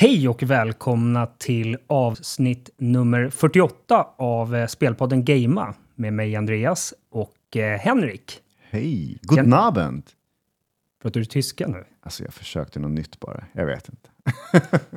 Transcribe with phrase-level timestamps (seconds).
[0.00, 7.56] Hej och välkomna till avsnitt nummer 48 av eh, spelpodden Gamea med mig Andreas och
[7.56, 8.40] eh, Henrik.
[8.70, 9.18] Hej!
[9.22, 10.02] Guten Abend!
[11.02, 11.84] Pratar du tyska nu?
[12.02, 13.44] Alltså jag försökte något nytt bara.
[13.52, 14.10] Jag vet inte.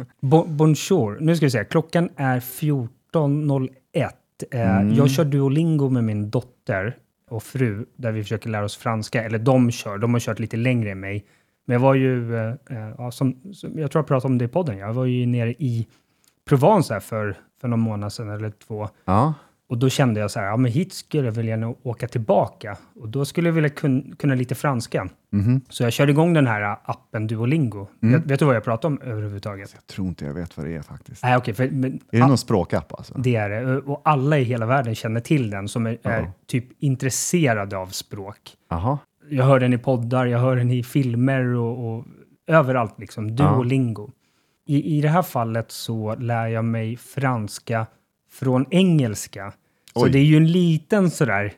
[0.19, 1.17] Bo bonjour.
[1.19, 1.65] Nu ska vi se.
[1.65, 4.09] Klockan är 14.01.
[4.51, 4.93] Eh, mm.
[4.93, 6.97] Jag kör Duolingo med min dotter
[7.29, 9.23] och fru där vi försöker lära oss franska.
[9.23, 9.97] Eller de kör.
[9.97, 11.25] De har kört lite längre än mig.
[11.65, 14.45] Men jag var ju, eh, eh, ja, som, som, jag tror jag pratade om det
[14.45, 15.87] i podden, jag var ju nere i
[16.45, 18.89] Provence här för, för någon månad sedan eller två.
[19.05, 19.33] Ja.
[19.69, 22.77] Och då kände jag så här, ja men hit skulle jag vilja åka tillbaka.
[22.95, 25.07] Och då skulle jag vilja kun, kunna lite franska.
[25.33, 25.61] Mm.
[25.69, 27.87] Så jag körde igång den här appen Duolingo.
[28.01, 28.19] Mm.
[28.19, 29.71] Vet, vet, du vad jag pratar om överhuvudtaget?
[29.73, 31.23] Jag tror inte jag vet vad det är faktiskt.
[31.23, 33.13] Nej, okay, för, men, är det någon språkapp alltså?
[33.17, 33.77] Det är det.
[33.77, 38.37] Och alla i hela världen känner till den som är, är typ intresserade av språk.
[38.69, 42.05] Aha jag hör den i poddar, jag hör den i filmer och, och
[42.47, 43.35] överallt liksom.
[43.35, 44.11] Duolingo.
[44.65, 44.75] Ja.
[44.75, 47.87] I, I det här fallet så lär jag mig franska
[48.31, 49.53] från engelska.
[49.93, 50.11] Så Oj.
[50.11, 51.53] det är ju en liten sådär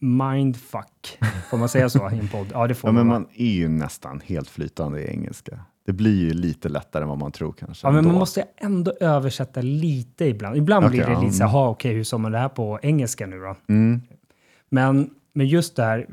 [0.00, 1.18] mindfuck,
[1.50, 2.46] får man säga så i en podd?
[2.52, 3.06] Ja, det får ja, man.
[3.06, 5.60] Men man är ju nästan helt flytande i engelska.
[5.86, 7.86] Det blir ju lite lättare än vad man tror kanske.
[7.86, 10.56] Ja, men man måste ändå översätta lite ibland.
[10.56, 12.78] Ibland okay, blir det lite så här, okej, okay, hur sa man det här på
[12.82, 13.56] engelska nu då?
[13.68, 14.00] Mm.
[14.68, 16.06] Men men just det här,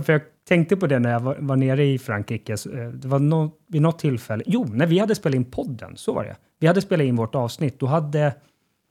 [0.00, 2.52] för jag tänkte på det när jag var, var nere i Frankrike.
[2.52, 6.12] Eh, det var no, vid något tillfälle, jo, när vi hade spelat in podden, så
[6.12, 6.36] var det.
[6.58, 8.34] Vi hade spelat in vårt avsnitt, då hade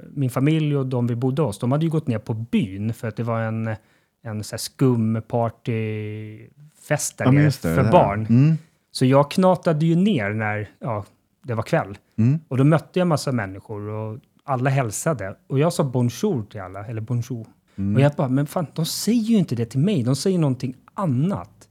[0.09, 3.07] min familj och de vi bodde hos, de hade ju gått ner på byn för
[3.07, 3.75] att det var en,
[4.23, 8.25] en så här skum partyfest där ja, nere för det barn.
[8.29, 8.57] Mm.
[8.91, 11.05] Så jag knatade ju ner när ja,
[11.43, 11.97] det var kväll.
[12.17, 12.39] Mm.
[12.47, 15.35] Och då mötte jag massa människor och alla hälsade.
[15.47, 17.47] Och jag sa bonjour till alla, eller bonjour.
[17.77, 17.95] Mm.
[17.95, 20.75] Och jag bara, men fan, de säger ju inte det till mig, de säger någonting
[20.93, 21.67] annat.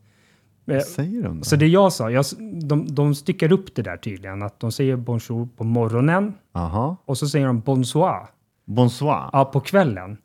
[0.65, 1.45] Vad säger de då?
[1.45, 2.25] Så det jag sa, jag,
[2.63, 6.97] de, de styckar upp det där tydligen, att de säger bonjour på morgonen Aha.
[7.05, 8.27] och så säger de bonsoir.
[8.65, 9.31] Bonsoir?
[9.33, 10.17] Ja, på kvällen.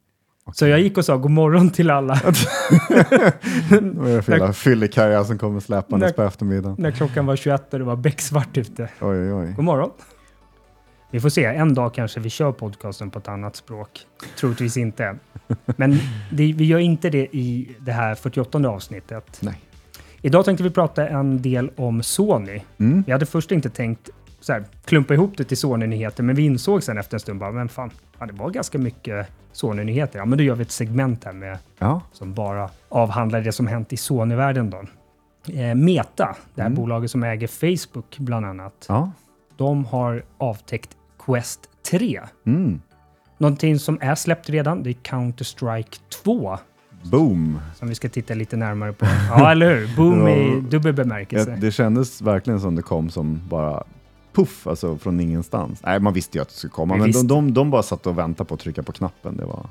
[0.46, 0.54] Okay.
[0.54, 2.14] Så jag gick och sa god morgon till alla.
[3.70, 6.76] det var fyllekarriär som kommer släpandes på eftermiddagen.
[6.80, 8.90] När klockan var 21 och det var becksvart ute.
[9.02, 9.54] Oj, oj.
[9.56, 9.92] God morgon.
[11.12, 14.06] Vi får se, en dag kanske vi kör podcasten på ett annat språk.
[14.40, 15.16] Troligtvis inte.
[15.66, 15.92] Men
[16.32, 19.40] det, vi gör inte det i det här 48 avsnittet.
[19.42, 19.62] Nej.
[20.22, 22.62] Idag tänkte vi prata en del om Sony.
[22.78, 23.04] Mm.
[23.06, 26.84] Vi hade först inte tänkt så här, klumpa ihop det till Sony-nyheter, men vi insåg
[26.84, 30.20] sen efter en stund bara, men fan, ja, det var ganska mycket Sony-nyheter.
[30.20, 32.02] Ja, men då gör vi ett segment här med, ja.
[32.12, 34.84] som bara avhandlar det som hänt i Sony-världen då.
[35.54, 36.76] Eh, Meta, det här mm.
[36.76, 39.12] bolaget som äger Facebook bland annat, ja.
[39.58, 41.60] de har avtäckt Quest
[41.92, 42.22] 3.
[42.46, 42.82] Mm.
[43.38, 46.58] Någonting som är släppt redan, det är Counter-Strike 2.
[47.04, 47.60] Boom!
[47.76, 49.06] Som vi ska titta lite närmare på.
[49.30, 49.96] Ja, eller hur?
[49.96, 51.58] Boom i dubbel bemärkelse.
[51.62, 53.84] Det kändes verkligen som det kom som bara
[54.34, 55.80] puff, alltså från ingenstans.
[55.84, 58.18] Nej, man visste ju att det skulle komma, men de, de, de, bara satt och
[58.18, 59.38] väntade på att trycka på knappen.
[59.38, 59.66] Det var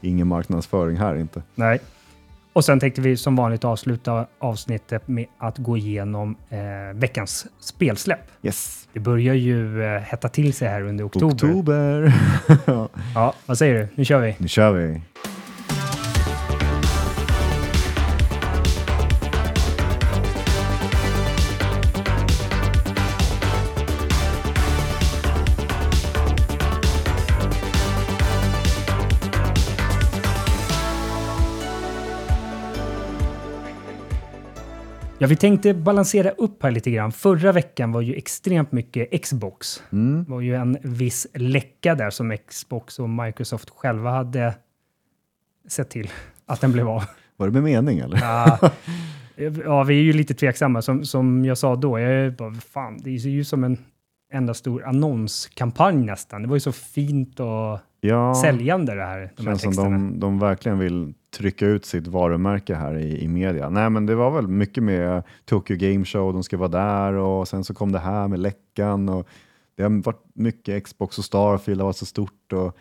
[0.00, 1.42] ingen marknadsföring här inte.
[1.54, 1.80] Nej.
[2.54, 6.58] Och sen tänkte vi som vanligt avsluta avsnittet med att gå igenom eh,
[6.94, 8.20] veckans spelsläpp.
[8.42, 8.88] Yes.
[8.92, 11.34] Det börjar ju eh, hetta till sig här under oktober.
[11.34, 12.14] Oktober!
[13.14, 13.88] ja, vad säger du?
[13.94, 14.36] Nu kör vi!
[14.38, 15.00] Nu kör vi!
[35.24, 37.12] Ja, vi tänkte balansera upp här lite grann.
[37.12, 39.82] Förra veckan var ju extremt mycket Xbox.
[39.92, 40.24] Mm.
[40.24, 44.54] Det var ju en viss läcka där som Xbox och Microsoft själva hade
[45.68, 46.10] sett till
[46.46, 47.04] att den blev av.
[47.36, 48.18] Var det med mening eller?
[48.18, 48.58] Ja,
[49.64, 50.82] ja vi är ju lite tveksamma.
[50.82, 53.78] Som, som jag sa då, jag bara, fan, det ser ju som en
[54.32, 56.42] enda stor annonskampanj nästan.
[56.42, 59.32] Det var ju så fint och ja, säljande det här.
[59.36, 63.28] De känns här som de, de verkligen vill trycka ut sitt varumärke här i, i
[63.28, 63.70] media.
[63.70, 67.48] Nej, men det var väl mycket med Tokyo Game Show, de ska vara där och
[67.48, 69.28] sen så kom det här med läckan och
[69.76, 72.76] det har varit mycket Xbox och Starfield har varit så stort och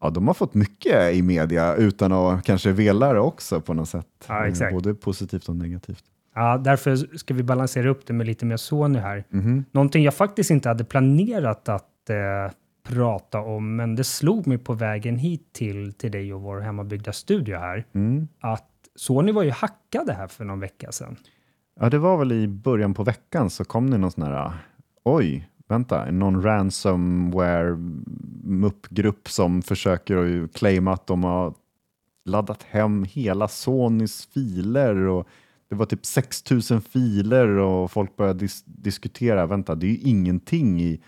[0.00, 3.88] ja, de har fått mycket i media utan att kanske vela det också på något
[3.88, 4.06] sätt.
[4.28, 4.74] Ja, exakt.
[4.74, 6.04] Både positivt och negativt.
[6.34, 9.24] Ja, därför ska vi balansera upp det med lite mer Sony här.
[9.32, 9.64] Mm -hmm.
[9.72, 12.52] Någonting jag faktiskt inte hade planerat att eh,
[12.82, 17.12] prata om, men det slog mig på vägen hit till, till dig och vår hemmabyggda
[17.12, 18.28] studio här, mm.
[18.40, 21.16] att Sony var ju hackade här för någon vecka sedan.
[21.80, 24.52] Ja, det var väl i början på veckan så kom det någon sån här,
[25.04, 27.76] oj, vänta, någon ransomware
[28.44, 31.54] muppgrupp som försöker att claima att de har
[32.24, 35.28] laddat hem hela Sonys filer och
[35.68, 40.82] det var typ 6000 filer och folk började dis diskutera, vänta, det är ju ingenting
[40.82, 41.00] i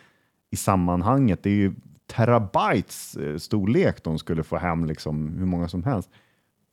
[0.52, 1.42] i sammanhanget.
[1.42, 1.74] Det är ju
[2.06, 6.10] terabytes eh, storlek de skulle få hem, liksom, hur många som helst.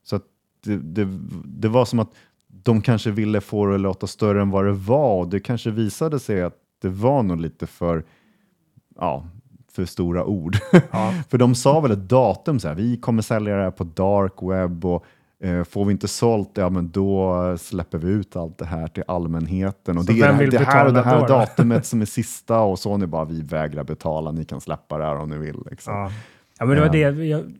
[0.04, 0.20] Så
[0.64, 2.12] det, det, det var som att
[2.48, 5.72] de kanske ville få det att låta större än vad det var och det kanske
[5.72, 8.06] visade sig att det var nog lite för,
[8.96, 9.28] ja,
[9.72, 10.58] för stora ord.
[10.92, 11.14] Ja.
[11.30, 14.34] för de sa väl ett datum, så här, vi kommer sälja det här på dark
[14.42, 15.06] web och
[15.68, 19.04] får vi inte sålt det, ja men då släpper vi ut allt det här till
[19.08, 19.98] allmänheten.
[19.98, 22.60] Och Så det är det, det här och det här då, datumet som är sista
[22.60, 25.64] och så ni bara, vi vägrar betala, ni kan släppa det här om ni vill.
[25.70, 25.94] Liksom.
[25.94, 26.12] Ja.
[26.60, 27.54] ja, men det var det jag,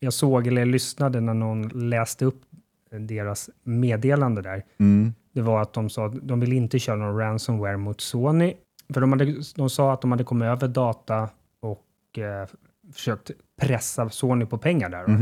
[0.00, 2.42] jag såg eller lyssnade när någon läste upp
[2.90, 4.64] deras meddelande där.
[4.78, 5.14] Mm.
[5.32, 8.54] Det var att de sa att de vill inte köra någon ransomware mot Sony.
[8.94, 11.28] För de, hade, de sa att de hade kommit över data
[11.60, 12.48] och eh,
[12.92, 13.30] försökt
[13.60, 15.06] pressa Sony på pengar där.
[15.06, 15.12] då.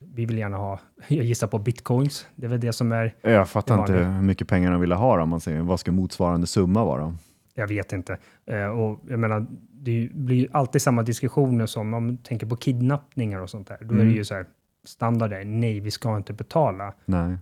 [0.00, 2.26] Vi vill gärna ha, jag gissar på bitcoins.
[2.36, 5.22] Det är väl det som är, Jag fattar inte hur mycket pengar de ville ha
[5.22, 5.60] om man säger.
[5.62, 7.16] Vad ska motsvarande summa vara?
[7.54, 8.18] jag vet inte.
[8.46, 12.56] Eh, och jag menar, det blir ju alltid samma diskussioner som om man tänker på
[12.56, 13.78] kidnappningar och sånt där.
[13.80, 14.14] Då är det Mm.
[14.14, 14.46] ju så här,
[14.84, 16.92] standard är nej, vi ska inte betala.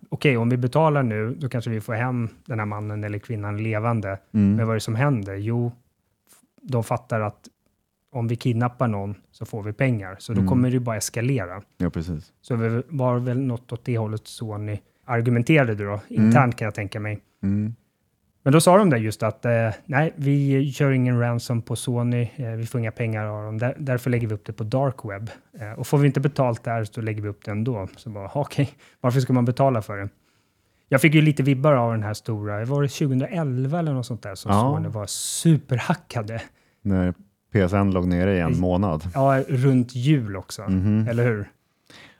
[0.09, 3.63] Okej, om vi betalar nu, då kanske vi får hem den här mannen eller kvinnan
[3.63, 4.09] levande.
[4.09, 4.57] Mm.
[4.57, 5.35] Men vad är det som händer?
[5.35, 5.73] Jo,
[6.63, 7.49] de fattar att
[8.17, 10.17] om vi kidnappar någon så får vi pengar.
[10.19, 10.49] Så då Mm.
[10.49, 11.63] kommer det ju bara eskalera.
[11.79, 12.33] Ja, precis.
[12.43, 17.01] Så det var väl något åt det hållet Sony argumenterade då, internt kan jag tänka
[17.01, 17.19] mig.
[17.43, 17.75] Mm.
[18.43, 22.29] Men då sa de där just att eh, nej, vi kör ingen ransom på Sony,
[22.37, 24.95] eh, vi får inga pengar av dem, där, därför lägger vi upp det på dark
[25.05, 25.31] web.
[25.61, 27.89] Eh, och får vi inte betalt där så lägger vi upp det ändå.
[27.97, 28.71] Så bara, okej,
[29.01, 30.09] varför ska man betala för det?
[30.89, 34.23] Jag fick ju lite vibbar av den här stora, var det 2011 eller något sånt
[34.23, 34.61] där som Ja.
[34.61, 36.43] Sony var superhackade?
[36.83, 37.15] När
[37.69, 39.03] PSN låg nere i en månad.
[39.15, 41.09] Ja, runt jul också, Mhm.
[41.09, 41.51] eller hur?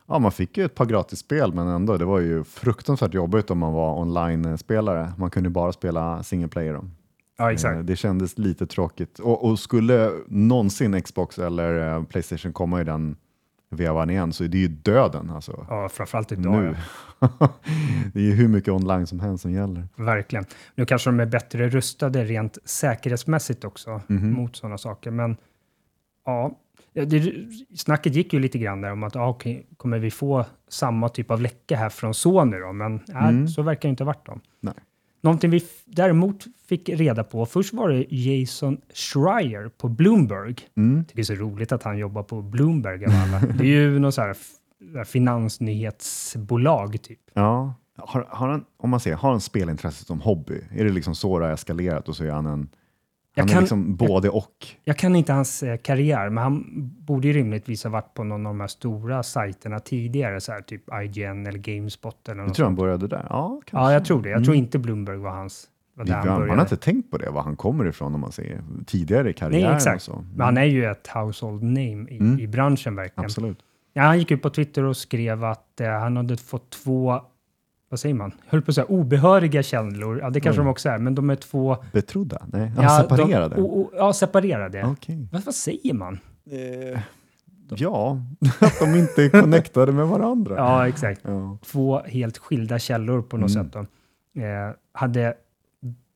[0.09, 3.59] Ja, man fick ju ett par gratisspel, men ändå, det var ju fruktansvärt jobbigt om
[3.59, 5.13] man var online-spelare.
[5.19, 6.81] Man kunde bara spela single player.
[7.39, 7.75] Ja, exakt.
[7.77, 9.19] Eh, Det kändes lite tråkigt.
[9.19, 13.17] Och, och skulle någonsin Xbox eller eh, Playstation komma i den
[13.71, 15.31] vevan igen så är det ju döden.
[15.31, 15.67] Alltså.
[15.69, 16.53] Ja, framförallt idag.
[16.63, 16.77] nu.
[18.13, 19.89] det är ju hur mycket online som helst som gäller.
[19.97, 20.05] Ja.
[20.05, 20.45] Verkligen.
[20.75, 24.33] Nu kanske de är bättre rustade rent säkerhetsmässigt också Mhm.
[24.33, 25.11] mot sådana saker.
[25.11, 25.37] Men
[26.25, 26.59] ja,
[26.93, 27.33] det,
[27.77, 31.31] snacket gick ju lite grann där om att ja, okej, kommer vi få samma typ
[31.31, 32.73] av läcka här från Sony då?
[32.73, 33.49] Men nej, Mm.
[33.49, 34.39] så verkar det inte ha varit då.
[34.61, 34.75] Nej.
[35.21, 40.57] Någonting vi däremot fick reda på, först var det Jason Schreier på Bloomberg.
[40.77, 41.05] Mm.
[41.13, 43.41] Det är så roligt att han jobbar på Bloomberg av alla.
[43.41, 44.37] Det är ju något så här
[45.05, 47.21] finansnyhetsbolag typ.
[47.33, 47.75] Ja.
[47.99, 50.61] Har, har han, om man säger, har han spelintresse som hobby?
[50.71, 52.69] Är det liksom så det har eskalerat och så är han en
[53.43, 54.67] han kan- är liksom både och.
[54.85, 56.65] Jag kan inte hans eh, karriär, men han
[57.01, 60.61] borde ju rimligtvis ha varit på någon av de här stora sajterna tidigare, så här,
[60.61, 63.27] typ IGN eller Gamespot eller Jag något tror han började där.
[63.31, 63.77] Ja, kanske.
[63.89, 64.29] Ja, jag tror det.
[64.29, 64.45] Jag Mm.
[64.45, 66.59] tror inte Bloomberg var hans, var där han man, man började.
[66.61, 69.65] har inte tänkt på det, var han kommer ifrån om man ser tidigare i karriären.
[69.67, 70.03] Nej, exakt.
[70.03, 70.13] så.
[70.13, 70.25] Mm.
[70.35, 72.41] Men han är ju ett household name i, Mm.
[72.41, 73.25] i branschen verkligen.
[73.25, 73.59] Absolut.
[73.93, 77.21] Ja, han gick ut på Twitter och skrev att eh, han hade fått två,
[77.89, 80.19] vad säger man, jag höll på att säga obehöriga källor.
[80.21, 80.65] Ja, det kanske Oj.
[80.65, 81.77] de också är, men de är två...
[81.93, 82.47] Betrodda?
[82.53, 83.55] Nej, ja, ja, separerade.
[83.57, 84.85] De, o, o, ja, separerade.
[84.85, 85.29] Okej.
[85.33, 86.19] Vad, vad säger man?
[86.51, 87.01] Eh,
[87.69, 88.21] ja,
[88.61, 90.55] att de inte är connectade med varandra.
[90.57, 91.21] Ja, exakt.
[91.25, 91.59] Ja.
[91.65, 93.65] två helt skilda källor på något Mm.
[93.71, 93.77] sätt.
[94.37, 95.35] Eh, hade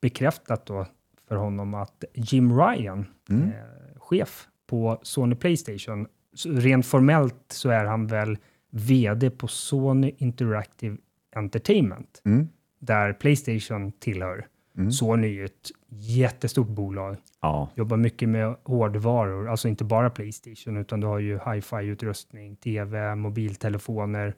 [0.01, 0.87] bekräftat då
[1.29, 3.43] för honom att Jim Ryan, Mm.
[3.49, 3.53] eh,
[3.99, 6.07] chef på Sony Playstation,
[6.47, 8.39] rent formellt så är han väl
[8.71, 10.97] vd på Sony Interactive
[11.37, 12.49] Entertainment, Mm.
[12.79, 14.47] där Playstation tillhör.
[14.79, 14.93] Mm.
[14.93, 17.71] Sony är ju ett jättestort bolag, Ja.
[17.75, 24.35] jobbar mycket med hårdvaror, alltså inte bara Playstation, utan du har ju hi-fi-utrustning, tv, mobiltelefoner,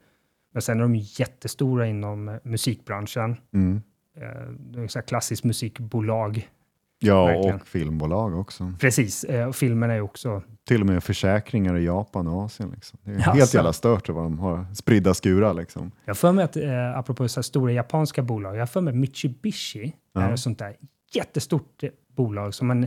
[0.53, 3.37] men sen är de jättestora inom musikbranschen.
[3.55, 3.81] Mm.
[4.17, 6.49] Eh, klassiskt musikbolag.
[7.02, 7.54] Ja, Verkligen.
[7.61, 8.73] och filmbolag också.
[8.80, 10.42] Precis, eh, och filmerna är också...
[10.68, 12.71] Till och med försäkringar i Japan och Asien.
[12.75, 12.99] Liksom.
[13.04, 13.30] Det är Jaså?
[13.30, 15.54] helt jävla stört vad de har spridda skurar.
[15.54, 15.90] Liksom.
[16.04, 20.21] Jag för mig att, eh, apropå så stora japanska bolag, jag för mig Mitsubishi Ja.
[20.21, 20.76] är ett sånt där
[21.14, 21.82] jättestort
[22.16, 22.87] bolag som man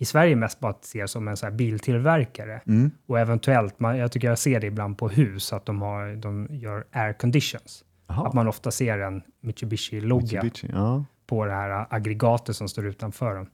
[0.00, 2.60] i Sverige mest bara ser som en så biltillverkare.
[2.66, 2.90] Mm.
[3.06, 6.48] Och eventuellt, man, jag tycker jag ser det ibland på hus, att de, har, de
[6.50, 7.84] gör air conditions.
[8.06, 10.68] Att Jaha, man ofta ser en Mitsubishi-logga Mitsubishi.
[10.72, 11.04] Ja.
[11.28, 13.46] På det här aggregatet som står utanför dem.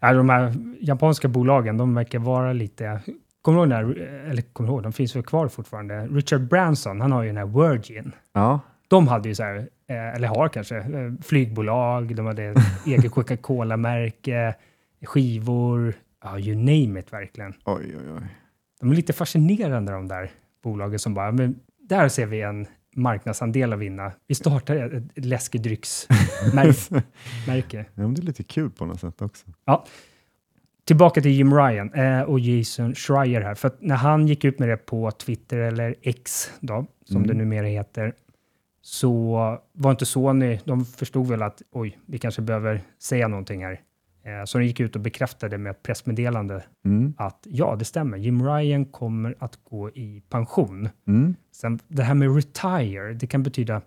[0.00, 3.00] Ja, de här japanska bolagen, de verkar vara lite...
[3.42, 6.06] Kommer du ihåg den här, eller kommer du ihåg, de finns väl kvar fortfarande.
[6.06, 8.12] Richard Branson, han har ju den här Virgin.
[8.32, 8.60] ja.
[8.88, 9.56] De hade ju så här,
[9.88, 12.54] eh, eller har kanske, eh, flygbolag, de hade
[12.86, 14.54] eget Coca-Cola-märke,
[15.04, 17.54] skivor, ja, you name it verkligen.
[17.64, 18.26] Oj, oj, oj.
[18.80, 20.30] De är lite fascinerande de där
[20.62, 22.66] bolagen som bara, men där ser vi en
[22.98, 24.12] marknadsandel att vinna.
[24.26, 27.84] Vi startar ett, läskedrycksmärke.
[27.94, 29.46] Ja, men det är lite kul på något sätt också.
[30.84, 33.54] tillbaka till Jim Ryan eh, och Jason Schreier här.
[33.54, 37.28] För när han gick ut med det på Twitter, eller X då, som Mm.
[37.28, 38.12] det numera heter,
[38.82, 39.32] så
[39.72, 43.80] var inte Sony, de förstod väl att oj, vi kanske behöver säga någonting här.
[44.28, 47.14] Eh, så de gick ut och bekräftade med ett pressmeddelande Mm.
[47.16, 48.18] att ja, det stämmer.
[48.18, 50.88] Jim Ryan kommer att gå i pension.
[51.06, 51.34] Mm.
[51.52, 53.82] Sen det här med retire, det kan betyda...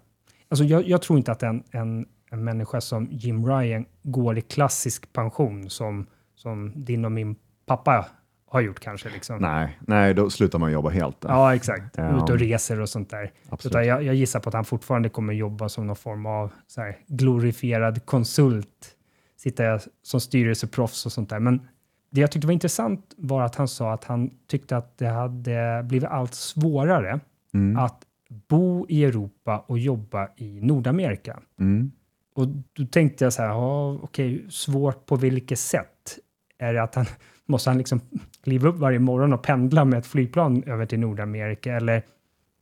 [0.50, 4.42] Alltså jag, jag tror inte att en, en, en människa som Jim Ryan går i
[4.42, 6.06] klassisk pension som,
[6.36, 8.06] som din och min pappa
[8.48, 9.10] har gjort kanske.
[9.10, 9.38] Liksom.
[9.38, 11.22] Nej, nej, då slutar man jobba helt.
[11.22, 11.30] Där.
[11.30, 11.98] Ja, exakt.
[11.98, 12.24] Ja.
[12.24, 13.32] Ut och reser och sånt där.
[13.66, 16.82] Utan jag, jag gissar på att han fortfarande kommer jobba som någon form av så
[16.82, 18.96] här, glorifierad konsult.
[19.44, 21.40] Sitta som styrelseproffs och sånt där.
[21.40, 21.68] Men
[22.10, 25.84] det jag tyckte var intressant var att han sa att han tyckte att det hade
[25.84, 27.20] blivit allt svårare
[27.54, 27.78] Mm.
[27.78, 28.04] att
[28.48, 31.40] bo i Europa och jobba i Nordamerika.
[31.60, 31.92] Mm.
[32.36, 36.18] Och då tänkte jag så här, ja, okej, svårt på vilket sätt?
[36.58, 37.06] Är det att han
[37.46, 38.00] måste han liksom
[38.44, 41.76] kliva upp varje morgon och pendla med ett flygplan över till Nordamerika?
[41.76, 42.04] Eller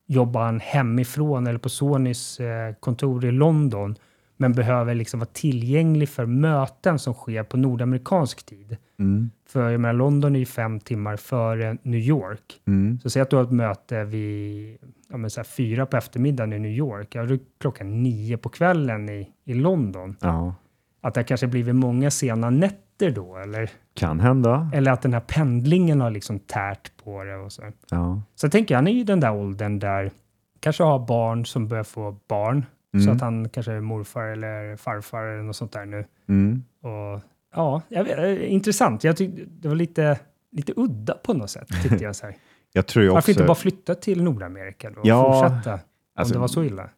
[0.08, 3.96] jobbar han hemifrån eller på Sonys eh, kontor i London
[4.42, 8.78] men behöver liksom vara tillgänglig för möten som sker på nordamerikansk tid?
[9.00, 9.30] Mm.
[9.50, 12.62] För jag menar, London är ju fem timmar före New York.
[12.68, 13.00] Mm.
[13.04, 14.78] Så säg att du har ett möte vid
[15.10, 17.16] ja, men så här, fyra på eftermiddagen i New York.
[17.16, 20.16] Ja, då är klockan nio på kvällen i, i London.
[20.22, 20.56] Ja,
[21.02, 24.72] Att det kanske blivit många sena nätter då, eller, kan hända.
[24.74, 27.64] eller att den här pendlingen har liksom tärt på det och så.
[27.90, 28.22] Ja.
[28.36, 30.12] Så jag tänker, han är ju den där åldern där
[30.60, 32.66] kanske har barn som börjar få barn.
[32.92, 33.16] Så Mm.
[33.16, 36.06] att han kanske är morfar eller farfar eller något sånt där nu.
[36.30, 36.64] Mm.
[36.82, 37.22] Och
[37.56, 39.04] ja, jag eh, intressant.
[39.04, 40.20] Jag tyckte det var lite,
[40.52, 42.16] lite udda på något sätt, tyckte jag.
[42.16, 42.36] Så här.
[42.74, 43.32] Jag tror ju Varför också...
[43.32, 45.74] inte bara flytta till Nordamerika då och Ja, fortsätta?
[45.74, 45.80] Om
[46.16, 46.90] alltså- det var så illa.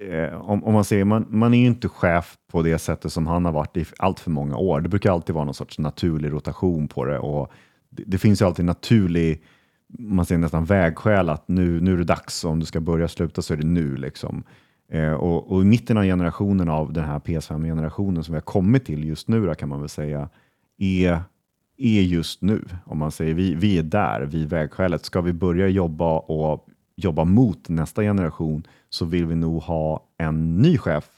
[0.00, 3.26] eh, om, om man säger, man, man är ju inte chef på det sättet som
[3.26, 4.80] han har varit i allt för många år.
[4.80, 7.50] Det brukar alltid vara någon sorts naturlig rotation på det och
[7.90, 9.42] det, det finns ju alltid naturlig,
[9.98, 13.42] man säger nästan vägskäl att nu, nu är det dags, om du ska börja sluta
[13.42, 13.96] så är det nu.
[13.96, 14.42] Liksom.
[14.88, 18.84] Eh, och, och i mitten av generationen av den här PS5-generationen som vi har kommit
[18.84, 20.28] till just nu då, kan man väl säga,
[20.78, 21.20] är,
[21.76, 22.64] är just nu.
[22.84, 25.04] Om man säger vi, vi är där, vid vägskälet.
[25.04, 30.56] Ska vi börja jobba och jobba mot nästa generation så vill vi nog ha en
[30.56, 31.10] ny chef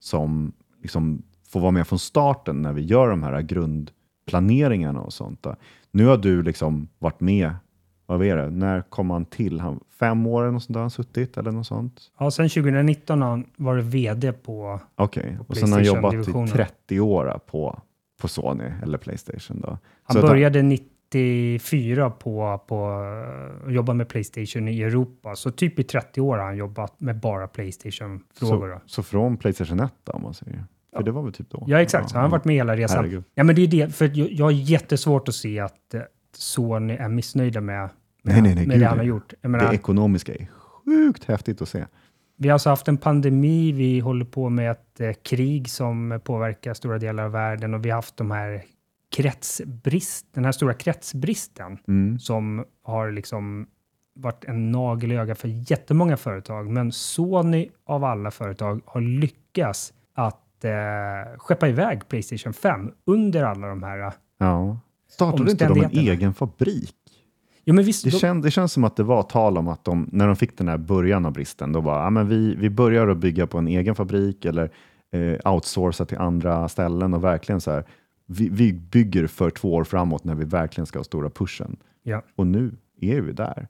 [0.00, 0.52] som
[0.82, 5.42] liksom får vara med från starten när vi gör de här grundplaneringarna och sånt.
[5.42, 5.56] Där.
[5.90, 7.54] Nu har du liksom varit med,
[8.06, 9.60] vad är det, när kom han till?
[9.60, 12.00] Han, fem år eller något sånt där har han suttit eller något sånt?
[12.18, 14.80] Ja, sen 2019 har han varit vd på...
[14.94, 16.48] Okej, På och sen har han jobbat i PlayStation-divisionen.
[16.48, 17.80] 30 år på,
[18.20, 19.60] på Sony eller Playstation.
[19.60, 19.78] Då.
[20.02, 22.88] Han Så började 94 på, på
[23.66, 25.36] att jobba med Playstation i Europa.
[25.36, 28.80] Så typ i 30 år har han jobbat med bara Playstation-frågor.
[28.86, 30.64] så, så från Playstation 1 då, om man säger.
[30.96, 31.64] För det var väl typ då?
[31.66, 32.10] Ja, exakt.
[32.10, 32.96] Så han har varit med hela resan.
[32.96, 33.24] Herregud.
[33.34, 33.94] Ja, men det är det.
[33.94, 36.00] För jag, jag har jättesvårt att se att eh,
[36.36, 37.80] Sony är missnöjda med,
[38.22, 39.32] med, Nej, nej, nej, med det han har gjort.
[39.42, 41.86] Menar, Det ekonomiska är sjukt häftigt att se.
[42.36, 46.74] Vi har alltså haft en pandemi, vi håller på med ett eh, krig som påverkar
[46.74, 48.62] stora delar av världen och vi har haft de här
[49.16, 52.18] kretsbrist, den här stora kretsbristen Mm.
[52.18, 53.66] som har liksom
[54.14, 56.70] varit en nagel i ögat för jättemånga företag.
[56.70, 63.66] Men Sony av alla företag har lyckats att eh, skeppa iväg Playstation 5 under alla
[63.66, 64.12] de här...
[64.38, 64.78] Ja.
[65.12, 66.94] Startade inte de en egen fabrik?
[67.64, 69.84] Jo, men visst, Det, de, känd, det känns som att det var tal om att
[69.84, 72.70] de, när de fick den här början av bristen, då bara, ja, men vi, vi
[72.70, 74.70] börjar att bygga på en egen fabrik eller
[75.12, 77.84] eh, outsourca till andra ställen och verkligen så här,
[78.26, 81.76] vi, vi bygger för två år framåt när vi verkligen ska ha stora pushen.
[82.02, 83.68] ja, Och nu är vi där.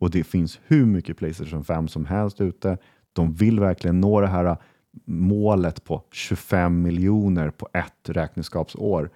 [0.00, 2.78] Och det finns hur mycket Playstation 5 som helst ute.
[3.12, 4.56] De vill verkligen nå det här
[5.04, 9.10] målet på 25 miljoner på ett räkenskapsår.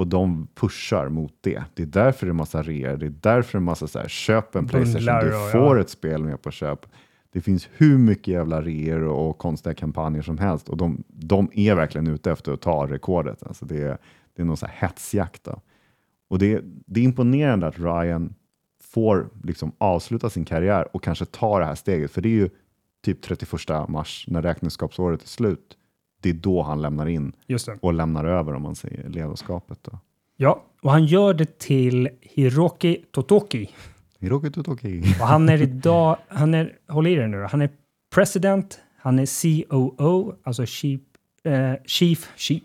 [0.00, 1.62] Och de pushar mot det.
[1.74, 2.96] Det är därför det är massa reor.
[2.96, 5.80] Det är därför det är massa så här, köp en Playstation, du får ja.
[5.80, 6.86] ett spel med på köp.
[7.32, 11.74] Det finns hur mycket jävla reor och konstiga kampanjer som helst och de, de är
[11.74, 13.42] verkligen ute efter att ta rekordet.
[13.42, 13.98] Alltså det, är,
[14.36, 15.44] det är någon så här hetsjakt.
[15.44, 15.60] Då.
[16.28, 18.34] Och det, det är imponerande att Ryan
[18.82, 22.10] får liksom avsluta sin karriär och kanske ta det här steget.
[22.10, 22.50] För det är ju
[23.04, 25.76] typ 31 mars när räkenskapsåret är slut.
[26.20, 27.32] Det är då han lämnar in
[27.80, 29.78] och lämnar över om man säger ledarskapet.
[29.82, 29.98] Då.
[30.36, 33.70] Ja, och han gör det till Hiroki Totoki.
[34.20, 35.02] Hiroki Totoki.
[35.20, 37.70] Och han är idag, han är, håll i dig nu då, han är
[38.14, 39.26] president, han är
[39.66, 41.00] COO, alltså Chief,
[41.44, 42.62] eh, Chief, Chief,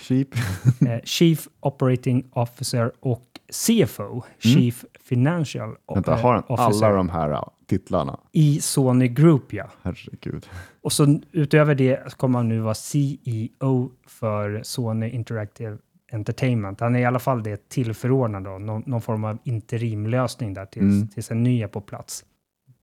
[0.00, 0.28] Cheap.
[0.88, 7.08] eh, Chief Operating Officer och CFO, Chief Financial o- Vänta, har han Officer alla de
[7.08, 8.20] här titlarna?
[8.32, 9.64] i Sony Group, ja.
[9.82, 10.46] Herregud.
[10.82, 15.78] Och så utöver det kommer han nu vara CEO för Sony Interactive
[16.12, 16.80] Entertainment.
[16.80, 20.82] Han är i alla fall det tillförordnad då, någon, någon form av interimlösning där tills,
[20.94, 21.08] Mm.
[21.08, 22.24] tills en ny är på plats.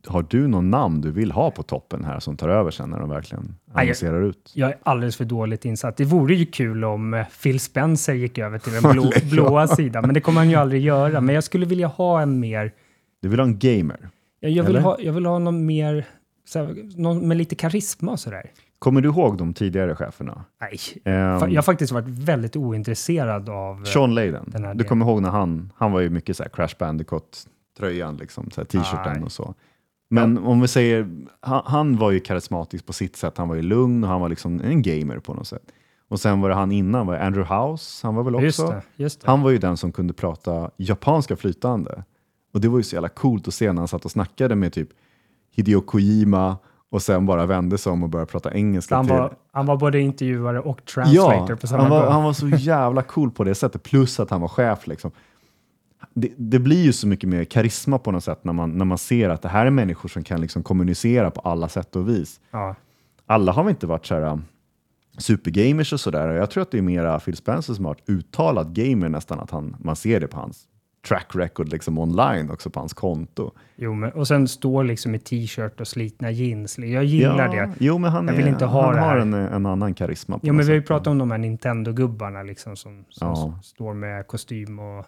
[0.07, 2.99] Har du någon namn du vill ha på toppen här som tar över sen när
[2.99, 4.51] de verkligen jag- annonserar ut?
[4.55, 5.97] Jag är alldeles för dåligt insatt.
[5.97, 10.03] Det vore ju kul om eh, Phil Spencer gick över till den blå, blåa sidan,
[10.05, 11.21] men det kommer han ju aldrig göra.
[11.21, 12.71] Men jag skulle vilja ha en mer...
[13.21, 14.09] Du vill ha en gamer?
[14.39, 16.05] Jag, jag, vill, ha, jag vill ha någon mer...
[16.55, 18.51] Här, någon med lite karisma och sådär.
[18.79, 20.45] Kommer du ihåg de tidigare cheferna?
[20.61, 23.77] Nej, Fa- jag har faktiskt varit väldigt ointresserad av...
[23.77, 24.43] eh, Sean Layden.
[24.45, 24.83] Du delen.
[24.83, 29.31] kommer ihåg när han, han var ju mycket så här Crash Bandicoot-tröjan, liksom, t-shirten och
[29.31, 29.53] så.
[30.13, 33.37] Men om vi säger, han, han var ju karismatisk på sitt sätt.
[33.37, 35.63] Han var ju lugn och han var liksom en gamer på något sätt.
[36.07, 38.45] Och sen var det han innan, var Andrew House, han var väl också...
[38.45, 39.27] Just det, just det.
[39.27, 42.03] Han var ju den som kunde prata japanska flytande.
[42.53, 44.73] Och det var ju så jävla coolt att se när han satt och snackade med
[44.73, 44.89] typ
[45.55, 46.57] Hideo Kojima
[46.91, 49.15] och sen bara vände sig om och började prata engelska han, till...
[49.15, 52.11] var, han var både intervjuare och translator Ja, på samma han var, gång.
[52.11, 54.87] han var så jävla cool på det sättet, plus att han var chef.
[54.87, 55.11] Liksom.
[56.13, 58.97] Det, det blir ju så mycket mer karisma på något sätt när man, när man
[58.97, 62.39] ser att det här är människor som kan liksom kommunicera på alla sätt och vis.
[62.51, 62.75] Ja.
[63.25, 64.43] Alla har väl inte varit så här um,
[65.17, 66.29] supergamers och sådär.
[66.33, 69.51] Jag tror att det är mera Phil Spencer som har varit uttalad gamer nästan, att
[69.51, 70.67] han, man ser det på hans
[71.07, 73.51] track record liksom online också på hans konto.
[73.75, 76.77] Jo, men, och sen står liksom i t-shirt och slitna jeans.
[76.77, 77.73] Jag gillar ja, det.
[77.79, 80.39] Jo, men han, Jag vill är, inte ha han det har en, en annan karisma.
[80.43, 80.87] Jo, men vi har ju sätt.
[80.87, 83.59] pratat om de här Nintendo-gubbarna liksom som, som Ja.
[83.63, 85.05] står med kostym och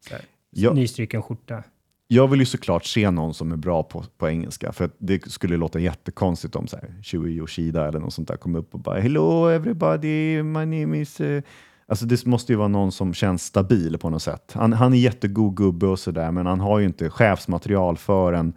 [0.00, 0.72] så här, Ja.
[0.72, 1.62] nystryken skjorta.
[2.10, 5.56] Jag vill ju såklart se någon som är bra på, på engelska, för det skulle
[5.56, 9.48] låta jättekonstigt om så här, Yoshida eller något sånt där kom upp och bara “Hello
[9.48, 11.42] everybody, my name is...” eh."
[11.86, 14.52] Alltså det måste ju vara någon som känns stabil på något sätt.
[14.54, 18.52] Han, han är jättegod gubbe och sådär, men han har ju inte chefsmaterial för en,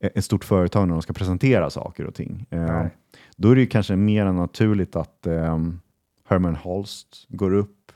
[0.00, 2.46] ett stort företag när de ska presentera saker och ting.
[2.50, 2.86] Eh,
[3.36, 5.80] då är det ju kanske mer än naturligt att ehm,
[6.28, 7.92] Herman Holst går upp.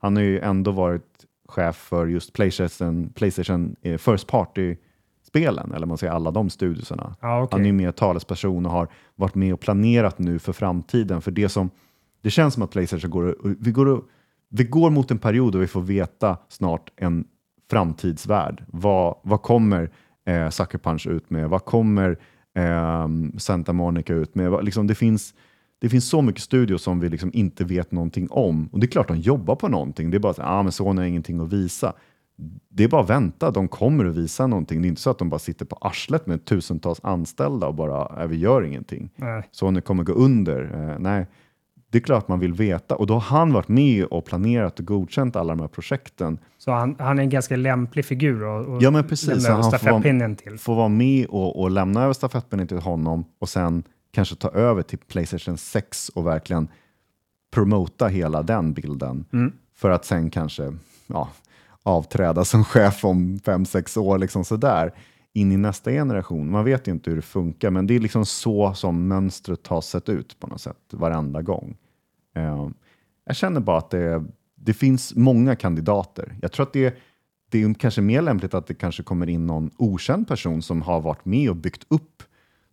[0.00, 1.13] Han har ju ändå varit
[1.54, 7.16] chef för just Playstation, Playstation eh, First Party-spelen, eller man säger alla de studioserna.
[7.20, 7.56] Ja, okej.
[7.56, 11.22] Han är ju mer talesperson och har varit med och planerat nu för framtiden.
[11.22, 11.70] För det som,
[12.22, 14.02] det känns som att Playstation går, vi går,
[14.48, 17.24] vi går mot en period då vi får veta snart en
[17.70, 18.64] framtidsvärld.
[18.66, 19.90] Vad, vad kommer
[20.26, 21.48] eh, Sucker Punch ut med?
[21.48, 22.18] Vad kommer
[22.56, 24.50] eh, Santa Monica ut med?
[24.50, 25.34] Vad, liksom, det, finns,
[25.80, 28.68] det finns så mycket studios som vi liksom inte vet någonting om.
[28.72, 30.10] Och det är klart de jobbar på någonting.
[30.10, 31.92] Det är bara att ah, men Sony har ingenting att visa.
[32.68, 34.82] Det är bara att vänta, de kommer att visa någonting.
[34.82, 38.22] Det är inte så att de bara sitter på arslet med tusentals anställda och bara,
[38.22, 39.10] äh, vi gör ingenting.
[39.16, 39.48] Nej.
[39.50, 40.90] Sony kommer gå under.
[40.90, 41.26] Eh, nej,
[41.90, 42.96] det är klart man vill veta.
[42.96, 46.38] Och då har han varit med och planerat och godkänt alla de här projekten.
[46.58, 49.28] Så han, han är en ganska lämplig figur och, och Ja, men precis.
[49.28, 50.58] lämna över han får vara- stafettpinnen till.
[50.58, 53.82] Få vara med och, och lämna över stafettpinnen till honom och sen
[54.14, 56.68] kanske ta över till Playstation 6 och verkligen
[57.50, 59.24] promota hela den bilden.
[59.32, 59.52] Mm.
[59.74, 61.28] För att sen kanske ja,
[61.82, 64.92] avträda som chef om fem sex år, liksom sådär,
[65.32, 66.50] in i nästa generation.
[66.50, 69.80] Man vet ju inte hur det funkar, men det är liksom så som mönstret har
[69.80, 71.76] sett ut på något sätt varenda gång.
[72.36, 72.68] Eh,
[73.26, 74.24] jag känner bara att det,
[74.54, 76.36] det finns många kandidater.
[76.42, 76.94] Jag tror att det,
[77.50, 81.00] det är kanske mer lämpligt att det kanske kommer in någon okänd person som har
[81.00, 82.22] varit med och byggt upp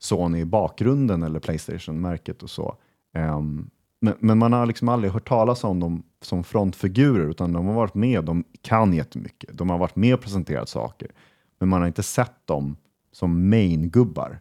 [0.03, 2.75] Sony i bakgrunden eller Playstation-märket och så.
[3.13, 7.65] Ehm, men, men man har liksom aldrig hört talas om dem som frontfigurer, utan de
[7.67, 9.57] har varit med, de kan jättemycket.
[9.57, 11.11] De har varit med och presenterat saker,
[11.59, 12.77] men man har inte sett dem
[13.11, 14.39] som main-gubbar,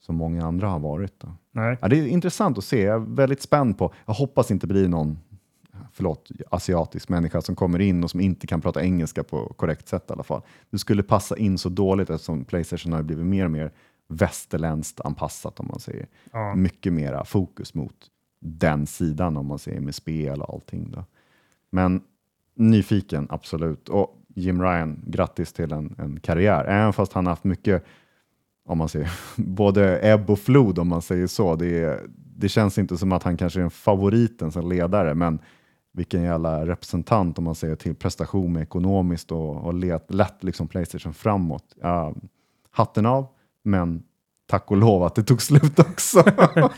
[0.00, 1.20] som många andra har varit.
[1.20, 1.28] Då.
[1.52, 1.78] Nej.
[1.80, 4.88] Ja, det är intressant att se, jag är väldigt spänd på, jag hoppas inte blir
[4.88, 5.18] någon
[5.92, 10.04] förlåt, asiatisk människa som kommer in och som inte kan prata engelska på korrekt sätt
[10.10, 10.42] i alla fall.
[10.70, 13.72] Det skulle passa in så dåligt eftersom Playstation har blivit mer och mer
[14.08, 16.06] västerländskt anpassat om man säger.
[16.32, 16.54] Ja.
[16.54, 20.90] Mycket mera fokus mot den sidan om man säger med spel och allting.
[20.90, 21.04] Då.
[21.70, 22.02] Men
[22.54, 23.88] nyfiken, absolut.
[23.88, 26.64] Och Jim Ryan, grattis till en, en karriär.
[26.64, 27.84] Även fast han har haft mycket,
[28.64, 31.56] om man säger, både ebb och flod om man säger så.
[31.56, 32.00] Det, är,
[32.36, 35.38] det känns inte som att han kanske är en favoriten som ledare, men
[35.92, 40.68] vilken jävla representant om man säger till prestation med ekonomiskt och, och let, lett liksom
[40.68, 41.76] Playstation framåt.
[41.80, 42.14] Ja,
[42.70, 43.26] hatten av,
[43.66, 44.02] men
[44.50, 46.24] tack och lov att det tog slut också.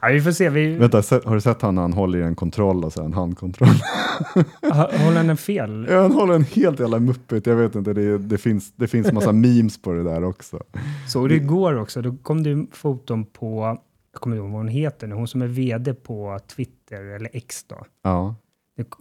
[0.00, 0.48] Ja, vi får se.
[0.50, 3.12] Vi, Vänta, har du sett han när han håller i en kontroll och så en
[3.12, 3.68] handkontroll?
[4.62, 5.86] ha- håller han en fel?
[5.90, 7.46] Ja, han håller en helt jävla muppet.
[7.46, 10.62] Jag vet inte, det, det, finns, det finns massa memes på det där också.
[11.08, 12.02] Såg du igår också?
[12.02, 13.78] Då kom det foton på,
[14.12, 17.30] jag kommer inte ihåg vad hon heter nu, hon som är vd på Twitter, eller
[17.32, 17.86] X då.
[18.02, 18.34] Ja,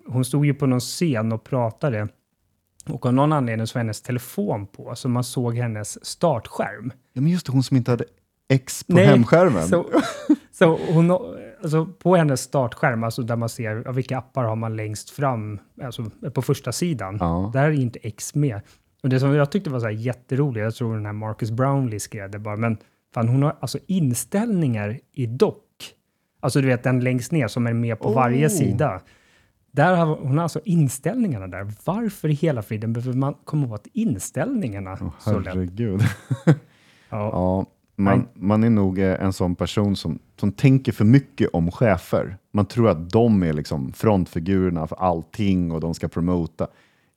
[0.08, 2.08] Hon stod ju på någon scen och pratade
[2.90, 6.92] och av någon anledning så var hennes telefon på, så man såg hennes startskärm.
[7.14, 8.06] ja men just det, hon som inte hade
[8.50, 9.68] X på Nej, hemskärmen.
[9.68, 9.86] Så,
[10.52, 11.12] så hon,
[11.64, 15.60] alltså på hennes startskärm, alltså där man ser ja, vilka appar har man längst fram,
[15.84, 17.18] alltså på första sidan.
[17.20, 17.52] Ja.
[17.54, 18.62] Där är inte X med.
[19.04, 22.00] Och det som jag tyckte var så här jätteroligt, jag tror den här Marcus Brownlee
[22.00, 22.78] skrev det bara, men
[23.14, 25.62] fan hon har alltså inställningar i dock.
[26.40, 28.52] Alltså du vet den längst ner som är med på varje Oh.
[28.52, 29.02] sida.
[29.76, 31.72] Där har hon alltså inställningarna där.
[31.86, 35.54] Varför i hela friden behöver man komma åt inställningarna Åh, så lätt?
[35.54, 36.02] herregud.
[37.10, 41.50] Ja, Ja, man, man är nog eh, en sån person som, som tänker för mycket
[41.54, 42.38] om chefer.
[42.52, 46.68] Man tror att de är liksom frontfigurerna för allting och de ska promota.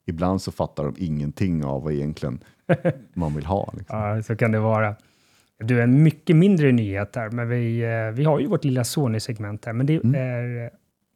[0.05, 2.39] Ibland så fattar de ingenting av vad egentligen
[3.13, 3.73] man vill ha.
[3.77, 3.97] Liksom.
[3.99, 4.95] ja, så kan det vara.
[5.59, 9.65] Du, en mycket mindre nyhet här, men vi, eh, vi har ju vårt lilla Sony-segment
[9.65, 10.15] här, men det, Mm.
[10.15, 10.69] är,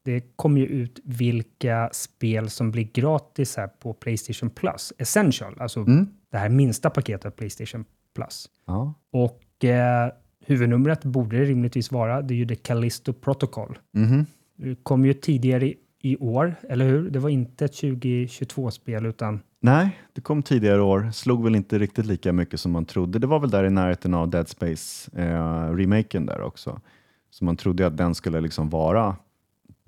[0.04, 5.80] det kom ju ut vilka spel som blir gratis här på Playstation Plus, Essential, alltså
[5.80, 6.08] Mm.
[6.32, 7.86] det här minsta paketet av Playstation
[8.16, 8.50] Plus.
[8.68, 8.94] Ja.
[9.12, 10.12] Och eh,
[10.46, 13.80] huvudnumret borde det rimligtvis vara, det är ju The Callisto Protocol.
[13.94, 14.26] Mhm.
[14.56, 17.10] Det kom ju tidigare i, i år, eller hur?
[17.10, 21.10] Det var inte ett 2022-spel, utan Nej, det kom tidigare år.
[21.14, 23.20] Slog väl inte riktigt lika mycket som man trodde.
[23.20, 26.82] Det var väl där i närheten av Dead Space-remaken där också.
[27.30, 29.16] Så man trodde att den skulle liksom vara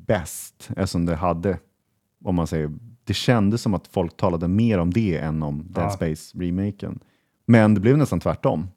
[0.07, 1.57] bäst eftersom det hade,
[2.23, 2.71] om man säger,
[3.03, 5.89] det kändes som att folk talade mer om det än om Dead Ja.
[5.97, 6.99] Space-remaken.
[7.45, 8.67] Men det blev nästan tvärtom.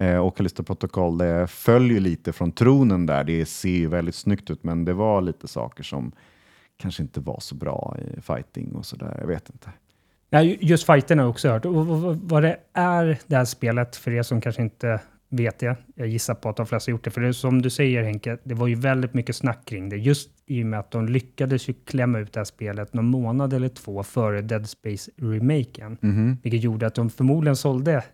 [0.00, 3.24] Eh, och Callisto Protocol det följer lite från tronen där.
[3.24, 6.12] Det ser ju väldigt snyggt ut, men det var lite saker som
[6.76, 9.16] kanske inte var så bra i fighting och sådär.
[9.20, 9.70] Jag vet inte.
[10.30, 11.64] Ja, ju- just fighterna har jag också hört.
[11.64, 11.86] Och
[12.18, 16.34] vad det är, det här spelet, för er som kanske inte vet det, jag gissar
[16.34, 18.66] på att de flesta har gjort det, för det som du säger Henke, det var
[18.66, 22.18] ju väldigt mycket snack kring det, just i och med att de lyckades ju klämma
[22.18, 26.36] ut det här spelet någon månad eller två före Dead Space-remaken, Mhm.
[26.42, 28.04] vilket gjorde att de förmodligen sålde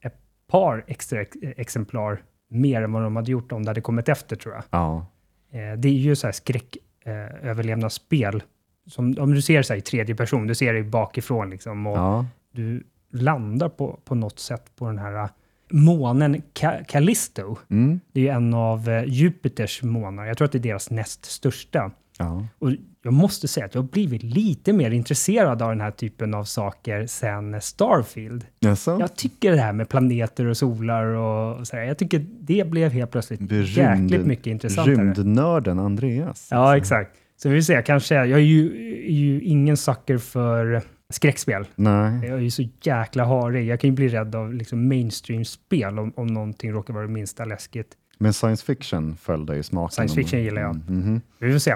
[0.00, 4.08] ett par extra ex- exemplar mer än vad de hade gjort om det hade kommit
[4.08, 4.64] efter, tror jag.
[4.70, 5.06] Ja.
[5.52, 8.38] Eh, det är ju så här skräck eh.
[8.86, 11.86] Som, om du ser så i tredje person, du ser det bakifrån liksom.
[11.86, 12.26] Och Ja.
[12.52, 15.28] du landar på, på något sätt på den här
[15.72, 17.56] månen Ca- Callisto.
[17.70, 18.00] Mm.
[18.12, 20.24] Det är ju en av eh, Jupiters månar.
[20.26, 21.90] Jag tror att det är deras näst största.
[22.18, 22.46] Ja.
[22.58, 22.70] Och
[23.04, 26.44] jag måste säga att jag har blivit lite mer intresserad av den här typen av
[26.44, 28.44] saker sen Starfield.
[28.60, 28.96] Jaså?
[29.00, 32.92] Jag tycker det här med planeter och solar och så här, jag tycker det blev
[32.92, 34.94] helt plötsligt är jäkligt rymd- mycket intressantare.
[34.96, 36.48] Rymdnörden Andreas.
[36.50, 37.10] Ja, exakt.
[37.36, 38.66] Så vi se, kanske, jag är ju,
[39.06, 40.82] är ju ingen sucker för
[41.14, 41.66] skräckspel.
[41.74, 42.20] Nej.
[42.28, 43.66] Jag är ju så jäkla harig.
[43.66, 47.44] Jag kan ju bli rädd av liksom mainstream-spel om, om någonting råkar vara det minsta
[47.44, 47.92] läskigt.
[48.18, 49.92] Men science fiction föll dig i smaken?
[49.92, 50.74] Science fiction gillar jag.
[50.74, 51.20] Mm, mhm.
[51.38, 51.70] Vi får se.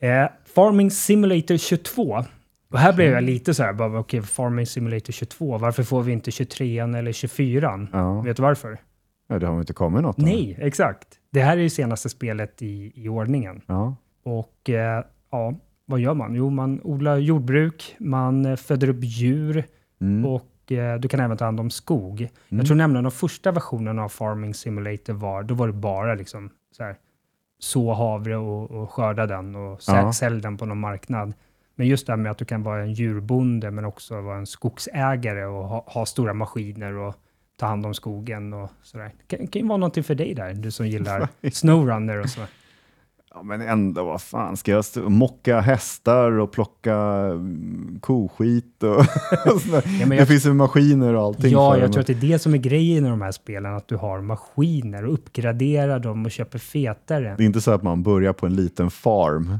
[0.00, 2.24] Eh, Farming Simulator 22.
[2.70, 6.12] Och här blev jag lite så här, bara, okej, Farming Simulator 22, varför får vi
[6.12, 7.88] inte 23 eller 24?
[7.92, 8.20] Ja.
[8.20, 8.78] Vet du varför?
[9.28, 10.16] ja, det har väl inte kommit något?
[10.16, 11.08] Nej, exakt.
[11.30, 13.60] Det här är ju senaste spelet i, i ordningen.
[13.66, 13.96] Ja.
[14.24, 15.54] Och eh, ja,
[15.88, 16.34] vad gör man?
[16.34, 19.64] Jo, man odlar jordbruk, man eh, föder upp djur
[20.00, 20.24] Mm.
[20.26, 22.20] och eh, du kan även ta hand om skog.
[22.20, 22.30] Mm.
[22.48, 26.50] Jag tror nämligen de första versionerna av Farming Simulator var, då var det bara liksom
[26.76, 26.96] så här,
[27.58, 30.12] så havre och, och skörda den och sä, Ja.
[30.12, 31.32] sälj den på någon marknad.
[31.74, 34.46] Men just det här med att du kan vara en djurbonde men också vara en
[34.46, 37.14] skogsägare och ha, ha stora maskiner och
[37.56, 39.10] ta hand om skogen och sådär.
[39.28, 42.40] Det kan, kan ju vara någonting för dig där, du som gillar snowrunner och så.
[43.38, 48.88] Ja, men ändå, vad fan ska jag stå, mocka hästar och plocka mm, koskit och.
[49.44, 49.58] Ja,
[50.00, 52.28] men Det jag- finns ju maskiner och allting Ja, jag det, tror att det är
[52.32, 56.24] det som är grejen i de här spelen, att du har maskiner och uppgraderar dem
[56.24, 57.34] och köper fetare.
[57.38, 59.58] Det är inte så att man börjar på en liten farm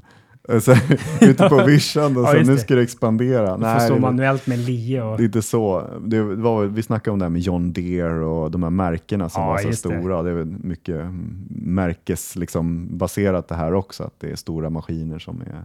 [0.61, 0.75] så,
[1.21, 3.57] ute på vischan och Ja, så nu ska det expandera.
[3.57, 5.17] Du får stå manuellt med lie och...
[5.17, 5.87] det är inte så.
[6.01, 9.43] Det var, vi snackade om det här med John Deere och de här märkena som
[9.43, 9.89] Ja, var så just det.
[9.89, 10.23] stora.
[10.23, 11.05] Det är väl mycket
[11.51, 15.65] märkes liksom, baserat det här också, att det är stora maskiner som är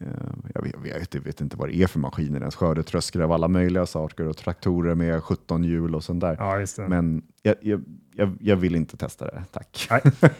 [0.00, 0.06] eh,
[0.54, 2.54] jag vet, jag, vet, jag vet inte vad det är för maskiner ens.
[2.54, 6.36] Skördetröskor av alla möjliga saker och traktorer med 17 hjul och sånt där.
[6.38, 6.88] Ja.
[6.88, 9.88] Men jag, jag vill inte testa det, tack.
[9.90, 10.02] Nej.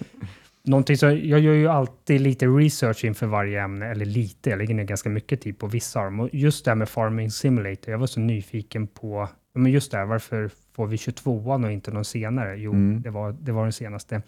[0.67, 4.75] Någonting så, jag gör ju alltid lite research inför varje ämne, eller lite, jag lägger
[4.75, 6.21] ner ganska mycket tid på vissa av dem.
[6.21, 9.99] Och just det här med Farming Simulator, jag var så nyfiken på, men just det
[9.99, 12.57] här, varför får vi 22an och inte någon senare?
[12.57, 13.03] Jo, Mm.
[13.03, 14.23] det, var, det var den senaste.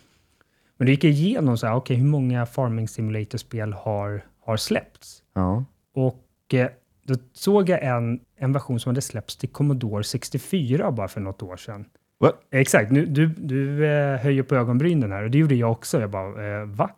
[0.76, 5.22] Men det gick igenom så här, okej, hur många Farming Simulator-spel har, har släppts?
[5.34, 5.64] Ja.
[5.94, 6.68] Och eh,
[7.02, 11.42] då såg jag en, en version som hade släppts till Commodore 64 bara för något
[11.42, 11.84] år sedan.
[12.20, 12.34] What?
[12.50, 16.00] Exakt, nu, du, du eh, höjer på ögonbrynen här och det gjorde jag också.
[16.00, 16.90] Jag bara, eh, va?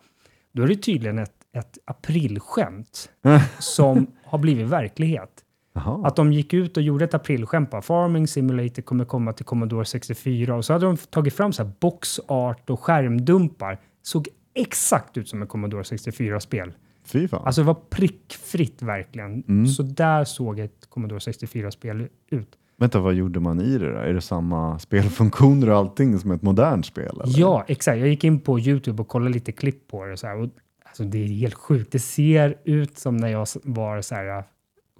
[0.51, 3.09] Då är det tydligen ett, ett aprilskämt
[3.59, 5.31] som har blivit verklighet.
[5.73, 6.07] Jaha.
[6.07, 9.85] Att de gick ut och gjorde ett aprilskämt på Farming Simulator kommer komma till Commodore
[9.85, 13.79] 64 och så hade de tagit fram så här boxart och skärmdumpar.
[14.01, 16.73] Såg exakt ut som ett Commodore 64-spel.
[17.05, 17.45] Fy fan.
[17.45, 19.43] Alltså det var prickfritt verkligen.
[19.47, 19.67] Mm.
[19.67, 22.57] Så där såg ett Commodore 64-spel ut.
[22.81, 23.97] Vänta, vad gjorde man i det då?
[23.99, 27.19] Är det samma spelfunktioner och allting som ett modernt spel?
[27.23, 27.39] Eller?
[27.39, 27.99] Ja, exakt.
[27.99, 30.17] Jag gick in på YouTube och kollade lite klipp på det.
[30.17, 30.49] Så här, och,
[30.85, 31.91] alltså, det är helt sjukt.
[31.91, 34.43] Det ser ut som när jag var så här,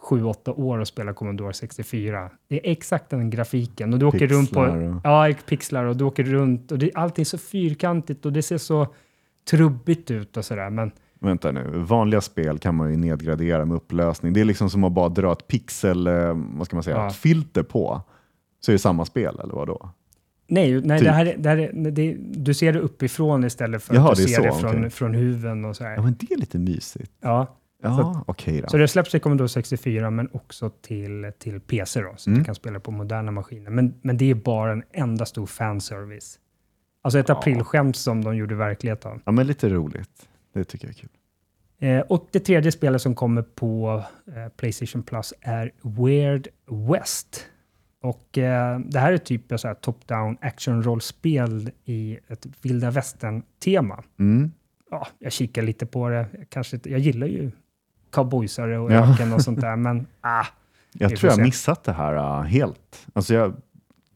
[0.09, 2.29] 7-8 år och spelade Commodore 64.
[2.47, 3.93] Det är exakt den grafiken.
[3.93, 4.63] Och du åker runt på...
[4.65, 8.33] Pixlar och- Ja, pixlar och du åker runt och det, allt är så fyrkantigt och
[8.33, 8.87] det ser så
[9.49, 10.69] trubbigt ut och sådär.
[10.69, 14.33] Men Vänta nu, vanliga spel kan man ju nedgradera med upplösning.
[14.33, 17.07] Det är liksom som att bara dra ett pixel, eh, vad ska man säga, Ja.
[17.07, 18.01] ett filter på.
[18.59, 19.89] Så är det samma spel, eller vad då?
[20.47, 21.07] nej, nej Typ.
[21.07, 24.17] det här är, det här är, det, du ser det uppifrån istället för Jaha, att
[24.17, 24.89] du det ser det så, från, okej.
[24.89, 25.91] från huven och sådär.
[25.95, 27.11] Ja, men det är lite mysigt.
[27.21, 28.67] Ja, Ja, Så okej då.
[28.67, 32.39] Så det släpps till Commodore 64 men också till, till PC då, så Mm.
[32.39, 33.69] du kan spela på moderna maskiner.
[33.71, 36.39] Men, men det är bara en enda stor fanservice.
[37.03, 37.37] Alltså ett Ja.
[37.37, 39.19] aprilskämt som de gjorde verklighet av.
[39.25, 40.27] Ja, men lite roligt.
[40.53, 41.09] Det tycker jag är kul.
[41.79, 44.03] Eh, och det tredje spelet som kommer på
[44.35, 46.47] eh, Playstation Plus är Weird
[46.89, 47.45] West.
[48.01, 54.03] Och eh, det här är typ ett top-down action-rollspel i ett vilda västern-tema.
[54.19, 54.51] Mm.
[54.91, 56.25] Ja, jag kikar lite på det.
[56.37, 57.51] Jag Kanske, jag gillar ju
[58.11, 59.13] cowboysare och Ja.
[59.13, 60.45] öken och sånt där, men ah,
[60.93, 61.43] Jag tror jag se.
[61.43, 63.07] missat det här uh, helt.
[63.13, 63.53] Alltså jag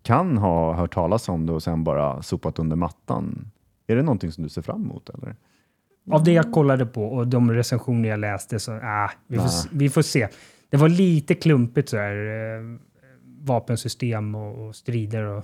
[0.01, 3.51] kan ha hört talas om det och sen bara sopat under mattan.
[3.87, 5.09] Är det någonting som du ser fram emot?
[5.09, 5.35] Eller?
[6.11, 9.67] Av det jag kollade på och de recensioner jag läste så, ah, vi, får, s-
[9.71, 10.27] vi får se.
[10.69, 12.61] Det var lite klumpigt så här, eh,
[13.39, 15.43] vapensystem och, och strider och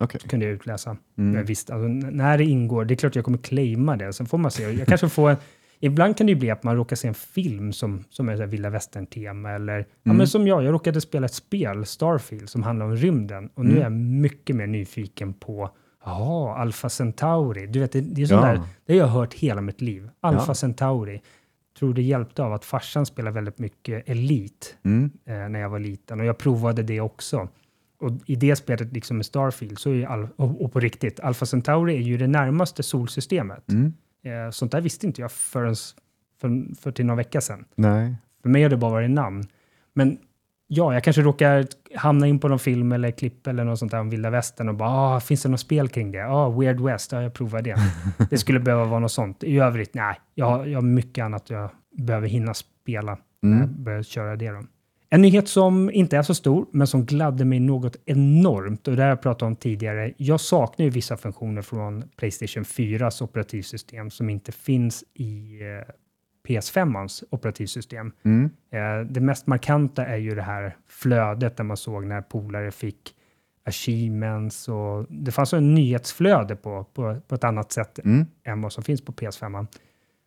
[0.00, 0.20] Okej.
[0.28, 0.90] kunde jag utläsa.
[1.18, 1.30] Mm.
[1.32, 4.12] Men visst, alltså, när det ingår, det är klart jag kommer claima det.
[4.12, 4.62] Sen får man se.
[4.70, 5.36] Jag kanske får en,
[5.80, 8.42] ibland kan det ju bli att man råkar se en film som, som är så
[8.42, 10.16] här vilda västern-tema eller ja, Mm.
[10.18, 13.70] men som jag, jag råkade spela ett spel, Starfield, som handlar om rymden och nu
[13.70, 13.78] Mm.
[13.80, 15.70] är jag mycket mer nyfiken på
[16.04, 17.66] Jaha, Alpha Centauri.
[17.66, 18.52] Du vet, det, det är sånt Ja.
[18.52, 20.10] där, det har jag hört hela mitt liv.
[20.20, 20.54] Alpha Ja.
[20.54, 21.22] Centauri.
[21.78, 25.10] Tror det hjälpte av att farsan spelade väldigt mycket Elite Mm.
[25.24, 27.48] eh, när jag var liten och jag provade det också.
[28.00, 31.20] Och i det spelet, liksom med Starfield, så är ju Al- och, och på riktigt,
[31.20, 33.68] Alpha Centauri är ju det närmaste solsystemet.
[33.72, 33.94] Mm.
[34.22, 35.74] Eh, sånt där visste inte jag förrän
[36.40, 37.64] för, för till några vecka sedan.
[37.74, 38.14] Nej.
[38.42, 39.44] För mig har det bara varit namn.
[39.94, 40.18] Men
[40.68, 44.00] ja, jag kanske råkar hamna in på någon film eller klipp eller något sånt där
[44.00, 46.26] om vilda västern och bara, ah, finns det något spel kring det?
[46.28, 47.76] Ah, Weird West, ja, jag provar det.
[48.30, 49.44] det skulle behöva vara något sånt.
[49.44, 53.64] I övrigt, nej, jag har, jag har mycket annat jag behöver hinna spela när jag
[53.68, 53.84] Mm.
[53.84, 54.50] börjar köra det.
[54.50, 54.62] Då.
[55.10, 59.02] En nyhet som inte är så stor, men som gladde mig något enormt, och det
[59.02, 60.12] har jag pratat om tidigare.
[60.16, 65.94] Jag saknar ju vissa funktioner från Playstation 4s operativsystem som inte finns i eh,
[66.48, 68.12] PS5ans operativsystem.
[68.24, 68.50] Mm.
[68.72, 73.14] Eh, det mest markanta är ju det här flödet där man såg när polare fick
[73.64, 78.26] achievements och det fanns en nyhetsflöde på, på, på ett annat sätt Mm.
[78.44, 79.66] än vad som finns på PS5.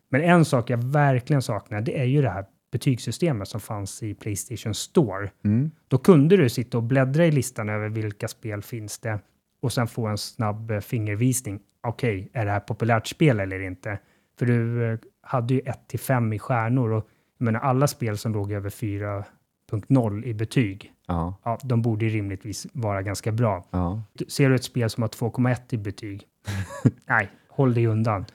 [0.09, 4.13] Men en sak jag verkligen saknar, det är ju det här betygssystemet som fanns i
[4.13, 5.29] Playstation Store.
[5.43, 5.71] Mm.
[5.87, 9.19] Då kunde du sitta och bläddra i listan över vilka spel finns det
[9.61, 11.59] och sen få en snabb eh, fingervisning.
[11.83, 13.99] Okej, är det här populärt spel eller inte?
[14.39, 17.07] För du eh, hade ju 1 till 5 i stjärnor och
[17.37, 21.35] jag menar, alla spel som låg över 4.0 i betyg, Ja.
[21.43, 23.65] ja, de borde ju rimligtvis vara ganska bra.
[23.71, 24.01] Ja.
[24.27, 26.23] Ser du ett spel som har 2,1 i betyg?
[27.05, 28.25] Nej, håll dig undan.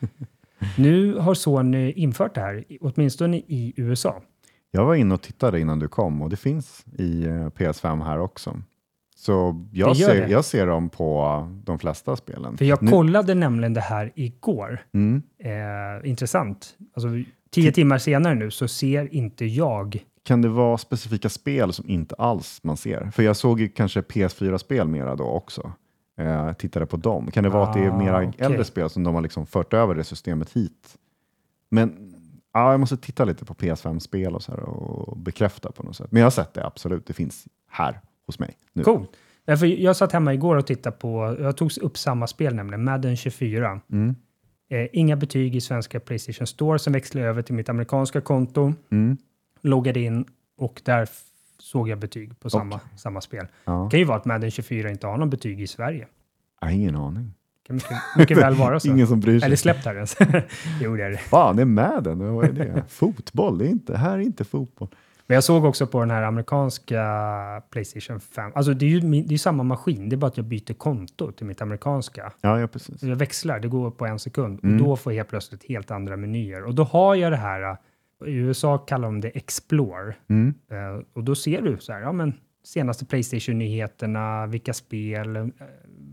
[0.78, 4.22] Nu har Sony infört det här, åtminstone i USA.
[4.70, 8.18] Jag var inne och tittade innan du kom och det finns i eh, PS5 här
[8.18, 8.56] också.
[9.26, 12.56] Så jag ser, jag ser dem på de flesta spelen.
[12.56, 14.78] För jag Nu- kollade nämligen det här igår.
[14.94, 15.22] Mm.
[15.38, 16.76] Eh, intressant.
[16.94, 17.08] Alltså,
[17.50, 20.04] tio timmar senare nu så ser inte jag...
[20.24, 23.10] Kan det vara specifika spel som inte alls man ser?
[23.10, 25.72] För jag såg ju kanske PS4-spel mera då också.
[26.18, 27.30] Eh, tittade på dem.
[27.30, 28.32] Kan det vara att det är Ah, mera okej.
[28.38, 30.96] äldre spel som de har liksom fört över det systemet hit?
[31.70, 32.14] Men
[32.52, 36.12] ja, jag måste titta lite på PS5-spel och så och bekräfta på något sätt.
[36.12, 37.06] Men jag har sett det absolut.
[37.06, 38.82] Det finns här hos mig nu.
[38.84, 39.10] Coolt.
[39.44, 41.36] Därför jag satt hemma igår och tittade på...
[41.40, 43.80] Jag tog upp samma spel nämligen, Madden 24.
[43.92, 44.14] Mm.
[44.70, 46.78] Eh, inga betyg i svenska Playstation Store.
[46.78, 49.16] Sen växlade över till mitt amerikanska konto, Mm.
[49.60, 50.24] loggade in
[50.58, 51.08] och där
[51.58, 53.46] såg jag betyg på samma, samma spel.
[53.64, 53.72] Ja.
[53.84, 56.06] Det kan ju vara att Madden 24 inte har någon betyg i Sverige.
[56.60, 57.32] Jag har ingen aning.
[57.62, 58.88] Det kan mycket, mycket väl vara så.
[58.88, 59.46] Ingen som bryr sig.
[59.46, 60.16] Eller släppt här ens.
[60.82, 61.16] jo, det är det.
[61.16, 62.34] Fan, det är med den.
[62.34, 62.84] Vad är det?
[62.88, 63.58] fotboll?
[63.58, 64.88] Det är inte, här är inte fotboll.
[65.26, 68.52] Men jag såg också på den här amerikanska Playstation 5.
[68.54, 70.74] Alltså det är ju min, det är samma maskin, det är bara att jag byter
[70.74, 72.32] konto till mitt amerikanska.
[72.40, 73.02] Ja, ja precis.
[73.02, 74.64] Jag växlar, det går på en sekund.
[74.64, 74.76] Mm.
[74.76, 76.64] Och då får jag helt plötsligt helt andra menyer.
[76.64, 80.14] Och då har jag det här, äh, i USA kallar de det Explore.
[80.28, 80.54] Mm.
[80.70, 82.32] Eh, och då ser du så här, ja men
[82.64, 85.46] senaste Playstation-nyheterna, vilka spel, eh,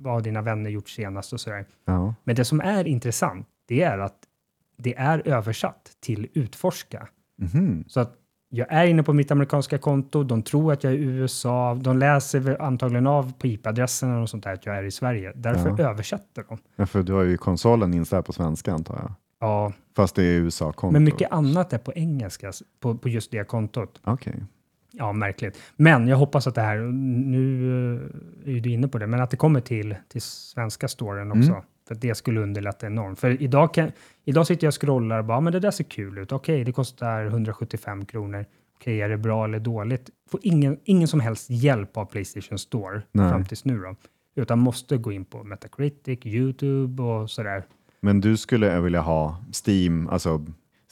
[0.01, 1.65] vad har dina vänner gjort senast och så där.
[1.85, 2.15] Ja.
[2.23, 4.17] Men det som är intressant, det är att
[4.77, 7.07] det är översatt till utforska.
[7.37, 7.83] Mhm.
[7.87, 8.15] Så att
[8.55, 11.97] jag är inne på mitt amerikanska konto, de tror att jag är i USA, de
[11.97, 15.31] läser antagligen av på IP-adressen och sånt där att jag är i Sverige.
[15.35, 15.89] Därför Ja.
[15.89, 16.57] översätter de.
[16.75, 19.11] Ja, för du har ju konsolen inställd på svenska antar jag.
[19.39, 20.93] Ja, Fast det är USA-konto.
[20.93, 24.01] men mycket annat är på engelska på, på just det kontot.
[24.03, 24.43] Okej.
[24.91, 25.57] Ja, märkligt.
[25.75, 27.95] Men jag hoppas att det här, nu
[28.45, 31.51] eh, är du inne på det, men att det kommer till, till svenska storen också.
[31.51, 31.63] Mm.
[31.87, 33.19] För det skulle underlätta enormt.
[33.19, 33.91] För idag, kan,
[34.25, 36.31] idag sitter jag och scrollar och bara, "Ja, men det där ser kul ut.
[36.31, 38.45] Okej, det kostar 175 kronor.
[38.75, 40.09] Okej, är det bra eller dåligt?
[40.29, 43.29] Får ingen, ingen som helst hjälp av Playstation Store Nej.
[43.29, 43.95] fram tills nu då.
[44.35, 47.63] Utan måste gå in på Metacritic, YouTube och sådär.
[48.01, 50.45] Men du skulle vilja ha Steam, alltså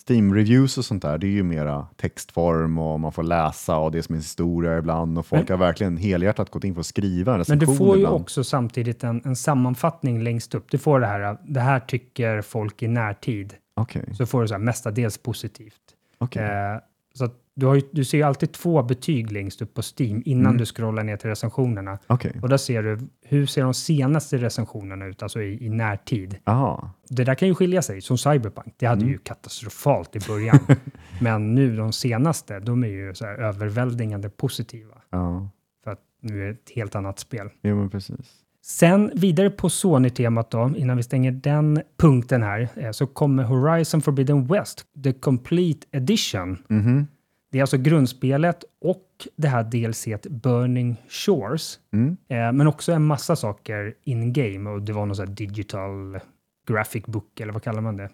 [0.08, 3.98] Steam-reviews och sånt där, det är ju mera textform och man får läsa och det
[3.98, 6.86] är som en historia ibland och folk Men- har verkligen helhjärtat gått in för att
[6.86, 8.22] skriva en Men du får ju ibland.
[8.22, 10.72] också samtidigt en, en sammanfattning längst upp.
[10.72, 13.54] Du får det här, det här tycker folk i närtid.
[13.76, 15.82] Okej, Så får du så här, mestadels positivt.
[16.18, 16.44] okej.
[16.44, 16.78] Eh,
[17.14, 20.21] så att du, har ju, du ser ju alltid två betyg längst upp på Steam
[20.26, 20.58] innan Mm.
[20.58, 22.00] du scrollar ner till recensionerna.
[22.08, 26.38] Okej, Och där ser du hur ser de senaste recensionerna ut, alltså i, i närtid.
[26.43, 26.91] aha.
[27.10, 28.74] Det där kan ju skilja sig, som Cyberpunk.
[28.78, 29.12] Det hade Mm.
[29.12, 30.60] ju katastrofalt i början.
[31.21, 34.93] Men nu de senaste, de är ju så överväldigande positiva.
[35.10, 35.50] Ja,
[35.84, 37.50] För att nu är det ett helt annat spel.
[37.63, 38.38] jo men precis.
[38.63, 44.02] Sen vidare på Sony-temat då, innan vi stänger den punkten här, eh, så kommer Horizon
[44.02, 46.58] Forbidden West, The Complete Edition.
[46.69, 47.08] Mhm.
[47.52, 52.18] Det är alltså grundspelet och det här DLC Burning Shores, Mm.
[52.28, 56.20] eh, men också en massa saker in-game och det var någon sån här digital
[56.68, 58.10] graphic book eller vad kallar man det?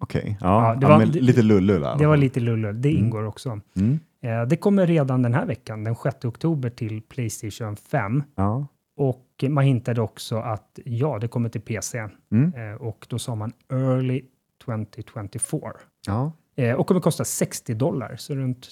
[0.00, 1.98] Okej, ja, Ja, det var- det- lite lullull där.
[1.98, 3.04] Det var lite lullull, det Mm.
[3.04, 3.60] ingår också.
[3.76, 3.98] Mm.
[4.22, 8.66] Eh, det kommer redan den här veckan, den 6 oktober till Playstation 5 Ja.
[8.96, 12.08] och man hintade också att ja, det kommer till PC.
[12.32, 12.52] Mm.
[12.54, 14.22] Eh, och då sa man early
[14.64, 15.72] 2024.
[16.06, 18.66] ja, Eh, och kommer kosta 60 dollar, så runt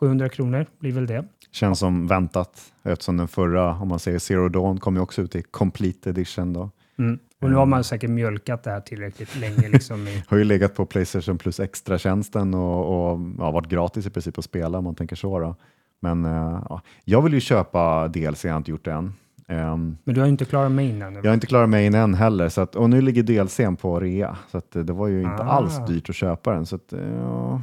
[0.00, 1.24] 600-700 kronor blir väl det.
[1.50, 5.36] känns som väntat eftersom den förra, om man säger Zero Dawn, kom ju också ut
[5.36, 6.70] i Complete Edition då.
[6.98, 7.18] Mm.
[7.40, 9.68] Och nu har man säkert mjölkat det här tillräckligt länge.
[9.72, 14.10] Liksom i, Har ju legat på Playstation Plus extra-tjänsten och, och ja, varit gratis i
[14.10, 15.38] princip att spela om man tänker så.
[15.38, 15.56] Då.
[16.00, 19.12] Men eh, ja, jag vill ju köpa DLC, jag har inte gjort det än.
[19.50, 21.20] Ehm, men du har inte klarat main ännu.
[21.22, 24.36] jag har inte klarat main än heller, så att, och nu ligger DLCn på rea,
[24.50, 25.50] så att, eh, det var ju inte Ah.
[25.52, 26.66] alls dyrt att köpa den.
[26.66, 27.62] Så att, eh, ja.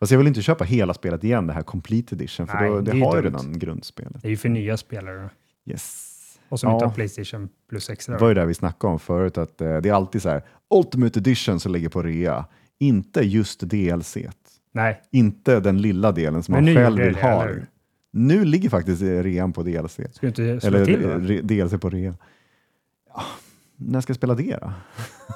[0.00, 2.80] Fast jag vill inte köpa hela spelet igen, det här Complete Edition, för Nej, då,
[2.80, 4.22] det det, har ju redan grundspelet.
[4.22, 5.30] Det är ju för nya spelare
[5.70, 6.12] Yes.
[6.48, 6.74] och som Ja.
[6.76, 8.14] inte har Playstation plus extra.
[8.14, 10.42] Det var ju det vi snackade om förut, att eh, det är alltid så här,
[10.74, 12.44] Ultimate Edition som ligger på rea,
[12.78, 14.16] inte just DLC.
[14.72, 17.42] Nej, Inte den lilla delen som Men man själv vill det, ha.
[17.42, 17.66] eller?
[18.16, 19.92] Nu ligger faktiskt eh, rean på DLC.
[19.92, 21.08] ska du inte slå Eller till då?
[21.08, 22.14] re, DLC på rea.
[23.14, 23.22] Ja,
[23.76, 24.72] när ska jag spela det då?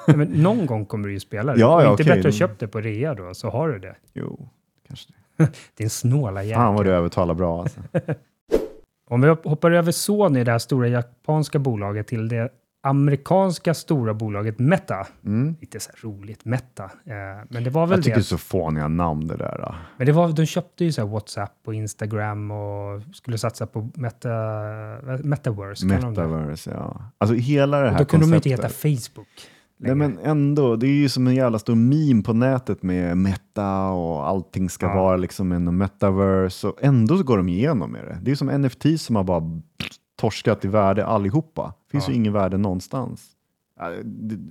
[0.07, 1.59] Nej, men någon gång kommer du ju spela det.
[1.59, 2.15] Ja, ja, inte okej.
[2.15, 3.95] bättre att köpa det på rea då, så har du det.
[4.13, 4.49] Jo,
[4.87, 5.47] kanske det.
[5.77, 6.55] Din snåla jäkel.
[6.61, 7.79] Fan vad du övertalar bra alltså.
[9.09, 12.49] Om vi hoppar över Sony, det här stora japanska bolaget, till det
[12.83, 15.07] amerikanska stora bolaget Meta.
[15.25, 15.55] Mm.
[15.61, 16.83] Lite så här roligt, Meta.
[16.83, 18.23] Eh, men det var väl Jag tycker det är det.
[18.23, 19.57] så fåniga namn det där.
[19.59, 19.75] Då.
[19.97, 23.89] Men det var, de köpte ju så här WhatsApp och Instagram och skulle satsa på
[23.95, 24.29] Meta,
[25.23, 25.87] Metaverse.
[25.87, 26.09] kallar de.
[26.09, 27.01] Metaverse, ja.
[27.17, 28.83] Alltså hela det här Och då kunde de ju inte konceptet.
[28.85, 29.27] heta Facebook.
[29.83, 30.07] Nej längre.
[30.09, 34.27] men ändå, det är ju som en jävla stor meme på nätet med meta och
[34.27, 34.93] allting ska Ja.
[34.95, 38.17] vara liksom en metaverse och ändå så går de igenom med det.
[38.21, 39.39] Det är som NFT som har bara
[40.21, 41.73] torskat i värde allihopa.
[41.85, 42.11] Det finns Ja.
[42.11, 43.27] ju ingen värde någonstans.
[43.79, 43.87] Äh,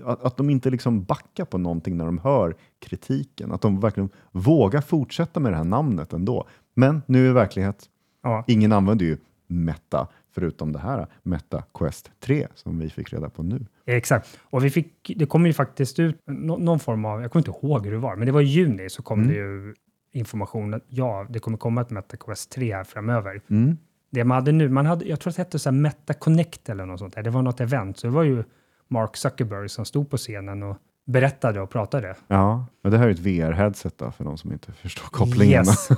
[0.09, 3.53] Att, att de inte liksom backar på någonting när de hör kritiken.
[3.53, 6.47] Att de verkligen vågar fortsätta med det här namnet ändå.
[6.75, 7.85] Men nu är verklighet.
[8.23, 8.45] Ja.
[8.47, 13.43] Ingen använder ju Meta förutom det här Meta Quest 3 som vi fick reda på
[13.43, 13.67] nu.
[13.87, 14.39] Exakt.
[14.43, 17.67] Och vi fick, det kom ju faktiskt ut nå- någon form av, jag kommer inte
[17.67, 19.29] ihåg hur det var, men det var i juni så kom Mm.
[19.33, 19.75] det ju
[20.13, 23.41] information att ja, det kommer komma ett MetaQuest 3 här framöver.
[23.51, 23.77] Mm.
[24.11, 26.69] Det man hade nu, man hade, jag tror att det hette så här Meta Connect
[26.69, 27.23] eller något sånt där.
[27.23, 28.45] Det var något event, så det var ju
[28.89, 32.15] Mark Zuckerberg som stod på scenen och berättade och pratade.
[32.29, 35.65] Ja, men det här är ett VR-headset då, för de som inte förstår kopplingen.
[35.67, 35.89] Yes.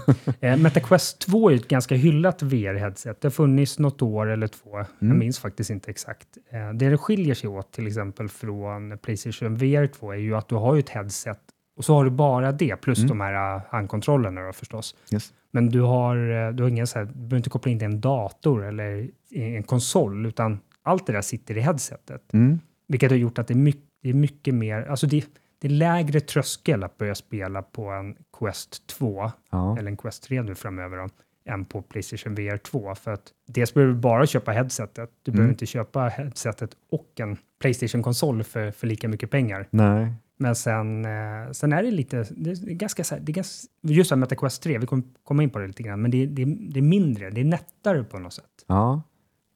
[0.41, 3.15] eh, MetaQuest 2 är ju ett ganska hyllat VR-headset.
[3.21, 4.79] Det har funnits något år eller två.
[4.79, 5.19] Jag Mm.
[5.19, 6.29] minns faktiskt inte exakt.
[6.53, 10.49] Eh, det det skiljer sig åt till exempel från Playstation VR 2 är ju att
[10.49, 11.39] du har ju ett headset
[11.83, 13.09] och så har du bara det plus Mm.
[13.09, 14.95] de här uh, handkontrollerna då förstås.
[15.13, 15.33] Yes.
[15.51, 16.17] Men du har,
[16.47, 19.09] eh, du har ingen så här, du behöver inte koppla in till en dator eller
[19.31, 22.33] en konsol utan allt det där sitter i headsetet.
[22.33, 22.61] Mm.
[22.89, 25.25] Vilket har gjort att det är mycket, det är mycket mer, alltså det,
[25.61, 29.79] det är lägre tröskel att börja spela på en Quest 2 Ja.
[29.79, 31.09] eller en Quest 3 nu framöver då,
[31.53, 32.95] än på Playstation VR 2.
[32.95, 35.11] För att dels behöver du bara köpa headsetet.
[35.23, 35.55] Du behöver Mm.
[35.55, 39.67] inte köpa headsetet och en Playstation-konsol för, för lika mycket pengar.
[39.71, 40.13] Nej.
[40.43, 44.15] Men sen, eh, sen är det lite, det är ganska, det är ganska just det
[44.15, 46.45] här med MetaQuest 3, vi kommer komma in på det lite grann, men det, det,
[46.45, 48.65] det är mindre, det är nättare på något sätt.
[48.67, 49.03] Ja.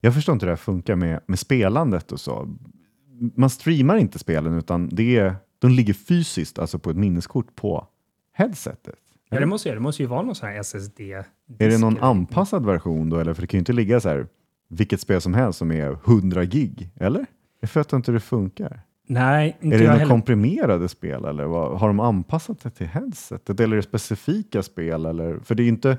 [0.01, 2.57] Jag förstår inte hur det här funkar med, med spelandet och så.
[3.35, 7.87] Man streamar inte spelen utan det är, de ligger fysiskt, alltså på ett minneskort på
[8.33, 8.99] headsetet.
[9.31, 11.01] Ja, det måste, det måste ju vara någon sån här SSD.
[11.01, 11.25] Är
[11.69, 13.19] det någon anpassad version då?
[13.19, 14.27] Eller för det kan ju inte ligga så här
[14.69, 17.27] vilket spel som helst som är 100 gig, eller?
[17.61, 18.86] Jag fattar inte hur det funkar.
[19.07, 23.61] Nej, inte är det några komprimerade spel eller vad, har de anpassat det till headsetet?
[23.61, 25.07] Eller är det specifika spel?
[25.07, 25.39] Eller?
[25.39, 25.99] För det är ju inte,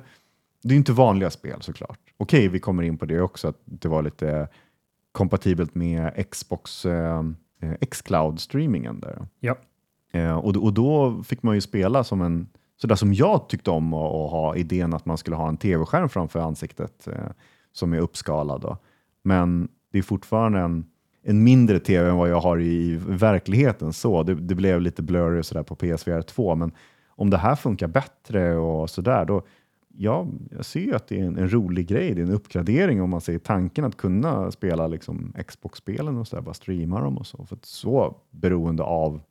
[0.64, 2.00] det är inte vanliga spel såklart.
[2.18, 4.48] Okej, vi kommer in på det också, att det var lite
[5.12, 7.24] kompatibelt med Xbox eh,
[7.62, 9.28] eh, Xcloud-streamingen där.
[9.40, 9.56] Ja.
[10.12, 12.48] Eh, och, och då fick man ju spela som en,
[12.82, 16.10] sådär som jag tyckte om att, att ha idén att man skulle ha en tv-skärm
[16.10, 17.32] framför ansiktet eh,
[17.72, 18.62] som är uppskalad.
[18.62, 18.78] Då.
[19.24, 20.86] Men det är fortfarande en,
[21.30, 23.94] en mindre tv än vad jag har i verkligheten.
[23.94, 24.24] så.
[24.24, 26.72] Det, det blev lite blurry och sådär på PSVR 2, men
[27.08, 29.42] om det här funkar bättre och sådär, då
[29.98, 32.16] ja, jag ser ju att det är en, en, rolig grej.
[32.16, 36.36] Det är en uppgradering om man ser tanken att kunna spela liksom Xbox-spelen och så
[36.36, 37.46] där, bara streama dem och så.
[37.46, 39.22] För att så beroende av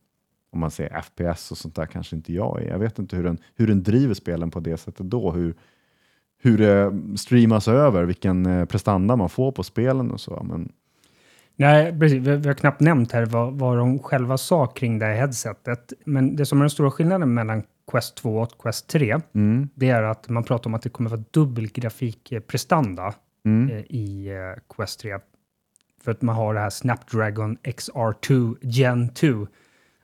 [0.50, 2.68] om man säger FPS och sånt där kanske inte jag är.
[2.68, 5.32] Jag vet inte hur den, hur den driver spelen på det sättet då.
[5.32, 5.54] Hur,
[6.38, 10.42] hur det streamas över, vilken eh, prestanda man får på spelen och så.
[10.48, 10.72] Men...
[11.56, 12.18] Nej, precis.
[12.18, 15.92] Vi, vi har knappt nämnt här vad, vad de själva sa kring det här headsetet.
[16.04, 19.68] Men det som är den stora skillnaden mellan Quest 2 och Quest 3, mm.
[19.74, 23.70] det är att man pratar om att det kommer vara dubbel grafikprestanda mm.
[23.70, 25.18] eh, i eh, Quest 3.
[26.04, 29.46] För att man har det här Snapdragon XR2 Gen 2.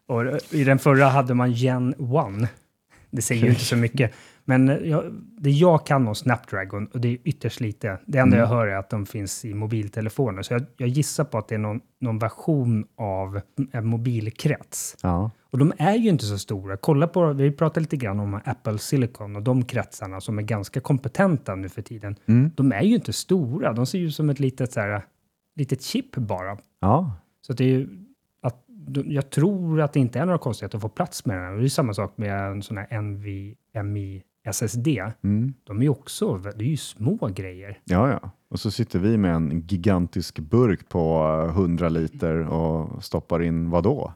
[0.06, 1.94] Och i den förra hade man Gen
[2.42, 2.50] 1.
[3.10, 4.12] Det säger ju inte så mycket.
[4.58, 5.04] Men jag,
[5.38, 8.38] det jag kan om Snapdragon, och det är ytterst lite, det enda mm.
[8.38, 10.42] jag hör är att de finns i mobiltelefoner.
[10.42, 13.40] Så jag, jag gissar på att det är någon, någon version av
[13.72, 14.96] en mobilkrets.
[15.02, 15.30] Ja.
[15.50, 16.76] Och de är ju inte så stora.
[16.76, 20.80] Kolla på, vi pratade lite grann om Apple Silicon och de kretsarna som är ganska
[20.80, 22.16] kompetenta nu för tiden.
[22.26, 22.50] Mm.
[22.54, 23.72] De är ju inte stora.
[23.72, 25.02] De ser ju som ett litet, så här,
[25.56, 26.58] litet chip bara.
[26.80, 27.16] Ja.
[27.40, 27.88] Så det är ju
[28.42, 28.64] att,
[29.04, 31.58] jag tror att det inte är några konstigheter att få plats med den.
[31.58, 34.88] det är samma sak med en sån här NVMe SSD.
[35.24, 35.54] Mm.
[35.64, 37.78] De är ju också, det är ju små grejer.
[37.84, 38.30] Ja, ja.
[38.50, 43.84] Och så sitter vi med en gigantisk burk på 100 liter och stoppar in vad
[43.84, 44.12] då?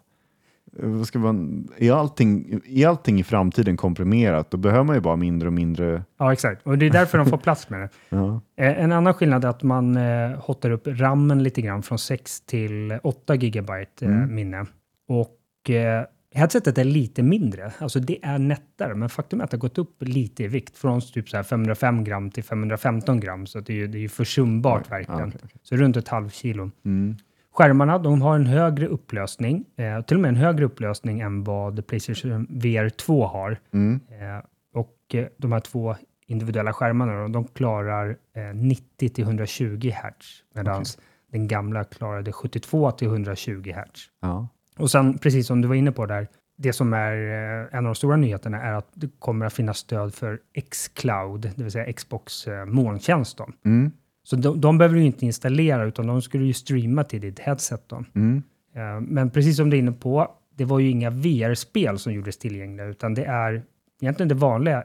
[1.07, 5.49] Ska man, är, allting, är allting i framtiden komprimerat, då behöver man ju bara mindre
[5.49, 6.03] och mindre.
[6.19, 6.67] Ja, exakt.
[6.67, 7.89] Och det är därför de får plats med det.
[8.17, 8.41] Ja.
[8.57, 12.41] Eh, En annan skillnad är att man eh, hotar upp rammen lite grann från 6
[12.41, 14.35] till 8 gigabyte eh, Mm.
[14.35, 14.67] minne.
[15.09, 16.05] Och eh,
[16.37, 17.73] headsetet är lite mindre.
[17.79, 20.79] Alltså det är nättare, men faktum är att det har gått upp lite i vikt.
[20.79, 23.47] Från typ så här 505 gram till 515 gram.
[23.47, 25.29] Så det är ju det är ju försumbart verkligen.
[25.29, 25.61] okej, okej.
[25.63, 26.71] Så runt ett halvt kilo.
[26.85, 27.17] Mm.
[27.53, 31.87] Skärmarna de har en högre upplösning, eh, till och med en högre upplösning än vad
[31.87, 33.59] Playstation VR 2 har.
[33.73, 34.01] Mm.
[34.09, 39.91] Eh, och eh, de här två individuella skärmarna då, de klarar eh, 90 till 120
[39.91, 40.85] Hz, medan
[41.33, 44.01] den gamla klarade 72 till 120 Hz.
[44.21, 44.49] Ja.
[44.79, 47.85] Och sen, precis som du var inne på där, det som är eh, en av
[47.85, 50.39] de stora nyheterna är att det kommer att finnas stöd för
[50.71, 53.41] Xcloud, det vill säga Xbox eh, molntjänst.
[53.65, 53.93] Mm.
[54.25, 57.93] Så de, de behöver du inte installera, utan de skulle ju streama till ditt headset.
[58.15, 58.43] Mm.
[58.75, 62.39] Eh, Men precis som du är inne på, det var ju inga VR-spel som gjordes
[62.39, 63.63] tillgängliga, utan det är
[64.01, 64.85] egentligen det vanliga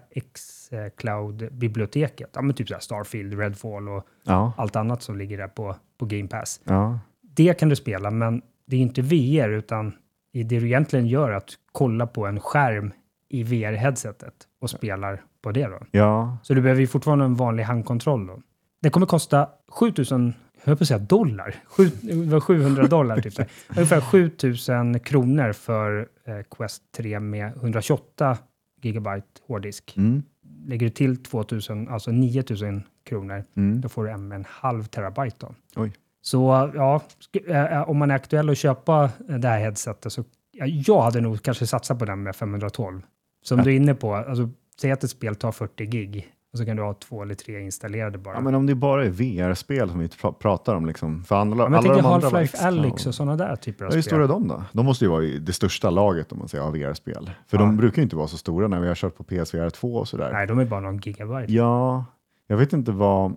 [1.02, 2.30] X-Cloud-biblioteket.
[2.34, 4.54] Ja, men typ så Starfield, Redfall och Ja.
[4.58, 6.62] allt annat som ligger där på, på Game Pass.
[6.64, 7.00] Ja.
[7.36, 9.93] Det kan du spela, men det är inte VR, utan
[10.34, 12.91] det du egentligen gör är att kolla på en skärm
[13.30, 15.67] i VR-headsetet och spelar på det.
[15.67, 15.80] Då.
[15.91, 16.38] Ja.
[16.43, 18.28] Så du behöver ju fortfarande en vanlig handkontroll.
[18.28, 18.41] Då.
[18.82, 23.22] Det kommer kosta 7000, jag höll på att säga dollar, Sju, det var 700 dollar
[23.22, 23.34] typ.
[23.69, 28.38] Ungefär 7000 kronor för eh, Quest 3 med 128
[28.82, 29.93] gigabyte hårddisk.
[29.97, 30.24] Mm.
[30.65, 33.82] Lägger du till 2000, alltså 9000 kronor, Mm.
[33.82, 35.36] då får du en med en halv terabyte.
[35.39, 35.55] Då.
[35.76, 35.91] Oj.
[36.22, 37.01] Så ja,
[37.34, 41.22] sk- eh, om man är aktuell att köpa det här headsetet så ja, jag hade
[41.22, 43.01] nog kanske satsat på den med 512.
[43.43, 43.63] Som Ja.
[43.65, 44.49] du är inne på, alltså,
[44.82, 47.59] säg att ett spel tar 40 gig och så kan du ha två eller tre
[47.59, 48.36] installerade bara.
[48.36, 51.63] Ja, men om det bara är VR-spel som vi pra- pratar om, liksom, för andra,
[51.63, 54.09] Ja, men alla tänker Half-Life Alyx och sådana där typer av Ja, hur spel.
[54.11, 54.63] stora är de då?
[54.72, 57.32] De måste ju vara i det största laget om man säger av VR-spel.
[57.47, 57.63] För Ja.
[57.63, 60.07] de brukar ju inte vara så stora när vi har kört på PSVR 2 och
[60.07, 60.30] sådär.
[60.34, 61.53] Nej, de är bara någon gigabyte.
[61.53, 62.05] Ja,
[62.47, 63.36] jag vet inte vad...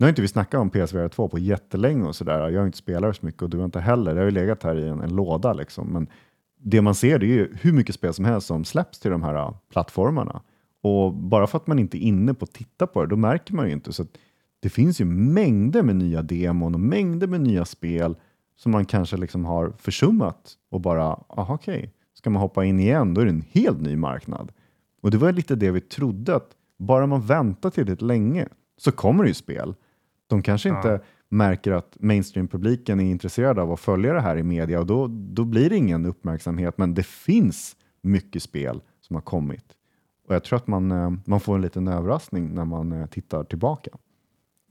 [0.00, 2.48] Nu har inte vi snackat om PSVR 2 på jättelänge och sådär.
[2.48, 4.14] Jag har inte spelat så mycket och du har inte heller.
[4.14, 5.88] Det har ju legat här i en, en låda liksom.
[5.88, 6.06] Men
[6.58, 9.22] det man ser det är ju hur mycket spel som helst som släpps till de
[9.22, 10.42] här äh, plattformarna.
[10.82, 13.54] Och bara för att man inte är inne på att titta på det, då märker
[13.54, 13.92] man ju inte.
[13.92, 14.08] Så att
[14.60, 18.16] det finns ju mängder med nya demon och mängder med nya spel
[18.56, 23.14] som man kanske liksom har försummat och bara, aha okej, ska man hoppa in igen,
[23.14, 24.52] då är det en helt ny marknad.
[25.02, 28.48] Och det var lite det vi trodde, att bara man väntar tillräckligt länge
[28.78, 29.74] så kommer det ju spel.
[30.30, 30.98] De kanske inte Ja.
[31.28, 35.44] märker att mainstream-publiken är intresserad av att följa det här i media och då, då
[35.44, 36.78] blir det ingen uppmärksamhet.
[36.78, 39.64] Men det finns mycket spel som har kommit.
[40.28, 43.44] Och jag tror att man, eh, man får en liten överraskning när man eh, tittar
[43.44, 43.90] tillbaka.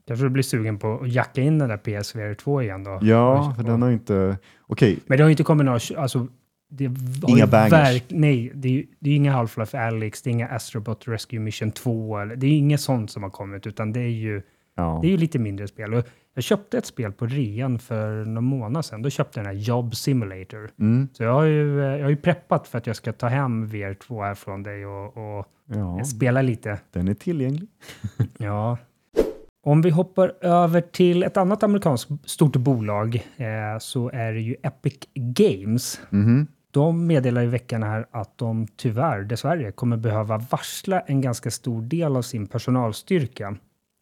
[0.07, 2.99] Kanske du blir sugen på att jacka in den där PSVR 2 igen då?
[3.01, 4.37] Ja, för den har inte...
[4.67, 6.27] Okej, Men det har ju inte kommit några, alltså,
[7.27, 7.71] Inga bangers.
[7.71, 11.71] verk- nej, det är det är inga Half-Life Alyx, det är inga Astrobot Rescue Mission
[11.71, 14.41] 2, eller, det är inget sånt som har kommit, utan det är ju,
[14.75, 14.99] ja.
[15.01, 15.93] det är ju lite mindre spel.
[15.93, 19.55] Och jag köpte ett spel på rean för någon månad sedan, då köpte jag den
[19.55, 20.69] här Job Simulator.
[20.79, 23.27] Mm, Så jag har ju, eh, jag har ju preppat för att jag ska ta
[23.27, 26.79] hem VR2 här från dig och, och ja, spela lite.
[26.91, 27.69] den är tillgänglig.
[28.37, 28.77] Ja.
[29.63, 34.55] Om vi hoppar över till ett annat amerikanskt stort bolag eh, så är det ju
[34.63, 36.01] Epic Games.
[36.09, 36.47] Mhm.
[36.71, 41.81] De meddelar i veckan här att de tyvärr, dessvärre, kommer behöva varsla en ganska stor
[41.81, 43.55] del av sin personalstyrka.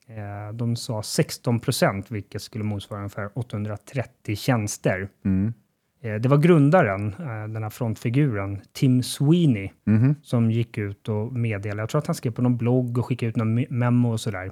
[0.10, 5.10] Eh, de sa 16 procent, vilket skulle motsvara ungefär 830 tjänster.
[5.26, 5.54] Mm.
[6.02, 10.16] Eh, det var grundaren, eh, den här frontfiguren, Tim Sweeney, Mhm.
[10.24, 13.30] som gick ut och meddelade, jag tror att han skrev på någon blogg och skickade
[13.30, 14.52] ut någon me- memo och sådär.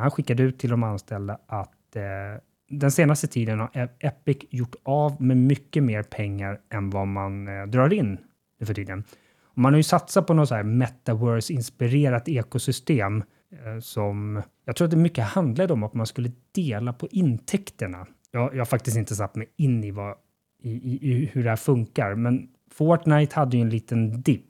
[0.00, 1.96] Han skickade ut till de anställda att
[2.70, 7.44] den senaste tiden har E- Epic gjort av med mycket mer pengar än vad man
[7.70, 8.18] drar in
[8.60, 9.04] nu för tiden.
[9.54, 13.22] Man har ju satsat på något så här metaverse-inspirerat ekosystem
[13.80, 18.06] som jag tror att det mycket handlade om att man skulle dela på intäkterna.
[18.30, 20.14] Jag, jag har faktiskt inte satt mig in i, vad,
[20.62, 24.44] i, i, i hur det här funkar, men Fortnite hade ju en liten dipp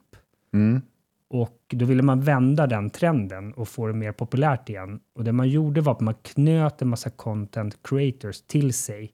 [0.53, 0.81] Mm.
[1.27, 4.99] och då ville man vända den trenden och få det mer populärt igen.
[5.15, 9.11] Och det man gjorde var att man knöt en massa content creators till sig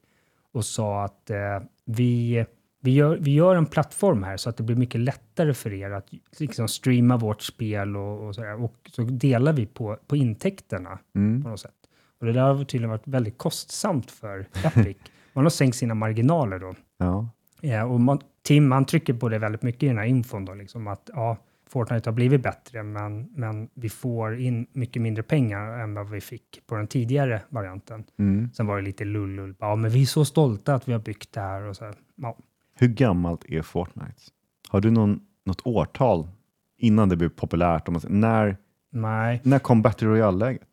[0.52, 2.44] och sa att eh, vi,
[2.84, 5.90] vi, gör, vi gör en plattform här så att det blir mycket lättare för er
[5.90, 6.06] att
[6.38, 8.62] liksom, streama vårt spel och, och sådär.
[8.64, 11.42] Och så delar vi på, på intäkterna Mm.
[11.42, 11.74] på något sätt.
[12.20, 14.96] Och det där har tydligen varit väldigt kostsamt för Epic.
[15.32, 16.74] Man har sänkt sina marginaler då.
[16.98, 17.28] Ja.
[17.60, 20.54] Ja, och man, Tim han trycker på det väldigt mycket i den här infon då,
[20.54, 21.36] liksom att ja,
[21.68, 26.20] Fortnite har blivit bättre, men, men vi får in mycket mindre pengar än vad vi
[26.20, 28.04] fick på den tidigare varianten.
[28.18, 28.50] Mm.
[28.54, 31.32] Sen var det lite lullull, ja, men vi är så stolta att vi har byggt
[31.32, 31.84] det här och så.
[31.84, 31.94] här.
[32.16, 32.36] Ja.
[32.82, 34.20] Hur gammalt är Fortnite?
[34.68, 36.28] Har du någon, något årtal
[36.78, 37.88] innan det blev populärt?
[37.88, 38.56] Om man, säger- när,
[38.90, 40.68] Nej, när kom Battle Royale-läget?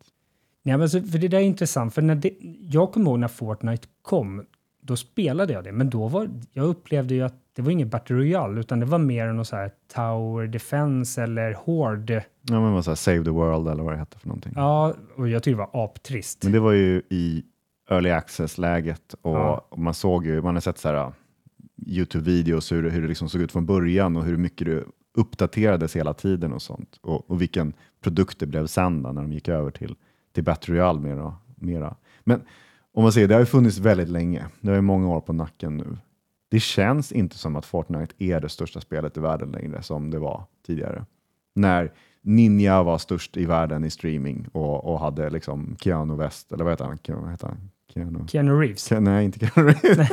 [0.62, 2.30] Nej men så, för det där är intressant, för när det,
[2.60, 4.44] jag kommer ihåg när Fortnite kom,
[4.82, 8.16] då spelade jag det, men då var, jag upplevde ju att det var ingen Battle
[8.16, 12.24] Royale, utan det var mer någon så här Tower Defense eller Horde.
[12.42, 14.52] Ja, men så här, Save the World eller vad det hette för någonting.
[14.56, 16.42] Ja, och jag tyckte det var aptrist.
[16.42, 17.44] Men det var ju i
[17.90, 19.66] early access-läget och, Ja.
[19.76, 21.12] man såg ju, man har sett så här
[21.86, 25.96] Youtube-videos hur, det- hur det liksom såg ut från början och hur mycket det uppdaterades
[25.96, 26.98] hela tiden och sånt.
[27.02, 27.72] Och, och vilken
[28.02, 29.94] produkt det blev sen då, när de gick över till,
[30.32, 31.96] till Battle Royale mera, mera.
[32.24, 32.40] Men
[32.94, 34.46] om man säger, det har ju funnits väldigt länge.
[34.60, 35.96] Det har ju många år på nacken nu.
[36.50, 40.18] Det känns inte som att Fortnite är det största spelet i världen längre som det
[40.18, 41.04] var tidigare.
[41.54, 46.64] När Ninja var störst i världen i streaming och, och hade liksom Keanu West, eller
[46.64, 46.98] vad heter han?
[47.22, 47.70] Vad heter han?
[47.94, 48.26] Keanu?
[48.26, 48.90] Keanu Reeves.
[48.90, 50.08] Ke- nej, inte Keanu Reeves.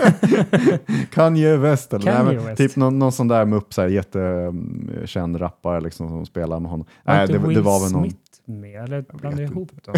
[1.12, 1.94] Kanye West.
[1.94, 2.06] Eller?
[2.06, 2.58] Kanye nej, men West.
[2.58, 6.72] Typ någon, någon sån där med upp, så här, jättekänd rappare liksom, som spelar med
[6.72, 6.88] honom.
[7.04, 8.84] Var Nej, det, det Will var väl någon, Smith med?
[8.84, 9.96] Eller blandade jag ihop dem?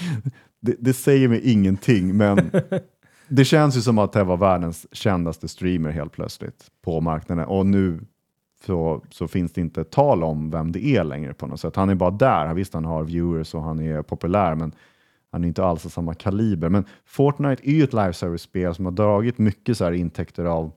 [0.60, 2.50] det, det säger mig ingenting, men
[3.28, 7.44] det känns ju som att det var världens kändaste streamer helt plötsligt på marknaden.
[7.44, 8.00] Och nu
[8.66, 11.76] så, så finns det inte tal om vem det är längre på något sätt.
[11.76, 12.54] Han är bara där.
[12.54, 14.72] Visst, han har viewers och han är populär, men
[15.32, 16.68] han är inte alls av samma kaliber.
[16.68, 20.72] Men Fortnite är ju ett live service-spel som har dragit mycket så här intäkter av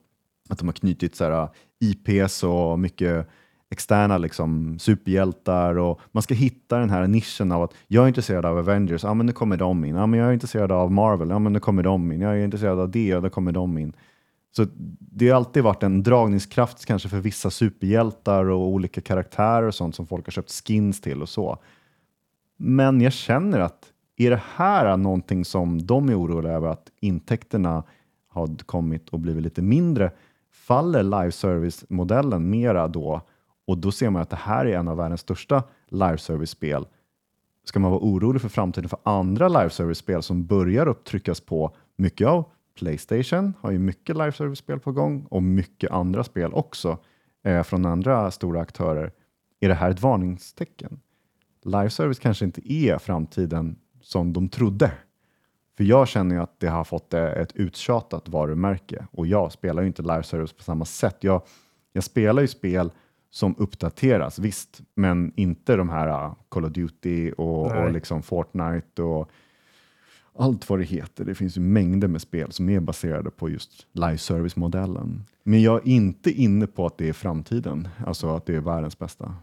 [0.50, 1.50] att de har knutit så här eh,
[1.80, 3.28] IPs och mycket
[3.70, 8.46] externa liksom, superhjältar och man ska hitta den här nischen av att jag är intresserad
[8.46, 9.96] av Avengers, ja men nu kommer de in.
[9.96, 12.22] Ja men jag är intresserad av Marvel, ja men nu kommer de in.
[12.22, 13.94] Jag är intresserad av det, och då kommer de in.
[14.56, 14.66] Så
[15.00, 19.96] det har alltid varit en dragningskraft kanske för vissa superhjältar och olika karaktärer och sånt
[19.96, 21.58] som folk har köpt skins till och så.
[22.58, 27.84] Men jag känner att är det här någonting som de är oroliga över att intäkterna
[28.28, 30.12] har kommit och blivit lite mindre?
[30.52, 33.22] Faller live service-modellen mera då?
[33.68, 36.86] Och då ser man att det här är en av världens största live service-spel.
[37.64, 42.28] Ska man vara orolig för framtiden för andra live service-spel som börjar upptryckas på mycket
[42.28, 42.46] av
[42.76, 46.98] Playstation har ju mycket live service-spel på gång och mycket andra spel också
[47.44, 49.12] eh, från andra stora aktörer.
[49.60, 51.00] Är det här ett varningstecken?
[51.64, 53.76] Live service kanske inte är framtiden
[54.06, 54.92] som de trodde.
[55.78, 59.82] För jag känner ju att det har fått eh, ett uttjatat varumärke och jag spelar
[59.82, 61.18] ju inte live service på samma sätt.
[61.20, 61.42] Jag,
[61.94, 62.92] jag spelar ju spel
[63.30, 69.02] som uppdateras, visst, men inte de här uh, Call of Duty och, och liksom Fortnite
[69.02, 69.32] och
[70.36, 71.26] allt vad det heter.
[71.26, 75.24] Det finns ju mängder med spel som är baserade på just live service-modellen.
[75.44, 79.00] Men jag är inte inne på att det är framtiden, alltså att det är världens
[79.00, 79.36] bästa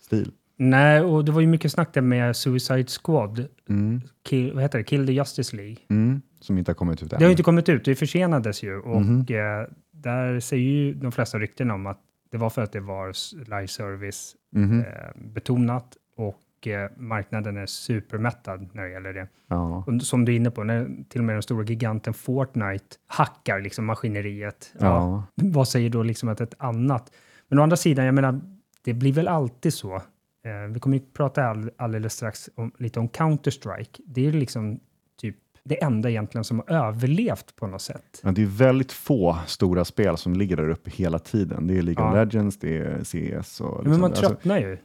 [0.00, 0.32] stil.
[0.56, 3.46] Nej, och det var ju mycket snack där med Suicide Squad.
[3.68, 4.00] Mm.
[4.28, 4.84] Kill, vad heter det?
[4.84, 5.76] Kill the Justice League.
[5.90, 6.22] Mm.
[6.40, 7.30] Som inte har kommit ut Det har än.
[7.30, 8.78] inte kommit ut, det försenades ju.
[8.78, 9.20] Och Mhm.
[9.20, 11.98] eh, där säger ju de flesta rykten om att
[12.30, 13.12] det var för att det var
[13.44, 14.80] live service Mhm.
[14.80, 14.86] eh,
[15.34, 19.28] betonat och eh, marknaden är supermättad när det gäller det.
[19.48, 19.84] Ja.
[19.86, 23.60] Och som du är inne på, när till och med den stora giganten Fortnite hackar
[23.60, 24.72] liksom maskineriet.
[24.78, 24.86] Ja.
[24.86, 25.24] Ja.
[25.34, 27.12] Vad säger då liksom att ett annat?
[27.48, 28.40] Men å andra sidan, jag menar,
[28.84, 30.02] det blir väl alltid så.
[30.44, 34.00] Eh, vi kommer ju prata all, alldeles strax om, lite om Counter-Strike.
[34.06, 34.80] Det är liksom
[35.20, 38.20] typ det enda egentligen som har överlevt på något sätt.
[38.22, 41.66] Ja, det är väldigt få stora spel som ligger där uppe hela tiden.
[41.66, 42.24] Det är League of Ja.
[42.24, 43.70] Legends, det är CS och...
[43.74, 44.78] Men liksom- man alltså, tröttnar ju.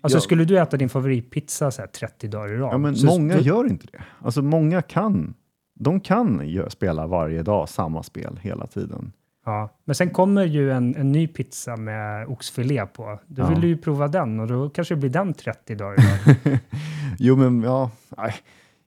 [0.00, 0.20] Alltså Ja.
[0.20, 2.72] skulle du äta din favoritpizza så här 30 dagar i rad?
[2.74, 4.02] ja, men så, många då- gör inte det.
[4.20, 5.34] Alltså många kan.
[5.74, 9.12] De kan spela varje dag samma spel hela tiden.
[9.44, 13.18] Ja, men sen kommer ju en, en ny pizza med oxfilé på.
[13.26, 13.48] Då Ja.
[13.48, 15.98] vill du ju prova den och då kanske det blir den 30 dagar
[17.18, 18.34] jo, men ja, nej,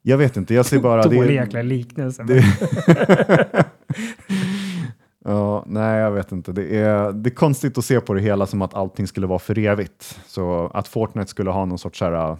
[0.02, 0.54] jag vet inte.
[0.54, 1.04] Jag ser bara...
[1.08, 2.24] det Dålig är- jäkla liknelse.
[2.24, 2.44] det,
[5.26, 6.52] ja, nej, jag vet inte.
[6.52, 9.40] Det är, det är konstigt att se på det hela som att allting skulle vara
[9.40, 10.20] för evigt.
[10.28, 12.38] Så att Fortnite skulle ha någon sorts så här,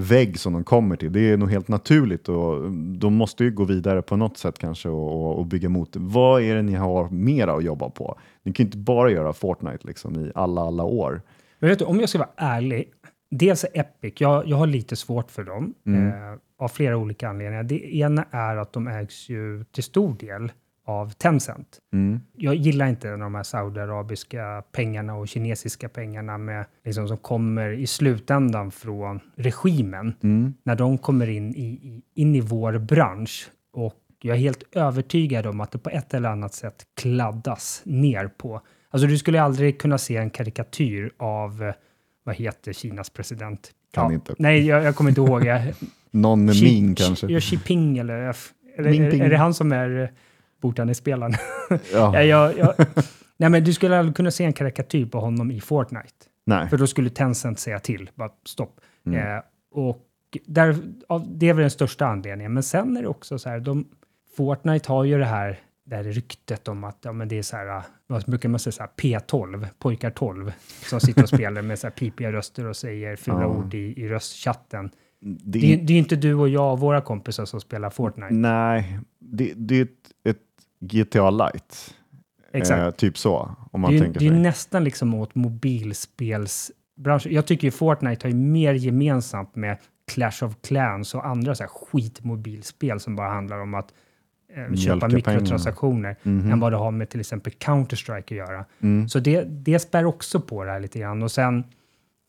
[0.00, 3.64] vägg som de kommer till, det är nog helt naturligt och de måste ju gå
[3.64, 5.96] vidare på något sätt kanske och, och, bygga mot.
[5.96, 8.18] Vad är det ni har mer att jobba på?
[8.42, 11.22] Ni kan ju inte bara göra Fortnite liksom i alla, alla år.
[11.58, 12.92] Men vet du, om jag ska vara ärlig.
[13.30, 15.74] Dels är Epic, jag, jag har lite svårt för dem.
[15.86, 16.08] Mm.
[16.08, 17.62] Eh, av flera olika anledningar.
[17.62, 20.52] Det ena är att de ägs ju till stor del
[20.84, 21.78] av Tencent.
[21.92, 22.20] Mm.
[22.36, 27.86] Jag gillar inte de här saudiarabiska pengarna och kinesiska pengarna med, liksom, som kommer i
[27.86, 30.14] slutändan från regimen.
[30.22, 30.54] Mm.
[30.62, 33.50] när de kommer in i, in i vår bransch.
[33.72, 38.26] Och jag är helt övertygad om att det på ett eller annat sätt kladdas ner
[38.28, 38.60] på.
[38.90, 41.72] Alltså du skulle aldrig kunna se en karikatyr av,
[42.24, 43.70] vad heter Kinas president?
[43.92, 44.34] Kan inte.
[44.38, 45.44] Nej, jag, jag kommer inte ihåg.
[46.10, 47.26] Någon Xi- min kanske.
[47.26, 48.36] Ja, Xi Ping eller...
[48.76, 50.12] Eller Ming är, är det han som är
[50.64, 51.32] eh, Bhutan-spelaren?
[51.70, 51.78] Ja.
[52.14, 52.74] ja, jag, jag,
[53.36, 56.08] nej, men du skulle aldrig kunna se en karikatyr på honom i Fortnite.
[56.46, 56.68] Nej.
[56.68, 58.80] För då skulle Tencent säga till, bara stopp.
[59.06, 59.36] Mm.
[59.36, 59.42] Eh,
[59.72, 60.06] och
[60.46, 60.76] där,
[61.26, 62.54] det är väl den största anledningen.
[62.54, 63.88] Men sen är det också så här, de,
[64.36, 67.56] Fortnite har ju det här, det här ryktet om att ja, men det är så
[67.56, 70.52] här, vad brukar man säga, så här, P12, pojkar 12,
[70.88, 73.46] som sitter och spelar med så här pipiga röster och säger fula Ja.
[73.46, 74.90] ord i, i röstchatten.
[75.22, 78.34] Det det är ju inte du och jag och våra kompisar som spelar Fortnite.
[78.34, 79.90] nej, det, det är ett,
[80.24, 80.42] ett
[80.80, 81.74] GTA Lite.
[82.52, 82.80] Exakt.
[82.80, 84.36] Eh, typ så, om man det är, tänker det är sig.
[84.36, 87.32] ju nästan liksom åt mobilspelsbranschen.
[87.34, 89.76] Jag tycker ju Fortnite har ju mer gemensamt med
[90.12, 93.92] Clash of Clans och andra så här skitmobilspel som bara handlar om att
[94.54, 96.52] eh, köpa mikrotransaktioner Mhm.
[96.52, 98.64] än vad det har med till exempel Counter-Strike att göra.
[98.80, 99.08] Mm.
[99.08, 101.22] Så det, det spär också på det här lite grann.
[101.22, 101.64] Och sen,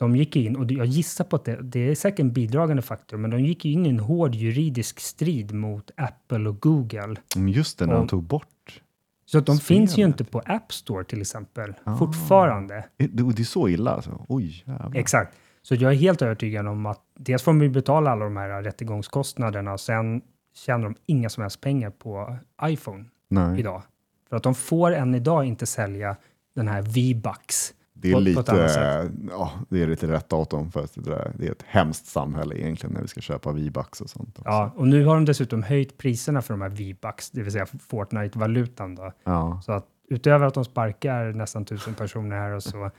[0.01, 3.17] de gick in, och jag gissar på att det, det är säkert en bidragande faktor,
[3.17, 7.15] men de gick in i en hård juridisk strid mot Apple och Google.
[7.35, 8.81] Mm, Just det, när de tog bort.
[9.25, 10.07] Så att de finns ju Spelet.
[10.07, 11.97] inte på App Store till exempel, Ah.
[11.97, 12.85] fortfarande.
[12.97, 14.25] Det, det är så illa alltså?
[14.29, 14.91] Oj, jävlar.
[14.95, 15.37] Exakt.
[15.61, 19.73] Så jag är helt övertygad om att dels får de betala alla de här rättegångskostnaderna
[19.73, 20.21] och sen
[20.55, 23.81] tjänar de inga som helst pengar på iPhone Nej, idag.
[24.29, 26.15] För att de får än idag inte sälja
[26.55, 27.73] den här V-bucks.
[28.01, 29.11] Det är på- på lite, sätt.
[29.29, 32.55] ja, det är lite rätt dem för att det, där, det är ett hemskt samhälle
[32.55, 34.29] egentligen när vi ska köpa V-bucks och sånt.
[34.39, 34.49] också.
[34.49, 37.65] Ja, och nu har de dessutom höjt priserna för de här V-bucks, det vill säga
[37.65, 38.95] Fortnite-valutan.
[38.95, 39.11] Då.
[39.23, 39.61] Ja.
[39.65, 42.91] Så att utöver att de sparkar nästan tusen personer här och så,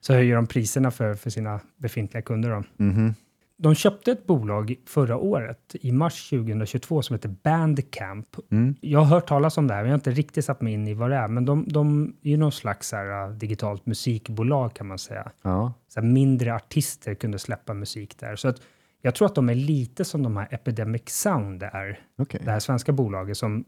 [0.00, 2.50] så höjer de priserna för, för sina befintliga kunder.
[2.50, 2.84] Då.
[2.84, 3.14] Mhm.
[3.62, 8.36] De köpte ett bolag förra året, i mars 2022, som heter Bandcamp.
[8.50, 8.74] Mm.
[8.80, 10.88] Jag har hört talas om det här, men jag har inte riktigt satt mig in
[10.88, 11.28] i vad det är.
[11.28, 15.30] Men de, de är ju någon slags här, uh, digitalt musikbolag kan man säga.
[15.42, 15.72] Ja.
[15.88, 18.36] Så här, mindre artister kunde släppa musik där.
[18.36, 18.60] Så att
[19.02, 22.00] jag tror att de är lite som de här Epidemic Sound är.
[22.18, 22.40] Okej.
[22.44, 23.64] Det här svenska bolaget som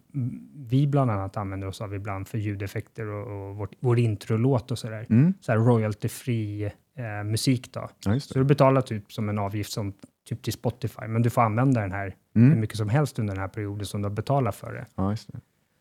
[0.54, 4.78] vi bland annat använder oss av ibland för ljudeffekter och, och vårt, vår introlåt och
[4.78, 5.06] sådär.
[5.10, 5.34] Mm.
[5.40, 7.88] Så här royalty-fri eh, musik då.
[8.04, 9.92] Ja, Så du betalar typ som en avgift som
[10.28, 12.60] typ till Spotify, men du får använda den här hur Mm.
[12.60, 14.86] mycket som helst under den här perioden som du har betalat för det.
[14.94, 15.40] Ja, det.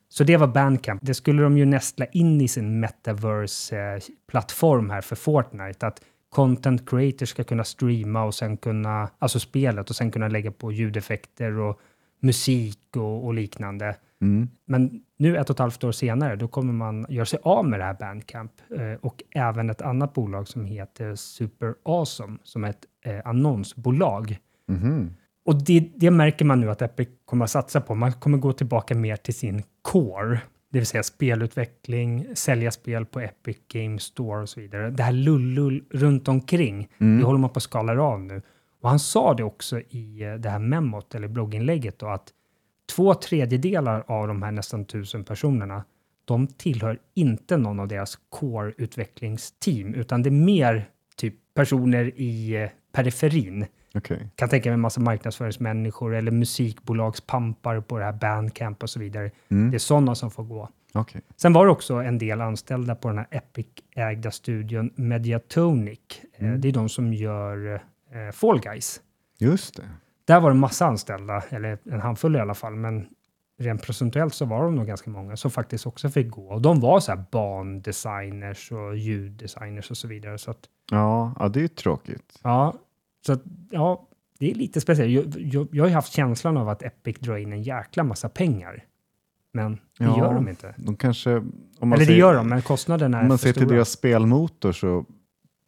[0.10, 1.02] Så det var Bandcamp.
[1.06, 5.88] Det skulle de ju nästla in i sin metaverse-plattform här för Fortnite.
[5.88, 10.52] Att content creators ska kunna streama och sen kunna, alltså spelet och sen kunna lägga
[10.52, 11.80] på ljudeffekter och
[12.22, 13.96] musik och, och liknande.
[14.22, 14.50] Mm.
[14.66, 17.80] Men nu ett och ett halvt år senare, då kommer man göra sig av med
[17.80, 22.70] det här Bandcamp eh, och även ett annat bolag som heter Super Awesome, som är
[22.70, 24.38] ett eh, annonsbolag.
[24.68, 25.14] Mhm.
[25.46, 27.96] Och det, det märker man nu att Epic kommer att satsa på.
[27.96, 30.40] Man kommer gå tillbaka mer till sin core,
[30.72, 34.90] det vill säga spelutveckling, sälja spel på Epic Games Store och så vidare.
[34.90, 38.42] Det här lullull runt omkring, det håller man på att skala av nu.
[38.82, 42.30] Och han sa det också i eh, det här memot, eller blogginlägget, då, att
[42.96, 45.84] två tredjedelar av de här nästan tusen personerna,
[46.26, 52.70] de tillhör inte någon av deras core-utvecklingsteam, utan det är mer typ personer i eh,
[52.92, 53.66] periferin.
[53.96, 54.30] Okej.
[54.36, 59.32] Kan tänka mig en massa marknadsföringsmänniskor eller musikbolagspampar på det här Bandcamp och så vidare.
[59.50, 59.72] Mm.
[59.72, 60.70] Det är sådana som får gå.
[60.94, 61.22] Okej.
[61.36, 66.00] Sen var det också en del anställda på den här Epic-ägda studion Mediatonic.
[66.34, 66.62] Eh, Mm.
[66.62, 69.02] Det är de som gör eh, Fall Guys.
[69.40, 69.90] Just det.
[70.26, 73.08] Där var det massa anställda, eller en handfull i alla fall, men
[73.60, 76.48] rent procentuellt så var de nog ganska många som faktiskt också fick gå.
[76.48, 80.38] Och de var så här bandesigners och ljuddesigners och så vidare.
[80.38, 80.60] Så att,
[80.92, 82.40] Ja, ja, det är ju tråkigt.
[82.44, 82.74] ja,
[83.26, 84.08] så att, ja,
[84.40, 85.36] det är lite speciellt.
[85.36, 88.30] Jag, jag, jag har ju haft känslan av att Epic drar in en jäkla massa
[88.30, 88.84] pengar.
[89.54, 90.74] Men det Ja, gör de inte.
[90.78, 91.36] De kanske...
[91.36, 93.90] Om man Eller det ser- gör de, men kostnaden är Om man ser till deras
[93.90, 95.06] spelmotor så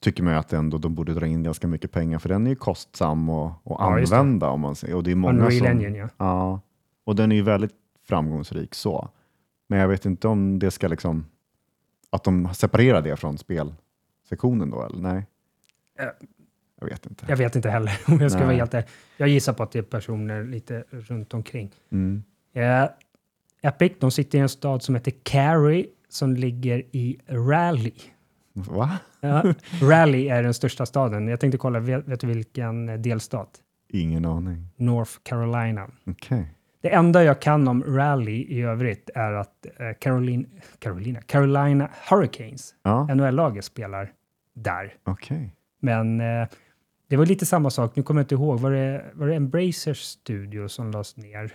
[0.03, 2.49] tycker man ju att ändå de borde dra in ganska mycket pengar för den är
[2.49, 4.49] ju kostsam att, att Ja, använda.
[4.49, 4.95] Om man ser.
[4.95, 6.09] Och det är många Unreal som, Engine, ja.
[6.17, 6.61] Ja,
[7.03, 7.73] och den är ju väldigt
[8.07, 9.09] framgångsrik så.
[9.67, 11.25] Men jag vet inte om det ska liksom,
[12.09, 15.25] att de separerar det från spelsektionen då eller nej?
[15.99, 16.05] Eh,
[16.79, 17.25] Jag vet inte.
[17.29, 18.47] Jag vet inte heller om jag ska Nej.
[18.47, 18.87] vara helt ärlig.
[19.17, 21.71] Jag gissar på att det är personer lite runt omkring.
[21.91, 22.23] Mm.
[22.53, 22.89] Eh,
[23.61, 28.03] Epic, de sitter i en stad som heter Cary som ligger i Raleigh.
[28.53, 28.97] Va?
[29.21, 29.43] Ja,
[29.81, 31.27] Raleigh är den största staden.
[31.27, 33.49] Jag tänkte kolla, vet, vet du vilken eh, delstat?
[33.89, 34.67] Ingen aning.
[34.75, 35.87] North Carolina.
[36.05, 36.45] Okej.
[36.81, 40.45] Det enda jag kan om Raleigh i övrigt är att eh, Caroline,
[40.79, 44.11] Carolina, Carolina Hurricanes, Ja, NHL-laget, spelar
[44.53, 44.93] där.
[45.03, 45.55] okej.
[45.79, 46.47] Men eh,
[47.07, 49.97] det var lite samma sak, nu kommer jag inte ihåg, var det, var det Embracers
[50.01, 51.53] studio som lades ner?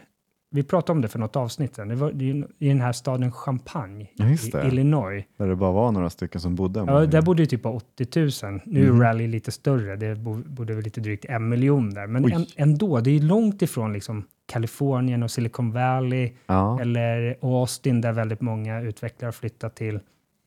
[0.51, 1.88] Vi pratade om det för något avsnitt sedan.
[1.88, 4.26] Det var i den här staden Champagne Ja,
[4.64, 4.66] i.
[4.66, 5.24] Illinois.
[5.36, 6.84] Där det bara var några stycken som bodde.
[6.86, 8.61] Ja, där bodde ju typ 80 000.
[8.64, 9.03] Nu är Mhm.
[9.03, 12.07] Raleigh lite större, det bo- bodde väl lite drygt en miljon där.
[12.07, 17.36] Men en, ändå, det är ju långt ifrån liksom Kalifornien och Silicon Valley Ja, eller
[17.42, 20.01] Austin där väldigt många utvecklare har flyttat till.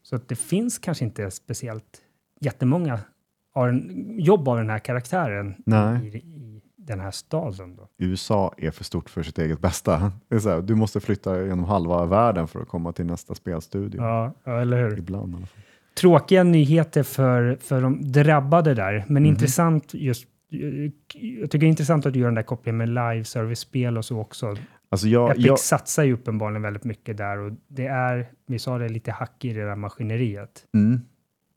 [0.03, 2.01] Så att det finns kanske inte speciellt
[2.39, 2.99] jättemånga
[3.53, 5.55] har en, jobb av den här karaktären
[6.03, 6.23] i
[6.91, 7.75] den här staden.
[7.75, 7.87] Då.
[7.97, 9.97] USA är för stort för sitt eget bästa.
[9.97, 14.01] Här, du måste flytta genom halva världen för att komma till nästa spelstudio.
[14.01, 14.97] Ja, eller hur?
[14.99, 15.61] Ibland i alla fall.
[15.97, 19.25] Tråkiga nyheter för, för de drabbade där, men Mhm.
[19.25, 20.91] intressant just jag
[21.51, 24.19] tycker det är intressant att du gör den där kopplingen med live service-spel och så
[24.19, 24.55] också.
[24.89, 28.77] Alltså jag, Epic jag, satsar ju uppenbarligen väldigt mycket där och det är, vi sa
[28.77, 30.65] det, lite hack i det där maskineriet.
[30.73, 31.01] Mm.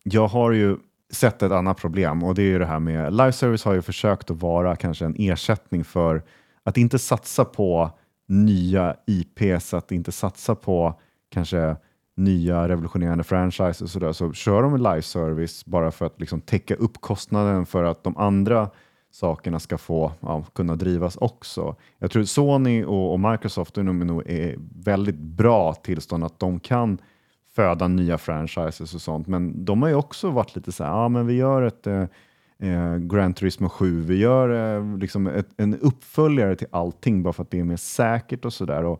[0.02, 0.76] Jag har ju
[1.12, 3.82] sett ett annat problem och det är ju det här med live service har ju
[3.82, 6.22] försökt att vara kanske en ersättning för
[6.62, 7.90] att inte satsa på
[8.28, 11.00] nya IPs, att inte satsa på
[11.30, 11.76] kanske
[12.16, 16.74] nya revolutionerande franchises och sådär, så kör de live service bara för att liksom täcka
[16.74, 18.70] upp kostnaden för att de andra
[19.10, 21.76] sakerna ska få ja, kunna drivas också.
[21.98, 26.60] Jag tror Sony och, och Microsoft är nog, nog är väldigt bra tillstånd att de
[26.60, 26.98] kan
[27.54, 31.08] föda nya franchises och sånt, men de har ju också varit lite så här, ja
[31.08, 32.04] men vi gör ett eh,
[32.58, 37.42] eh, Gran Turismo 7, vi gör eh, liksom ett, en uppföljare till allting bara för
[37.42, 38.98] att det är mer säkert och sådär.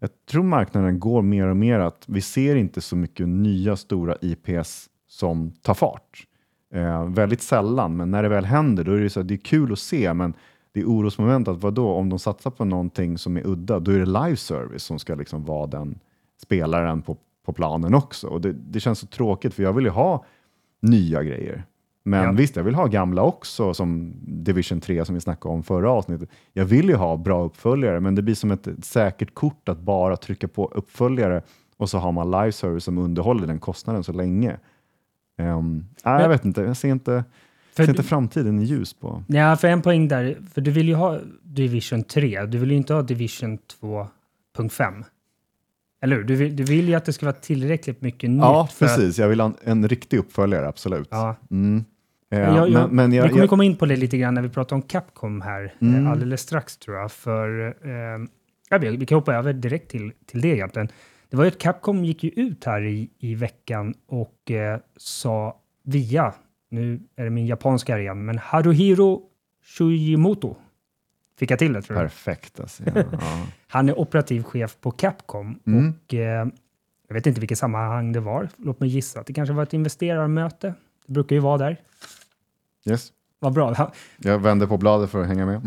[0.00, 4.16] Jag tror marknaden går mer och mer att vi ser inte så mycket nya stora
[4.20, 6.26] IPs som tar fart.
[6.74, 9.38] Eh, väldigt sällan, men när det väl händer då är det, så här, det är
[9.38, 10.34] kul att se, men
[10.72, 13.98] det är orosmoment att vadå, om de satsar på någonting som är udda, då är
[13.98, 15.98] det live service som ska liksom vara den
[16.42, 18.26] spelaren på, på planen också.
[18.28, 20.24] Och det, det känns så tråkigt, för jag vill ju ha
[20.82, 21.64] nya grejer.
[22.02, 22.32] Men Ja.
[22.32, 26.28] visst, jag vill ha gamla också, som Division 3 som vi snackade om förra avsnittet.
[26.52, 30.16] Jag vill ju ha bra uppföljare, men det blir som ett säkert kort att bara
[30.16, 31.42] trycka på uppföljare
[31.76, 34.56] och så har man live service som underhåller den kostnaden så länge.
[35.38, 37.24] Um, nej, jag Men- vet inte, jag ser inte,
[37.76, 39.22] ser inte framtiden ljus på.
[39.28, 42.76] Ja, för en poäng där, för du vill ju ha Division 3, du vill ju
[42.76, 43.58] inte ha Division
[44.56, 45.04] 2.5.
[46.04, 46.24] Eller hur?
[46.24, 48.70] Du vill, du vill ju att det ska vara tillräckligt mycket Ja, nytt.
[48.72, 49.18] att- precis.
[49.18, 51.08] Jag vill ha en, en riktig uppföljare, absolut.
[51.10, 51.36] Ja.
[51.50, 51.84] Mm.
[52.30, 54.42] Eh, jag, jag, men, men jag, vi kommer komma in på det lite grann när
[54.42, 56.04] vi pratar om Capcom här Mm.
[56.06, 57.12] eh, alldeles strax tror jag.
[57.12, 58.26] För, eh,
[58.70, 60.88] ja, vi, vi kan hoppa över direkt till, till det egentligen.
[61.30, 65.60] Det var ju att Capcom gick ju ut här i, i veckan och eh, sa
[65.84, 66.34] via,
[66.70, 69.22] nu är det min japanska igen, men Haruhiro
[69.78, 70.56] Shujimoto
[71.38, 72.04] fick jag till det tror jag.
[72.04, 72.82] Perfekt alltså.
[72.86, 73.18] Ja, ja.
[73.68, 75.92] Han är operativ chef på Capcom Mm.
[76.06, 76.46] och eh,
[77.08, 78.48] jag vet inte vilket sammanhang det var.
[78.56, 80.74] Låt mig gissa att det kanske var ett investerarmöte.
[81.06, 81.76] Det brukar ju vara där.
[82.86, 83.08] Yes.
[83.38, 83.90] Vad bra.
[84.18, 85.60] Jag vänder på bladet för att hänga med.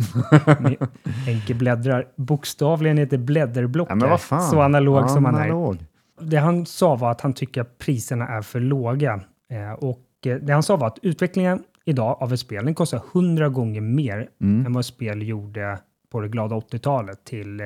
[1.25, 3.89] Henke bläddrar bokstavligen i ett blädderblock.
[3.91, 4.17] Ja.
[4.17, 5.77] Så analog som han är.
[6.21, 9.21] Det han sa var att han tycker att priserna är för låga.
[9.51, 13.01] Eh, och eh, det han sa var att utvecklingen idag av ett spel, den kostar
[13.13, 14.65] 100 gånger mer Mm.
[14.65, 15.79] än vad spel gjorde
[16.09, 17.65] på det glada 80-talet till eh,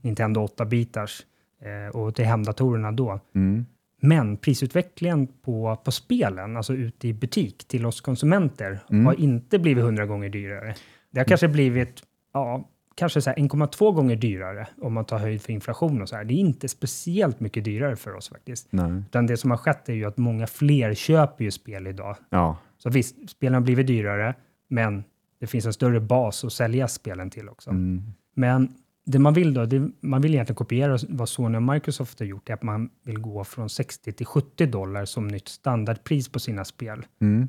[0.00, 1.22] Nintendo 8-bitars
[1.62, 3.20] eh, och till hemdatorerna då.
[3.34, 3.66] Mm.
[4.00, 9.06] Men prisutvecklingen på, på spelen, alltså ute i butik till oss konsumenter, Mm.
[9.06, 10.74] har inte blivit 100 gånger dyrare.
[11.10, 12.02] Det har kanske blivit
[12.32, 16.16] ja, kanske så här 1,2 gånger dyrare om man tar höjd för inflation och så
[16.16, 16.24] här.
[16.24, 18.68] Det är inte speciellt mycket dyrare för oss faktiskt.
[18.70, 18.92] Nej.
[19.08, 22.16] Utan det som har skett är ju att många fler köper ju spel idag.
[22.30, 22.58] Ja.
[22.78, 24.34] Så visst, spelen har blivit dyrare,
[24.68, 25.04] men
[25.40, 27.70] det finns en större bas att sälja spelen till också.
[27.70, 28.02] Mm.
[28.34, 28.74] Men
[29.04, 32.50] det man vill då, det, man vill egentligen kopiera vad Sony och Microsoft har gjort,
[32.50, 36.64] är att man vill gå från 60 till 70 dollar som nytt standardpris på sina
[36.64, 37.06] spel.
[37.20, 37.48] Mm.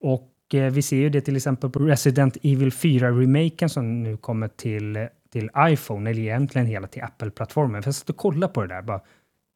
[0.00, 4.48] Och eh, vi ser ju det till exempel på Resident Evil 4-remaken som nu kommer
[4.48, 7.82] till, till iPhone, eller egentligen hela till Apple-plattformen.
[7.82, 9.00] För jag satt och kollade på det där, bara,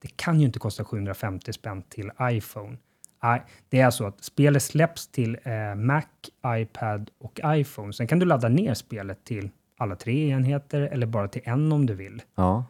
[0.02, 2.76] det kan ju inte kosta 750 spänn till iPhone.
[3.22, 6.02] Nej, det är så att spelet släpps till eh, Mac,
[6.46, 7.92] iPad och iPhone.
[7.92, 11.86] Sen kan du ladda ner spelet till alla tre enheter eller bara till en om
[11.86, 12.22] du vill.
[12.34, 12.64] Ja.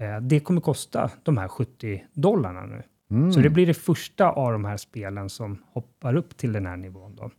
[0.00, 2.82] Eh, det kommer kosta de här 70 dollarna nu.
[3.10, 3.32] Mm.
[3.32, 6.76] Så det blir det första av de här spelen som hoppar upp till den här
[6.76, 7.16] nivån.
[7.16, 7.30] Då.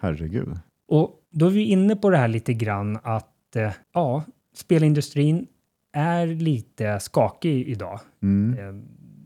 [0.00, 0.58] Herregud.
[0.88, 4.22] Och då är vi inne på det här lite grann att eh, ja,
[4.54, 5.46] spelindustrin
[5.92, 8.00] är lite skakig idag.
[8.22, 8.58] Mm.
[8.58, 8.84] Eh,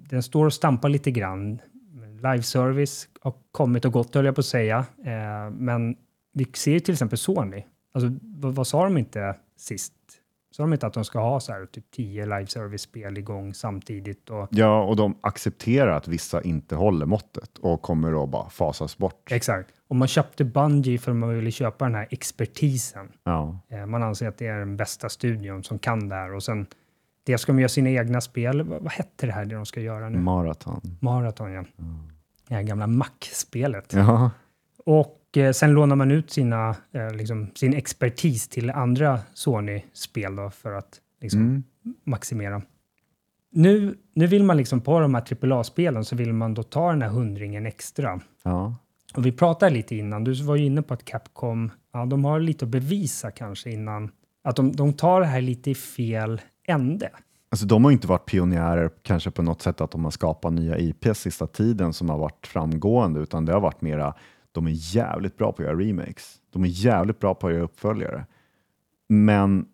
[0.08, 1.58] den står och stampar lite grann.
[2.16, 4.86] Live service har kommit och gått höll jag på att säga.
[5.04, 5.96] Eh, men
[6.32, 7.64] vi ser ju till exempel Sony.
[7.92, 9.92] Alltså, vad, vad sa de inte sist?
[10.58, 14.30] Sa de inte att de ska ha så här typ 10 live service-spel igång samtidigt?
[14.30, 18.98] Och, Ja, och de accepterar att vissa inte håller måttet och kommer att bara fasas
[18.98, 19.32] bort.
[19.32, 19.70] exakt.
[19.88, 23.08] Och man köpte Bungie för att man ville köpa den här expertisen.
[23.24, 23.58] Ja.
[23.68, 26.34] Eh, Man anser att det är den bästa studion som kan det här.
[26.34, 26.66] Och sen
[27.24, 28.62] det ska de göra sina egna spel.
[28.62, 30.18] Vad, vad hette det här det de ska göra nu?
[30.18, 30.80] Maraton.
[31.00, 31.64] Marathon, ja.
[32.48, 33.92] Det här gamla Mac-spelet.
[33.92, 34.30] Ja.
[34.84, 40.72] Och eh, sen lånar man ut sina, eh, liksom, sin expertis till andra Sony-spel för
[40.72, 41.62] att liksom, Mm.
[42.04, 42.62] maximera.
[43.50, 47.02] Nu, nu vill man liksom på de här AAA-spelen så vill man då ta den
[47.02, 48.20] här hundringen extra.
[48.42, 48.76] Ja.
[49.14, 52.40] Och vi pratade lite innan, du var ju inne på att Capcom, ja, de har
[52.40, 54.10] lite att bevisa kanske innan,
[54.44, 57.10] att de, de tar det här lite i fel ände.
[57.50, 60.78] Alltså, de har inte varit pionjärer kanske på något sätt att de har skapat nya
[60.78, 64.14] IPs sista tiden som har varit framgående, utan det har varit mera,
[64.52, 66.36] de är jävligt bra på att göra remakes.
[66.52, 68.26] De är jävligt bra på att göra uppföljare.
[69.08, 69.66] Men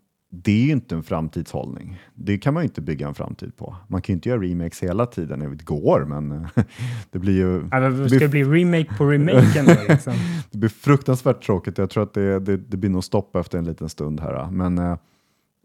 [0.43, 2.01] det är ju inte en framtidshållning.
[2.15, 3.77] Det kan man ju inte bygga en framtid på.
[3.89, 5.41] Man kan ju inte göra remakes hela tiden.
[5.41, 6.49] Det går, men
[7.11, 9.75] det blir ju Alltså, ska det bli remake på remaken då?
[9.89, 10.13] Liksom?
[10.51, 11.79] det blir fruktansvärt tråkigt.
[11.79, 14.51] Jag tror att det, det, det blir nog stopp efter en liten stund här.
[14.51, 14.97] Men eh,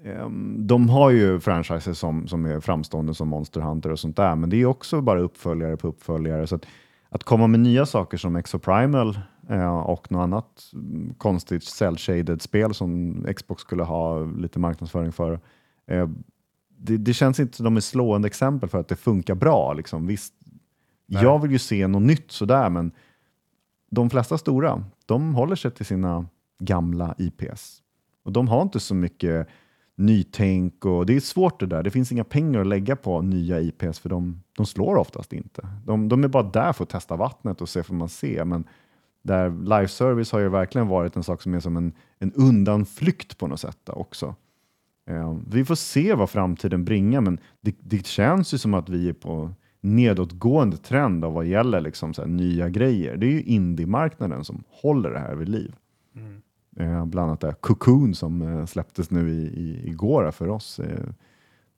[0.06, 4.36] ehm, de har ju franchises som, som är framstående som Monster Hunter och sånt där,
[4.36, 6.48] men det är också bara uppföljare på uppföljare.
[6.48, 6.66] Så att,
[7.10, 10.72] att komma med nya saker som Exoprimal eh, och något annat
[11.18, 15.40] konstigt cell-shaded spel som Xbox skulle ha lite marknadsföring för.
[15.88, 16.10] Eh,
[16.78, 19.74] det, det känns inte som de är slående exempel för att det funkar bra.
[19.74, 20.08] Liksom.
[20.08, 20.34] Visst,
[21.06, 21.24] Nej.
[21.24, 22.92] jag vill ju se något nytt sådär, men
[23.92, 26.26] de flesta stora, de håller sig till sina
[26.60, 27.82] gamla IPs.
[28.24, 29.48] Och de har inte så mycket
[30.00, 31.84] nytänk och det är svårt det där.
[31.84, 35.68] Det finns inga pengar att lägga på nya IPs för de, de slår oftast inte.
[35.86, 38.46] De, de är bara där för att testa vattnet och se vad man ser.
[38.46, 38.64] Men
[39.22, 43.38] där live service har ju verkligen varit en sak som är som en, en undanflykt
[43.38, 44.36] på något sätt också.
[45.10, 49.10] Eh, vi får se vad framtiden bringar, men det, det känns ju som att vi
[49.10, 53.18] är på nedåtgående trend vad gäller liksom så här nya grejer.
[53.18, 55.76] Det är ju indie-marknaden som håller det här vid liv.
[56.16, 56.42] Mm.
[56.76, 60.80] Eh, bland annat det här Cocoon som eh, släpptes nu i, i, igår för oss.
[60.80, 61.10] Eh,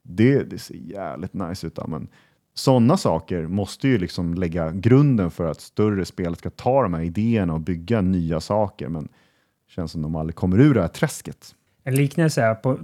[0.04, 1.80] det, det ser jävligt nice ut.
[1.88, 2.08] Men
[2.54, 7.02] sådana saker måste ju liksom lägga grunden för att större spel ska ta de här
[7.02, 8.90] idéerna och bygga nya saker.
[8.90, 11.56] Men det känns som de aldrig kommer ur det här träsket.
[11.84, 12.78] En liknelse är på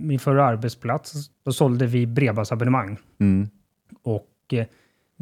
[0.00, 2.98] min förra arbetsplats, då sålde vi bredbandsabonnemang.
[3.18, 3.48] Mm.
[4.02, 4.66] Och eh,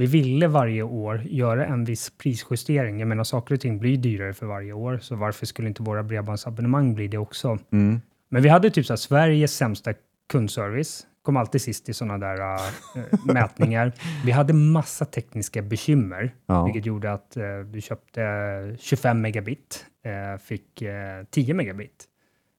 [0.00, 2.98] vi ville varje år göra en viss prisjustering.
[3.00, 6.02] Jag menar, saker och ting blir dyrare för varje år, så varför skulle inte våra
[6.02, 7.58] bredbandsabonnemang bli det också?
[7.72, 8.00] Mm.
[8.28, 9.92] Men vi hade typ så här, Sveriges sämsta
[10.32, 11.06] kundservice.
[11.22, 13.02] Kom alltid sist i sådana där äh,
[13.34, 13.92] mätningar.
[14.24, 16.64] Vi hade massa tekniska bekymmer, Ja.
[16.64, 17.42] vilket gjorde att eh,
[17.72, 18.20] du köpte
[18.78, 22.04] 25 megabit, eh, fick eh, 10 megabit.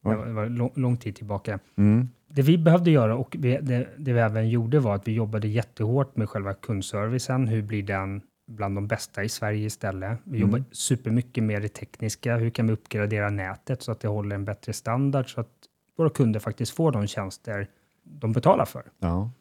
[0.03, 1.59] Det var, det var lång, lång tid tillbaka.
[1.77, 2.09] Mm.
[2.33, 5.47] Det vi behövde göra och vi, det, det vi även gjorde var att vi jobbade
[5.47, 7.47] jättehårt med själva kundservicen.
[7.47, 10.19] Hur blir den bland de bästa i Sverige istället?
[10.23, 10.49] Vi Mm.
[10.49, 12.37] jobbar supermycket med det tekniska.
[12.37, 15.49] Hur kan vi uppgradera nätet så att det håller en bättre standard så att
[15.97, 17.67] våra kunder faktiskt får de tjänster
[18.03, 18.83] de betalar för?
[18.99, 19.31] Ja.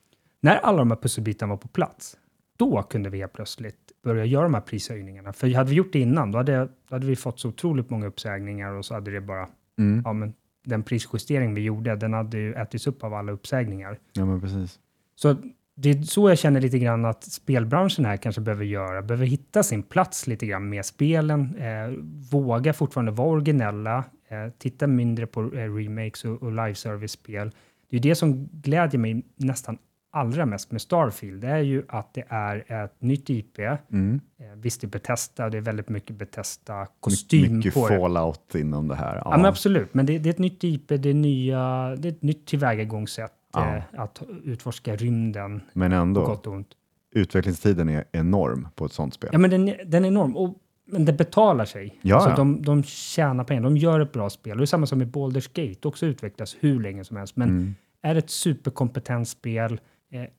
[0.40, 2.16] När alla de här pusselbitarna var på plats,
[2.58, 5.32] då kunde vi helt plötsligt börja göra de här prishöjningarna.
[5.32, 8.06] För hade vi gjort det innan, då hade, då hade vi fått så otroligt många
[8.06, 10.02] uppsägningar och så hade det bara, Mm.
[10.04, 10.34] ja men
[10.64, 13.98] den prisjustering vi gjorde, den hade ju ätits upp av alla uppsägningar.
[14.12, 14.78] ja, men precis.
[15.16, 15.36] Så
[15.74, 19.62] det är så jag känner lite grann att spelbranschen här kanske behöver göra, behöver hitta
[19.62, 21.90] sin plats lite grann med spelen, eh,
[22.30, 27.50] våga fortfarande vara originella, eh, titta mindre på eh, remakes och, och live service-spel.
[27.90, 29.78] Det är ju det som glädjer mig nästan
[30.12, 33.58] allra mest med Starfield, det är ju att det är ett nytt IP.
[33.58, 34.20] Eh, Mm.
[34.56, 37.98] visst, det är Bethesda, det är väldigt mycket My- Bethesda-kostym mycket på det.
[37.98, 39.22] fallout inom det här.
[39.24, 39.94] Ja, men absolut.
[39.94, 43.32] Men det, det är ett nytt IP, det är, nya, det är ett nytt tillvägagångssätt
[43.52, 43.76] Ja.
[43.76, 46.68] eh, att utforska rymden Men ändå, gott och ont.
[47.14, 49.30] utvecklingstiden är enorm på ett sånt spel.
[49.32, 50.36] Ja, men den, är- den är enorm.
[50.36, 50.54] Och,
[50.86, 51.98] men det betalar sig.
[52.02, 52.36] Ja, alltså, ja.
[52.36, 54.52] de, de tjänar pengar, de gör ett bra spel.
[54.52, 57.36] Och det är samma som med Baldur's Gate, också utvecklas hur länge som helst.
[57.36, 57.74] Men Mm.
[58.02, 59.78] är ett superkompetent spel, eh,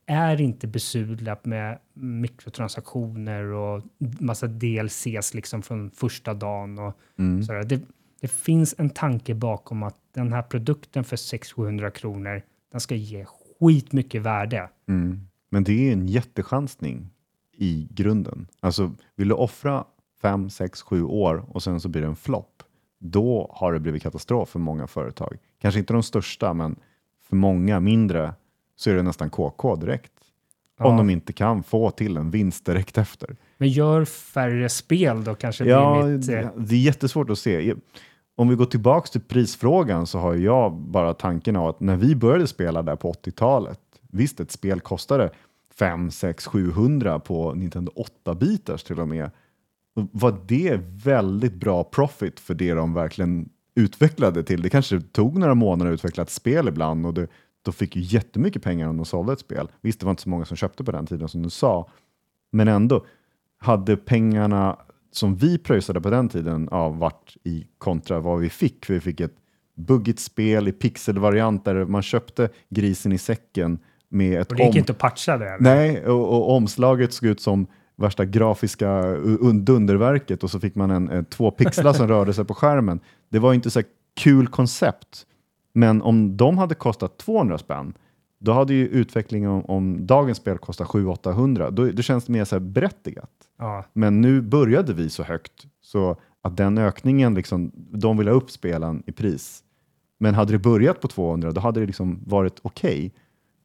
[0.06, 3.82] är inte besudlat med mikrotransaktioner och
[4.20, 6.78] massa DLCs liksom från första dagen.
[6.78, 7.42] Och Mm.
[7.42, 7.62] sådär.
[7.64, 7.80] Det,
[8.20, 12.42] det finns en tanke bakom att den här produkten för 600-700 kronor,
[12.72, 13.24] den ska ge
[13.60, 14.68] skitmycket värde.
[14.88, 15.20] Mm.
[15.50, 17.10] Men det är en jättechansning
[17.56, 18.46] i grunden.
[18.60, 19.84] Alltså, vill du offra
[20.22, 22.62] fem, sex, sju år och sen så blir det en flopp,
[23.00, 25.36] då har det blivit katastrof för många företag.
[25.60, 26.76] Kanske inte de största, men
[27.28, 28.34] för många mindre
[28.82, 30.12] så är det nästan KK direkt.
[30.80, 30.96] Om Ja.
[30.96, 33.36] de inte kan få till en vinst direkt efter.
[33.58, 36.28] Men gör färre spel då kanske Ja, mitt...
[36.28, 37.74] Eh, det är jättesvårt att se.
[38.36, 42.16] Om vi går tillbaks till prisfrågan så har jag bara tanken av att när vi
[42.16, 43.80] började spela där på 80-talet,
[44.10, 45.30] visst ett spel kostade
[45.78, 47.92] 5, 6, 700 på Nintendo
[48.26, 49.30] 8-bitars till och med.
[49.94, 54.62] Var det väldigt bra profit för det de verkligen utvecklade till?
[54.62, 57.26] Det kanske tog några månader att utveckla ett spel ibland och det,
[57.62, 59.68] de fick ju jättemycket pengar om de sålde ett spel.
[59.80, 61.90] Visst, det var inte så många som köpte på den tiden som du sa,
[62.52, 63.06] men ändå
[63.58, 64.78] hade pengarna
[65.10, 68.84] som vi pröjsade på den tiden av vart i kontra vad vi fick.
[68.84, 69.34] För vi fick ett
[69.74, 74.72] buggigt spel i pixelvariant där man köpte grisen i säcken med ett och det gick
[74.74, 75.48] om- inte att patcha det.
[75.48, 75.58] eller?
[75.60, 79.02] Nej, och, och omslaget såg ut som värsta grafiska
[79.54, 83.00] dunderverket och så fick man en, en, två pixlar som rörde sig på skärmen.
[83.28, 83.82] Det var inte så
[84.16, 85.26] kul koncept.
[85.72, 87.94] Men om de hade kostat 200 spänn,
[88.38, 91.70] då hade ju utvecklingen om, om dagens spel kostat 700-800.
[91.70, 93.30] Då, då känns det mer så här berättigat.
[93.58, 98.34] Ja, Men nu började vi så högt så att den ökningen, liksom, de vill ha
[98.34, 99.62] upp spelen i pris.
[100.18, 103.12] Men hade det börjat på 200, då hade det liksom varit okej.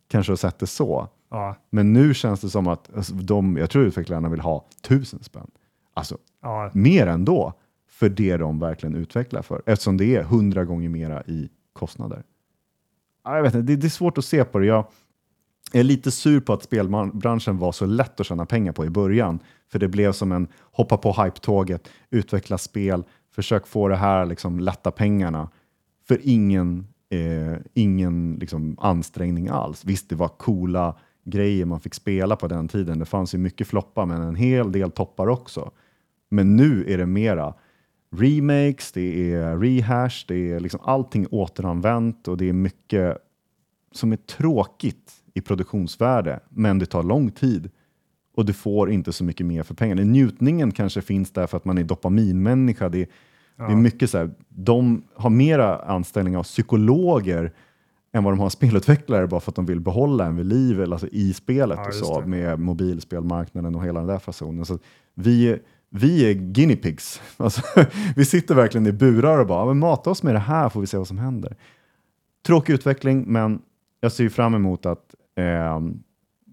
[0.07, 1.07] Kanske att sett det så.
[1.31, 5.23] ja, Men nu känns det som att alltså, de, jag tror utvecklarna vill ha tusen
[5.23, 5.51] spänn.
[5.93, 6.71] Alltså ja.
[6.73, 7.53] mer än då
[7.89, 9.61] för det de verkligen utvecklar för.
[9.65, 12.23] Eftersom det är hundra gånger mera i kostnader.
[13.23, 14.65] Jag vet inte, det, det är svårt att se på det.
[14.65, 14.85] Jag
[15.73, 19.39] är lite sur på att spelbranschen var så lätt att tjäna pengar på i början.
[19.71, 23.03] För det blev som en hoppa på hype-tåget, utveckla spel,
[23.35, 25.49] försök få det här liksom lätta pengarna.
[26.07, 29.85] För ingen, eh, ingen liksom, ansträngning alls.
[29.85, 32.99] Visst, det var coola grejer man fick spela på den tiden.
[32.99, 35.71] Det fanns ju mycket floppar, men en hel del toppar också.
[36.29, 37.53] Men nu är det mera
[38.17, 43.17] remakes, det är rehash, det är liksom allting återanvänt och det är mycket
[43.91, 47.69] som är tråkigt i produktionsvärde, men det tar lång tid
[48.35, 50.01] och du får inte så mycket mer för pengarna.
[50.01, 52.89] Njutningen kanske finns där för att man är dopaminmänniska.
[52.89, 53.07] Det är,
[53.55, 57.53] det är mycket så här, de har mera anställning av psykologer
[58.13, 60.93] än vad de har spelutvecklare bara för att de vill behålla en vid liv eller
[60.95, 62.27] alltså i spelet Ja, och så det.
[62.27, 64.65] med mobilspelmarknaden och hela den där fasonen.
[64.65, 64.79] Så
[65.15, 65.59] vi, är-
[65.89, 67.21] vi är guinea pigs.
[67.37, 67.61] Alltså,
[68.15, 70.81] vi sitter verkligen i burar och bara, "Ja, men mata oss med det här får
[70.81, 71.55] vi se vad som händer.
[72.45, 73.61] Tråkig utveckling, men
[74.01, 75.79] jag ser ju fram emot att eh,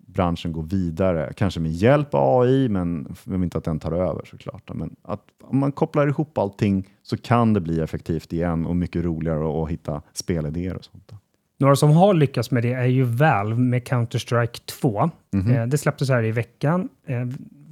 [0.06, 3.92] branschen går vidare, kanske med hjälp av AI, men jag vill inte att den tar
[3.92, 4.70] över såklart.
[4.74, 9.04] Men att om man kopplar ihop allting så kan det bli effektivt igen och mycket
[9.04, 11.12] roligare att, hitta spelidéer och sånt.
[11.58, 15.10] Några som har lyckats med det är ju Valve med Counter-Strike 2.
[15.32, 15.50] Mhm.
[15.52, 16.88] Eh, det släpptes här i veckan.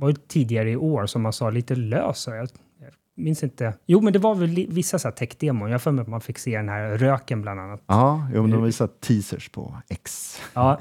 [0.03, 2.37] Eh, var ju tidigare i år som man sa lite lösare.
[2.37, 2.49] Jag,
[2.81, 3.75] jag minns inte.
[3.87, 5.69] Jo, men det var väl vissa så här tech-demon.
[5.69, 7.83] Jag har för mig att man fick se den här röken bland annat.
[7.87, 10.37] Ja, jo, men de visar teasers på X.
[10.55, 10.79] Ja.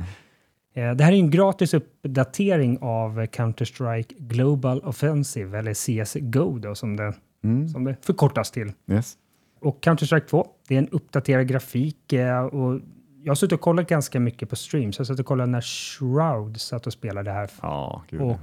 [0.74, 6.95] Eh, Det här är en gratis uppdatering av Counter-Strike Global Offensive, eller CSGO då, som
[6.97, 7.13] det,
[7.43, 7.67] Mm.
[7.69, 8.74] som det förkortas till.
[8.91, 9.17] Yes.
[9.61, 12.13] och Counter-Strike 2, det är en uppdaterad grafik.
[12.13, 12.80] eh, Och
[13.24, 14.97] jag har suttit och kollat ganska mycket på streams.
[14.97, 17.49] Jag satt och kollade när Shroud satt och spelade här.
[17.61, 18.03] Ja.
[18.19, 18.38] Och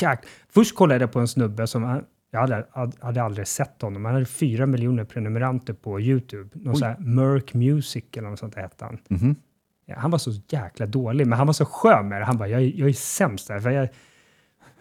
[0.00, 2.66] jäk, Först kollade jag på en snubbe som jag hade,
[3.00, 4.04] hade aldrig sett honom.
[4.04, 6.50] Han hade fyra miljoner prenumeranter på YouTube.
[6.52, 8.98] Någon sån här Merc Music eller något sånt hette han.
[9.08, 9.36] Mhm.
[9.86, 12.24] Ja, han var så jäkla dålig, men han var så skön med det.
[12.24, 13.60] Han bara, jag, jag är sämst där.
[13.60, 13.88] För jag,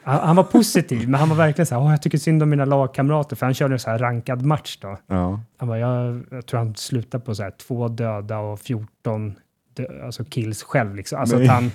[0.03, 2.65] han, var positiv, men han var verkligen så här, Åh, jag tycker synd om mina
[2.65, 4.97] lagkamrater, för han körde en så här rankad match då.
[5.07, 5.39] Ja.
[5.57, 9.35] Han bara, jag, jag tror han slutade på så här två döda och 14
[9.73, 10.95] dö, alltså kills själv.
[10.95, 11.19] Liksom.
[11.19, 11.47] Alltså Nej.
[11.47, 11.71] att han,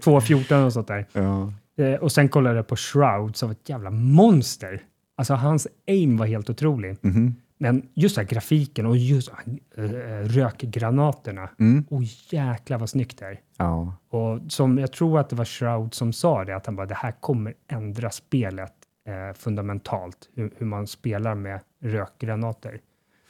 [0.00, 1.06] 2-14 och sånt där.
[1.12, 1.52] Ja.
[1.78, 4.82] Eh, och sen kollade jag på Shroud som ett jävla monster.
[5.16, 6.96] Alltså hans aim var helt otrolig.
[7.00, 7.34] Mhm.
[7.58, 9.30] Men just den här grafiken och just
[9.76, 9.82] äh,
[10.24, 11.50] rökgranaterna.
[11.58, 11.84] Mm.
[11.90, 13.40] Åh jäklar vad snyggt det är.
[13.56, 13.96] Ja.
[14.08, 16.94] Och som, jag tror att det var Shroud som sa det, att han bara det
[16.94, 18.72] här kommer ändra spelet
[19.08, 22.80] eh, fundamentalt, hur, hur man spelar med rökgranater.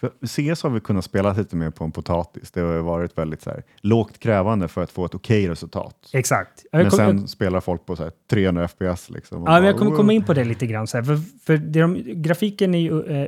[0.01, 0.11] För
[0.55, 2.51] CS har vi kunnat spela lite mer på en potatis.
[2.51, 5.97] Det har varit väldigt så här, lågt krävande för att få ett okej resultat.
[6.13, 6.65] Exakt.
[6.73, 9.11] Men kom- sen spelar folk på så här 300 FPS.
[9.11, 9.39] Liksom.
[9.47, 9.97] Ja, men jag bara, kommer wow.
[9.97, 10.87] komma in på det lite grann.
[10.87, 13.23] Så här, för för de, grafiken är ju eh,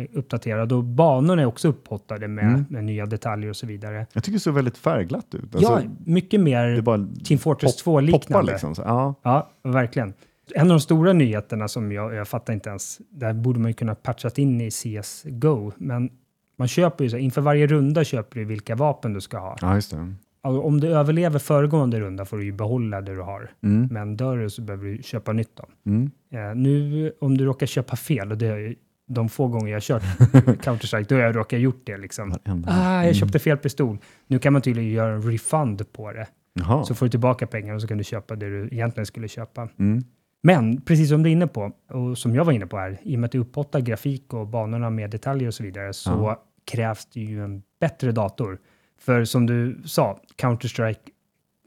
[0.00, 2.64] eh, uppdaterad och banorna är också upphottade med, Mm.
[2.70, 4.06] med nya detaljer och så vidare.
[4.12, 5.54] Jag tycker det ser väldigt färgglatt ut.
[5.54, 8.52] Alltså, ja, mycket mer bara Team Fortress poppar 2-liknande.
[8.52, 8.74] liksom.
[8.74, 9.14] Så, ja.
[9.22, 10.12] Ja, verkligen.
[10.54, 13.74] En av de stora nyheterna som jag, jag fattar inte ens, där borde man ju
[13.74, 16.10] kunna patchat in i CSGO, men
[16.58, 19.56] man köper ju så, inför varje runda köper du vilka vapen du ska ha.
[19.60, 20.14] ja, just det.
[20.42, 23.88] Alltså, om du överlever föregående runda får du ju behålla det du har, Mm.
[23.90, 25.64] men dör du så behöver du köpa nytt då.
[25.90, 26.10] Mm.
[26.32, 28.74] Eh, nu om du råkar köpa fel, och det ju
[29.08, 30.02] de få gånger jag kört
[30.62, 32.30] Counter-Strike, då har jag råkat gjort det liksom.
[32.44, 32.68] Varenda.
[32.72, 33.98] Ah, jag köpte fel pistol.
[34.26, 36.26] Nu kan man tydligen göra en refund på det.
[36.54, 36.84] Jaha.
[36.84, 39.68] Så får du tillbaka pengar och så kan du köpa det du egentligen skulle köpa.
[39.78, 40.04] Mm.
[40.42, 43.16] Men precis som du är inne på, och som jag var inne på här, i
[43.16, 46.42] och med att du upphotar grafik och banorna med detaljer och så vidare, så Ja.
[46.64, 48.58] krävs det ju en bättre dator.
[49.00, 50.98] För som du sa, Counter-Strike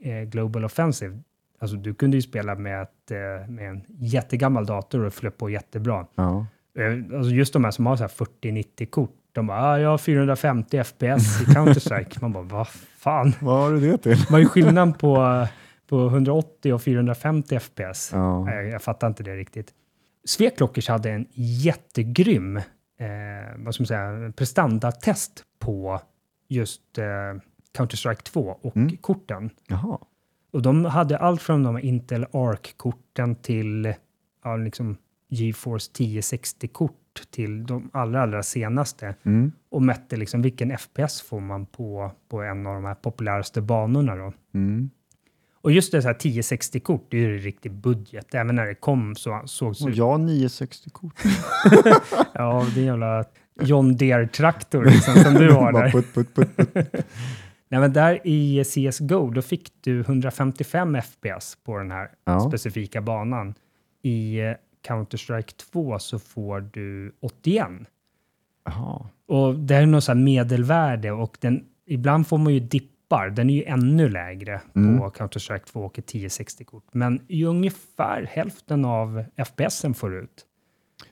[0.03, 1.19] eh, Global Offensive,
[1.59, 5.49] alltså du kunde ju spela med, ett, eh, med en jättegammal dator och flöt på
[5.49, 6.05] jättebra.
[6.15, 6.45] Ja.
[6.77, 9.97] Eh, Alltså just de här som har så här 40-90-kort, de bara, ah, jag har
[9.97, 12.17] 450 FPS i Counter-Strike.
[12.21, 12.67] Man bara, vad
[12.97, 13.33] fan?
[13.41, 14.17] Vad har du det till?
[14.29, 15.15] Vad är skillnaden på,
[15.87, 18.09] på 180 och 450 FPS?
[18.13, 18.45] Ja.
[18.45, 19.73] Nej, jag fattar inte det riktigt.
[20.25, 22.63] Sveklockers hade en jättegrym eh,
[23.57, 26.01] vad ska man säga, prestandatest på
[26.47, 27.05] just eh,
[27.77, 28.97] Counter-Strike 2 och Mm.
[28.97, 29.49] korten.
[29.67, 29.97] Jaha.
[30.51, 33.93] Och de hade allt från de här Intel Arc-korten till
[34.43, 34.97] ja, liksom
[35.29, 36.93] GeForce 1060-kort
[37.31, 39.51] till de allra, allra senaste Mm.
[39.69, 44.15] och mätte liksom vilken FPS får man på, på en av de här populäraste banorna.
[44.15, 44.33] Då.
[44.53, 44.89] Mm.
[45.63, 48.33] Och just det så här 1060-kort, det är ju riktig budget.
[48.35, 51.13] Även när det kom så sågs Och det jag har 960-kort.
[52.33, 53.25] Ja, det är en jävla
[53.61, 55.91] John Deere-traktor liksom, som du har där.
[55.91, 56.75] putt, putt, putt, putt.
[57.69, 62.39] Nej, men där i CSGO, då fick du 155 FPS på den här Ja.
[62.39, 63.53] specifika banan.
[64.01, 64.53] I eh,
[64.87, 67.67] Counter-Strike 2 så får du 81.
[68.65, 69.05] Jaha.
[69.27, 72.59] Och det är något så här medelvärde och den, ibland får man ju
[73.13, 73.29] dippar.
[73.29, 74.99] Den är ju ännu lägre Mm.
[74.99, 76.83] på Counter-Strike 2 och ett 1060-kort.
[76.91, 80.45] Men i ungefär hälften av FPSen får ut.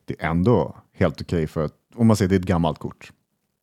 [0.05, 3.11] Det är ändå helt okej för att, om man säger det är ett gammalt kort.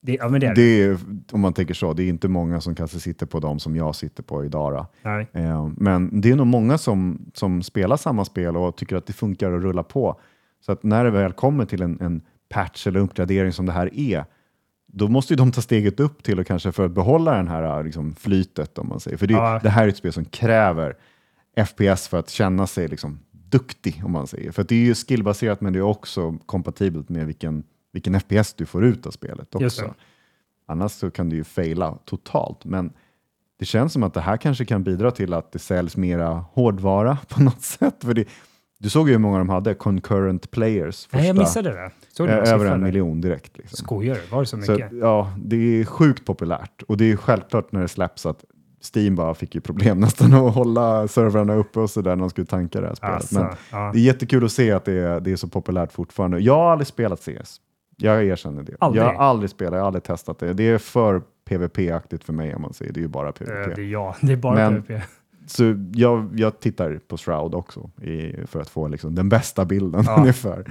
[0.03, 0.83] Det, ja, det är det.
[0.83, 0.99] Är,
[1.33, 3.95] om man tänker så, det är inte många som kanske sitter på dem som jag
[3.95, 4.87] sitter på idag.
[5.33, 9.13] Eh, Men det är nog många som, som spelar samma spel och tycker att det
[9.13, 10.21] funkar att rulla på.
[10.61, 13.95] Så att när det väl kommer till en, en patch eller uppgradering som det här
[13.99, 14.25] är,
[14.93, 17.85] då måste ju de ta steget upp till och kanske för att behålla den här
[17.85, 19.17] liksom, flytet om man säger.
[19.17, 19.61] För det, Ja.
[19.63, 20.97] det här är ett spel som kräver
[21.67, 24.53] FPS för att känna sig liksom, duktig om man säger.
[24.53, 28.67] För det är ju skillbaserat men det är också kompatibelt med vilken, vilken FPS du
[28.67, 29.95] får ut av spelet också.
[30.67, 32.65] Annars så kan du ju faila totalt.
[32.65, 32.93] Men
[33.59, 37.19] det känns som att det här kanske kan bidra till att det säljs mera hårdvara
[37.29, 37.97] på något sätt.
[38.05, 38.25] För det,
[38.79, 41.05] du såg ju hur många de hade, concurrent players.
[41.05, 41.91] Första, Nej, jag missade det.
[42.13, 42.87] Såg du eh, över en där?
[42.87, 43.59] miljon direkt.
[43.59, 43.77] Liksom.
[43.77, 44.21] Skojar du?
[44.31, 44.87] Var det så Så, mycket?
[44.87, 48.45] att, ja, det är sjukt populärt och det är självklart när det släpps att
[48.95, 52.47] Steam bara fick ju problem nästan att hålla servrarna uppe och sådär när de skulle
[52.47, 53.15] tanka det här spelet.
[53.15, 53.91] Alltså, Men ja.
[53.93, 56.39] det är jättekul att se att det är, det är så populärt fortfarande.
[56.39, 57.61] Jag har aldrig spelat CS.
[57.97, 58.77] Jag erkänner det.
[58.81, 59.05] Aldrig?
[59.05, 60.53] Jag har aldrig spelat, jag har aldrig testat det.
[60.53, 62.93] Det är för PVP-aktigt för mig om man säger.
[62.93, 63.77] Det är ju bara PVP.
[63.77, 64.15] Det är jag.
[64.21, 65.03] Det är bara Men- PvP.
[65.51, 70.03] Så jag, jag tittar på Shroud också i, för att få liksom den bästa bilden
[70.07, 70.17] Ja.
[70.21, 70.65] ungefär.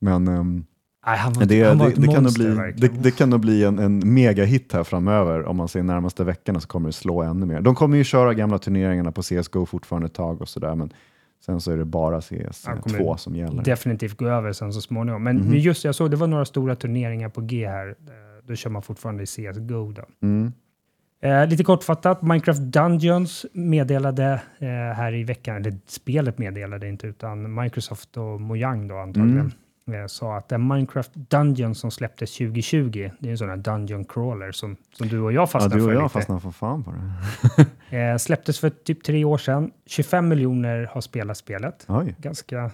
[0.00, 0.64] Men ehm,
[1.06, 2.94] Nej, han var, det, han var det, ett det, kan nog bli, verkligen.
[2.96, 5.44] det, det kan nog bli en, en megahit här framöver.
[5.44, 7.60] Om man ser närmaste veckorna så kommer det slå ännu mer.
[7.60, 10.74] De kommer ju köra gamla turneringarna på CSGO fortfarande ett tag och sådär.
[10.74, 10.90] Men
[11.46, 12.14] sen så är det bara
[12.66, 13.62] Han kommer CS2 som gäller.
[13.62, 15.22] definitivt gå över sen så småningom.
[15.22, 15.48] Men Mhm.
[15.48, 17.88] men just jag såg det var några stora turneringar på G här.
[17.88, 17.94] eh,
[18.46, 19.92] Då kör man fortfarande i CSGO.
[19.92, 20.02] Då.
[20.22, 20.52] Mm.
[21.20, 27.54] Eh, lite kortfattat, Minecraft Dungeons meddelade eh, här i veckan, eller spelet meddelade inte, utan
[27.62, 29.52] Microsoft och Mojang då antagligen,
[29.92, 34.04] eh, sa att är Minecraft Dungeons som släpptes 2020, det är en sån här Dungeon
[34.04, 36.12] crawler som, som du och jag Ja, fastnade du och för jag lite.
[36.12, 37.66] fastnar för fan på det.
[37.96, 39.70] Eh, släpptes för typ tre år sedan.
[39.86, 41.84] 25 miljoner har spelat spelet.
[41.88, 42.14] Oj.
[42.18, 42.70] Ganska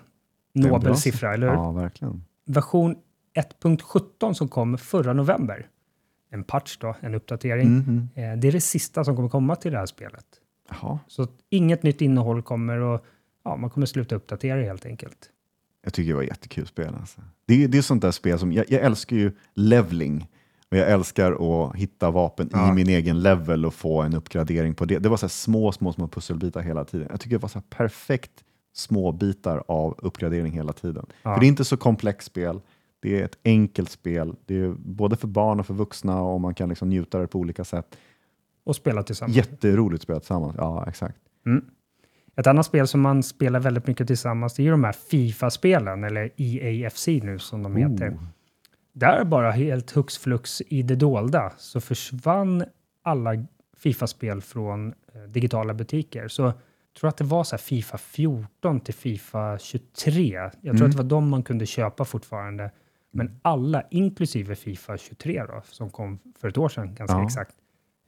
[0.55, 1.55] nobel siffra, eller hur?
[1.55, 2.25] Ja, verkligen.
[2.47, 2.97] Version
[3.63, 5.67] 1.17 som kom förra november.
[6.31, 7.69] En patch då, en uppdatering.
[7.69, 8.09] Mhm.
[8.15, 10.25] Eh, det är det sista som kommer komma till det här spelet.
[10.71, 10.99] Jaha.
[11.07, 13.05] Så inget nytt innehåll kommer och
[13.45, 15.31] ja, man kommer sluta uppdatera helt enkelt.
[15.85, 16.95] Jag tycker det var ett jättekul spel.
[17.01, 17.21] Alltså.
[17.47, 20.29] Det, är, det är sånt där spel som, jag, jag älskar ju leveling
[20.71, 21.33] och jag älskar
[21.67, 22.71] att hitta vapen Ja.
[22.71, 24.99] i min egen level och få en uppgradering på det.
[24.99, 27.07] Det var så små, små, små pusselbitar hela tiden.
[27.11, 31.07] Jag tycker det var så perfekt små bitar av uppgradering hela tiden.
[31.23, 31.35] Ja.
[31.35, 32.61] För det är inte så komplext spel.
[33.01, 34.35] Det är ett enkelt spel.
[34.47, 37.39] Det är både för barn och för vuxna och man kan liksom njuta det på
[37.39, 37.97] olika sätt.
[38.65, 39.37] Och spela tillsammans.
[39.37, 40.55] Jätteroligt spel tillsammans.
[40.59, 41.17] Ja, exakt.
[41.47, 41.65] Mm.
[42.37, 46.05] Ett annat spel som man spelar väldigt mycket tillsammans det är ju de här Fifa-spelen,
[46.05, 48.09] eller EAFC nu som de heter.
[48.11, 48.23] Oh.
[48.93, 52.65] Där bara helt hux flux i det dolda så försvann
[53.03, 53.31] alla
[53.77, 56.29] Fifa-spel från eh, digitala butiker.
[56.29, 56.53] Så jag
[57.01, 60.35] tror att det var så här Fifa 14 till Fifa 23.
[60.35, 60.85] Jag tror Mm.
[60.87, 62.71] att det var de man kunde köpa fortfarande.
[63.11, 67.25] Men alla, inklusive Fifa 23 då, som kom för ett år sedan ganska Ja.
[67.25, 67.55] exakt,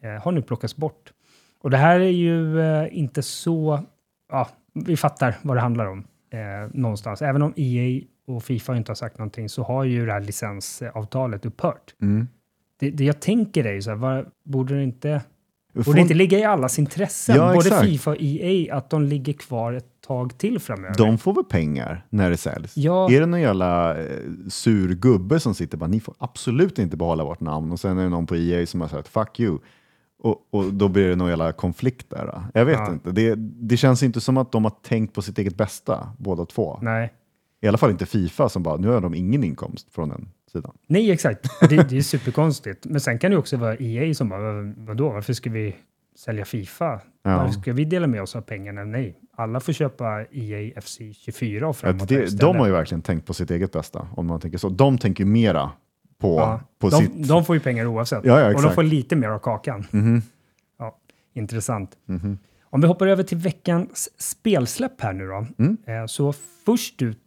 [0.03, 1.13] eh, har nu plockats bort.
[1.59, 3.81] Och det här är ju eh, inte så...
[4.29, 6.39] Ja, vi fattar vad det handlar om eh,
[6.73, 7.23] någonstans.
[7.23, 11.47] Även om EA och Fifa inte har sagt någonting så har ju det här licensavtalet
[11.47, 11.95] upphört.
[12.03, 12.29] Mm.
[12.79, 15.23] Det, det jag tänker är ju så här, var, borde det inte,
[15.73, 17.83] borde det inte ligga i allas intressen, Ja, både exakt.
[17.87, 20.95] Fifa och EA, att de ligger kvar ett tag till framöver?
[20.99, 22.77] De får väl pengar när det säljs?
[22.77, 23.11] Ja.
[23.13, 24.07] Är det någon jävla eh,
[24.49, 27.99] sur gubbe som sitter och bara, ni får absolut inte behålla vårt namn och sen
[27.99, 29.59] är det någon på EA som har sagt fuck you.
[30.23, 32.27] Och, och då blir det någon jävla konflikt där.
[32.27, 32.43] Då.
[32.61, 32.93] Jag vet Ja.
[32.93, 33.11] inte.
[33.13, 36.79] Det, det känns inte som att de har tänkt på sitt eget bästa, båda två.
[36.83, 37.13] Nej.
[37.65, 40.73] I alla fall inte Fifa som bara, nu har de ingen inkomst från den sidan.
[40.87, 41.61] Nej, exakt.
[41.69, 42.85] Det, det är superkonstigt.
[42.87, 45.77] Men sen kan det också vara EA som bara, "Vad- vadå, varför ska vi
[46.19, 46.85] sälja Fifa?
[47.23, 47.37] Ja.
[47.37, 48.85] Varför ska vi dela med oss av pengarna?
[48.85, 52.09] Nej, alla får köpa EA FC 24 och Ja, framåt.
[52.09, 52.41] det, istället.
[52.41, 54.69] de har ju verkligen tänkt på sitt eget bästa, om man tänker så.
[54.69, 55.71] De tänker ju mera
[56.19, 57.29] på, Ja, på de, sitt...
[57.29, 58.25] de får ju pengar oavsett.
[58.25, 59.85] Ja, ja, och de får lite mer av kakan.
[59.91, 60.23] Mhm,
[60.79, 60.99] Ja,
[61.35, 61.91] intressant.
[62.07, 62.39] mhm.
[62.65, 65.47] Om vi hoppar över till veckans spelsläpp här nu då.
[65.59, 65.77] Mm.
[65.87, 66.33] Eh, Så
[66.67, 67.19] först ut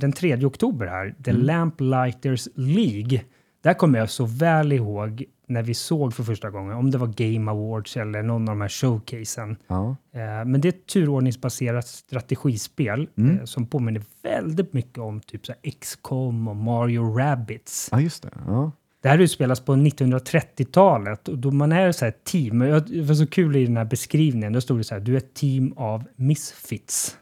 [0.00, 1.42] den 3 oktober här, The Mm.
[1.42, 3.20] Lamplighters League.
[3.62, 7.06] Där kommer jag så väl ihåg när vi såg för första gången, om det var
[7.06, 9.56] Game Awards eller någon av de här showcasen.
[9.66, 9.96] Ja.
[10.14, 13.38] Eh, Men det är ett turordningsbaserat strategispel Mm.
[13.38, 17.88] eh, som påminner väldigt mycket om typ så XCOM och Mario Rabbids.
[17.92, 18.30] ja, just det.
[18.46, 18.72] Ja.
[19.02, 22.58] Det här utspelas på 1930-talet och då man är så här ett team.
[22.58, 24.52] Det var så kul i den här beskrivningen.
[24.52, 27.16] Då stod det så här, du är ett team av misfits.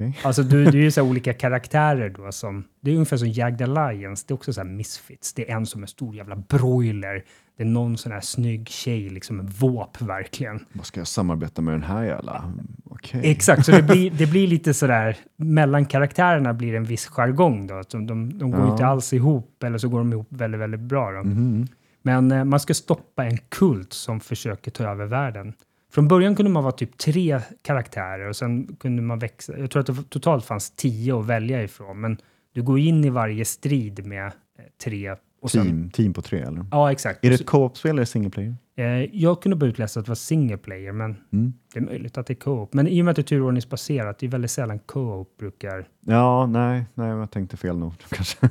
[0.00, 0.18] Okej.
[0.24, 3.62] Alltså du, du är ju så olika karaktärer då som, det är ungefär som Jagged
[3.78, 5.34] Alliance, det är också så här misfits.
[5.34, 7.24] Det är en som är stor jävla broiler.
[7.56, 10.64] Det är någon sån här snygg tjej, liksom en våp verkligen.
[10.72, 12.52] Vad ska jag samarbeta med den här jävla...
[12.84, 13.20] Okej.
[13.24, 17.66] Exakt, så det blir, det blir lite sådär, mellan karaktärerna blir det en viss jargong
[17.66, 17.74] då.
[17.74, 18.70] Att de, de, de går Ja.
[18.72, 21.22] inte alls ihop, eller så går de ihop väldigt, väldigt bra då.
[21.24, 21.66] Mhm.
[22.02, 25.52] Men eh, man ska stoppa en kult som försöker ta över världen.
[25.92, 29.58] Från början kunde man vara typ tre karaktärer och sen kunde man växa.
[29.58, 32.18] Jag tror att det totalt fanns tio att välja ifrån, men
[32.54, 34.32] du går in i varje strid med eh,
[34.84, 35.14] tre.
[35.42, 36.66] Och sen, Team, team på tre, eller?
[36.70, 37.24] Ja, exakt.
[37.24, 38.54] Är det ett co-op-spel eller single player?
[38.76, 41.52] eh, jag kunde bara utläsa att det var single player, men Mm.
[41.74, 42.74] det är möjligt att det är co-op.
[42.74, 45.88] Men i och med att det är turordningsbaserat, det är väldigt sällan co-op brukar...
[46.06, 48.48] Ja, nej, nej, jag tänkte fel nog kanske.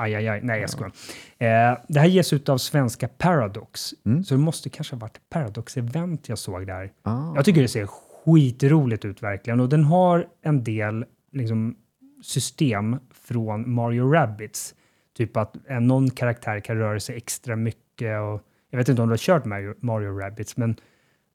[0.00, 0.40] Aj, aj, aj.
[0.42, 0.92] Nej, jag skojar.
[1.38, 4.24] Eh, det här ges ut av svenska Paradox, Mm.
[4.24, 6.92] så det måste kanske ha varit Paradox-event jag såg där.
[7.02, 7.32] ah.
[7.36, 11.74] Jag tycker det ser skitroligt ut verkligen och den har en del liksom,
[12.22, 14.74] system från Mario Rabbids.
[15.16, 19.08] Typ att eh, någon karaktär kan röra sig extra mycket och jag vet inte om
[19.08, 20.76] du har kört Mario, Mario Rabbids men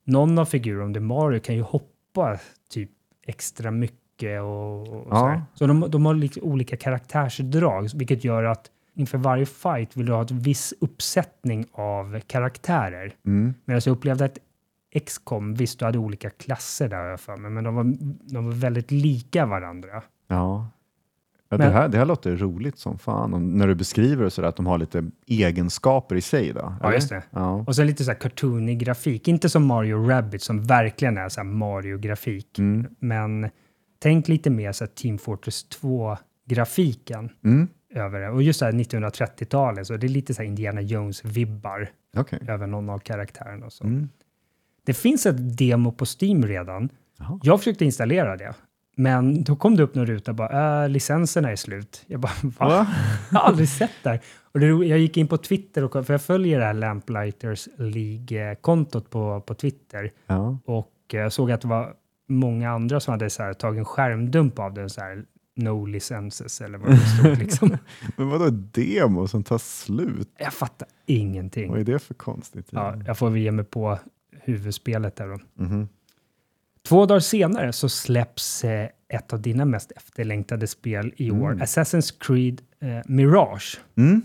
[0.04, 2.38] någon av figurerna, om det är Mario, kan ju hoppa
[2.70, 2.90] typ
[3.26, 5.16] extra mycket och, och Ja.
[5.20, 5.42] sådär.
[5.54, 10.12] Så de, de har lite olika karaktärsdrag vilket gör att inför varje fight vill du
[10.12, 13.14] ha ett viss uppsättning av karaktärer.
[13.26, 13.54] Mm.
[13.64, 14.38] Medan jag upplevde att
[15.06, 17.84] XCOM, visst du hade olika klasser där för mig, men de var,
[18.32, 20.02] de var väldigt lika varandra.
[20.28, 20.68] Ja.
[21.48, 23.34] Ja, Men- det, här, det här låter roligt som fan.
[23.34, 26.52] Och när du beskriver det så där att de har lite egenskaper i sig.
[26.52, 26.94] Då, Ja, eller?
[26.94, 27.22] just det.
[27.30, 27.64] Ja.
[27.66, 31.44] Och så lite så här cartoonig grafik, inte som Mario Rabbit som verkligen är så
[31.44, 32.86] Mario-grafik, Mm.
[32.98, 33.50] men
[34.04, 37.28] tänk lite mer så här Team Fortress 2-grafiken.
[37.44, 37.68] Mm.
[37.94, 38.28] över det.
[38.30, 42.38] Och just så här 1930-talet, så det är lite så här Indiana Jones-vibbar Okej.
[42.48, 43.66] över någon av karaktärerna.
[43.66, 43.84] Och så.
[43.84, 44.08] Mm.
[44.84, 46.88] Det finns ett demo på Steam redan.
[47.18, 47.40] Jaha.
[47.42, 48.54] Jag försökte installera det,
[48.96, 52.04] men då kom det upp någon ruta bara äh, licenserna är slut.
[52.06, 52.86] Jag bara, va?
[53.30, 54.20] Jag har aldrig sett det här.
[54.52, 59.10] Och det, jag gick in på Twitter, och, för jag följer det här Lamplighters League-kontot
[59.10, 60.58] på, på Twitter Ja.
[60.64, 61.94] och eh, såg att det var
[62.28, 65.24] många andra som hade så här, tagit en skärmdump av den, så här,
[65.56, 67.38] no licenses eller vad det stod.
[67.38, 67.76] Liksom.
[68.16, 70.30] Men vadå demo som tar slut?
[70.38, 71.70] Jag fattar ingenting.
[71.70, 72.66] Vad är det för konstigt?
[72.70, 73.98] Ja, jag får väl ge mig på
[74.42, 75.62] huvudspelet där då.
[75.64, 75.88] Mhm.
[76.88, 81.58] Två dagar senare så släpps eh, ett av dina mest efterlängtade spel i år, Mm.
[81.62, 83.80] Assassin's Creed eh, Mirage.
[83.96, 84.22] Mm.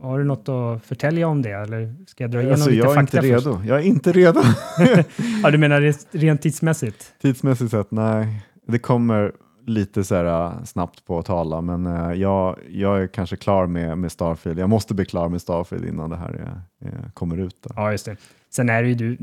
[0.00, 2.90] Har du något att förtälja om det eller ska jag dra igenom Alltså, lite jag
[2.90, 3.46] är fakta inte först?
[3.46, 3.62] redo.
[3.64, 4.40] Jag är inte redo.
[5.42, 7.12] Ja, du menar rent tidsmässigt?
[7.22, 8.42] Tidsmässigt sett, nej.
[8.66, 9.32] Det kommer
[9.66, 13.66] lite så här äh, snabbt på att tala, men äh, jag, jag är kanske klar
[13.66, 14.58] med, med Starfield.
[14.58, 17.56] Jag måste bli klar med Starfield innan det här är, är, kommer ut.
[17.62, 17.70] Då.
[17.76, 18.16] Ja, just det.
[18.50, 19.16] Sen är det ju du,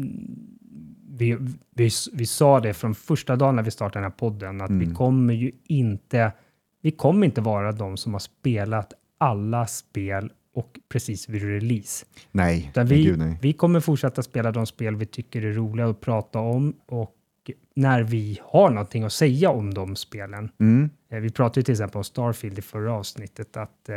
[1.18, 1.38] vi,
[1.76, 4.84] vi, vi sa det från första dagen när vi startade den här podden, att vi
[4.84, 4.96] Mm.
[4.96, 6.32] kommer ju inte,
[6.82, 12.05] vi kommer inte vara de som har spelat alla spel och precis vid release.
[12.31, 13.38] Nej, Utan vi, gud nej.
[13.41, 17.15] vi kommer fortsätta spela de spel vi tycker är roliga att prata om och
[17.76, 20.51] när vi har någonting att säga om de spelen.
[20.59, 20.89] Mm.
[21.11, 23.95] Eh, Vi pratade ju till exempel om Starfield i förra avsnittet, att eh,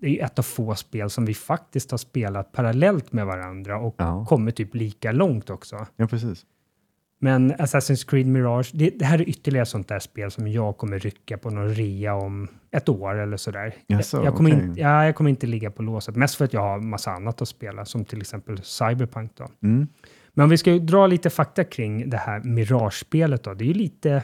[0.00, 3.94] det är ett av få spel som vi faktiskt har spelat parallellt med varandra och
[3.98, 4.24] Ja.
[4.28, 5.86] kommit typ lika långt också.
[5.96, 6.46] ja, precis.
[7.22, 10.98] Men Assassin's Creed Mirage, det, det här är ytterligare sånt där spel som jag kommer
[10.98, 13.74] rycka på någon rea om ett år eller sådär.
[13.86, 14.64] Jaså, jag, jag, kommer okej.
[14.64, 17.42] inte, ja, jag kommer inte ligga på låset, mest för att jag har massa annat
[17.42, 19.32] att spela, som till exempel Cyberpunk.
[19.36, 19.48] Då.
[19.62, 19.86] Mm.
[20.34, 23.54] Men om vi ska dra lite fakta kring det här Mirage-spelet då.
[23.54, 24.22] Det är ju lite,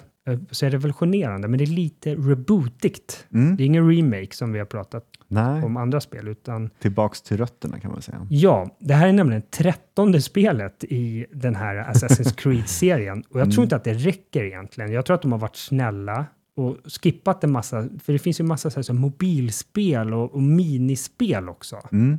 [0.51, 3.27] så är revolutionerande, men det är lite rebootigt.
[3.32, 3.57] Mm.
[3.57, 7.36] Det är ingen remake som vi har pratat Nej, om andra spel, utan tillbaks till
[7.36, 8.27] rötterna kan man säga.
[8.31, 13.24] ja, det här är nämligen trettonde spelet i den här Assassin's Creed-serien.
[13.31, 14.93] Och jag tror inte att det räcker egentligen.
[14.93, 16.27] Jag tror att de har varit snälla
[16.57, 20.43] och skippat en massa, för det finns ju massa så här, som mobilspel och, och
[20.43, 21.81] minispel också.
[21.93, 22.19] Mm.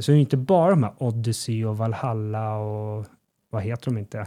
[0.00, 3.06] Så det är inte bara de här Odyssey och Valhalla och
[3.50, 4.26] vad heter de inte?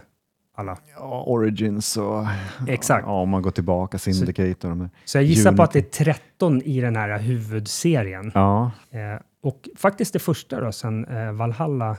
[0.55, 0.77] Alla.
[0.95, 2.25] Ja, Origins och
[2.67, 3.03] Exakt.
[3.07, 4.89] ja, om man går tillbaka, Syndicate och de.
[5.05, 5.89] Så jag gissar på att Unity.
[6.03, 8.31] det är 13 i den här huvudserien.
[8.33, 11.97] Ja, Eh, och faktiskt det första då, sen eh, Valhalla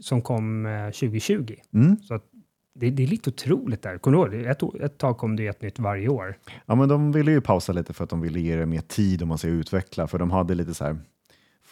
[0.00, 1.54] som kom eh, 2020.
[1.74, 1.96] mm.
[1.96, 2.20] Så
[2.74, 3.98] det, det är lite otroligt där.
[3.98, 4.46] Kommer du ihåg?
[4.46, 6.38] Ett, ett tag kom det ett nytt varje år.
[6.66, 9.22] ja, men de ville ju pausa lite för att de ville ge det mer tid
[9.22, 10.96] om man ska utveckla, för de hade lite så här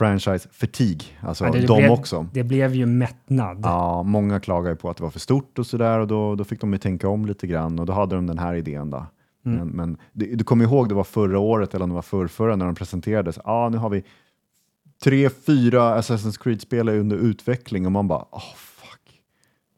[0.04, 2.26] franchise-fatigue, alltså Ja, det- det de blev- också.
[2.32, 3.60] Det blev ju mättnad.
[3.62, 6.60] Ja, många klagade på att det var för stort och sådär och då, då fick
[6.60, 8.90] de ju tänka om lite grann och då hade de den här idén.
[8.90, 9.06] Då.
[9.46, 9.58] Mm.
[9.58, 12.56] Men, men du, du kommer ihåg det var förra året eller om det var förrförra
[12.56, 13.36] när de presenterades.
[13.44, 14.04] Ja, ah, nu har vi
[15.04, 19.20] tre, fyra Assassin's Creed-spel under utveckling och man bara, oh, fuck.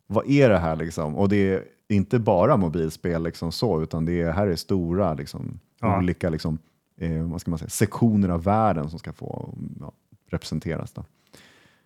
[0.07, 1.17] Vad är det här liksom?
[1.17, 5.61] Och det är inte bara mobilspel liksom så, utan det är, här är stora liksom,
[5.81, 5.99] Ja.
[5.99, 6.59] olika liksom,
[7.01, 9.93] eh, vad ska man säga, sektioner av världen som ska få ja,
[10.33, 10.93] representeras.
[10.93, 11.05] Då.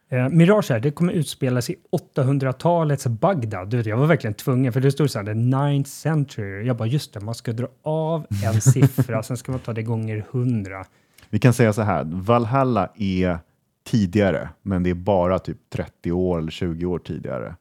[0.09, 1.77] Eh, Mirage här, det kommer utspelas i
[2.17, 3.69] 800-talets Bagdad.
[3.69, 6.67] Du vet, jag var verkligen tvungen, för det stod så här, the 9th century.
[6.67, 9.83] Jag bara, just det, man ska dra av en siffra, sen ska man ta det
[9.83, 10.85] gånger 100.
[11.31, 13.39] Vi kan säga så här, Valhalla är
[13.85, 17.55] tidigare, men det är bara typ 30 år eller 20 år tidigare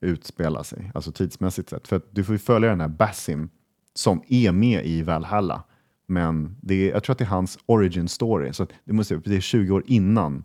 [0.00, 1.88] utspelar sig, alltså tidsmässigt sett.
[1.88, 3.48] För du får ju följa den här Basim
[3.94, 5.62] som är med i Valhalla,
[6.06, 9.36] men det är, jag tror att det är hans origin story, så det, måste, det
[9.36, 10.42] är 20 år innan,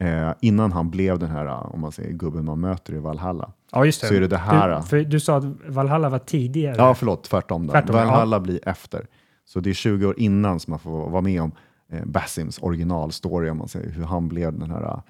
[0.00, 3.52] eh, innan han blev den här, om man säger gubben man möter i Valhalla.
[3.72, 4.06] Ja, just det.
[4.06, 4.76] Så är det det här.
[4.76, 6.74] Du, för du sa att Valhalla var tidigare.
[6.78, 7.66] Ja, förlåt, tvärtom.
[7.66, 7.72] Då.
[7.72, 8.04] Tvärtom, ja.
[8.04, 9.06] Valhalla blir efter.
[9.44, 11.52] Så det är 20 år innan som man får vara med om
[11.92, 15.00] eh, Basims originalstory, om man säger hur han blev den här uh,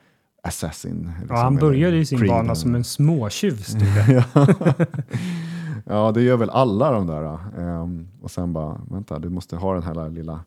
[0.43, 1.13] assassin.
[1.21, 3.83] liksom, ja, han eller började ju sin bana som en småtjuv, stod.
[5.89, 7.23] ja, det gör väl alla de där.
[7.25, 10.41] uh, ehm, och sen bara, vänta, du måste ha den här lilla,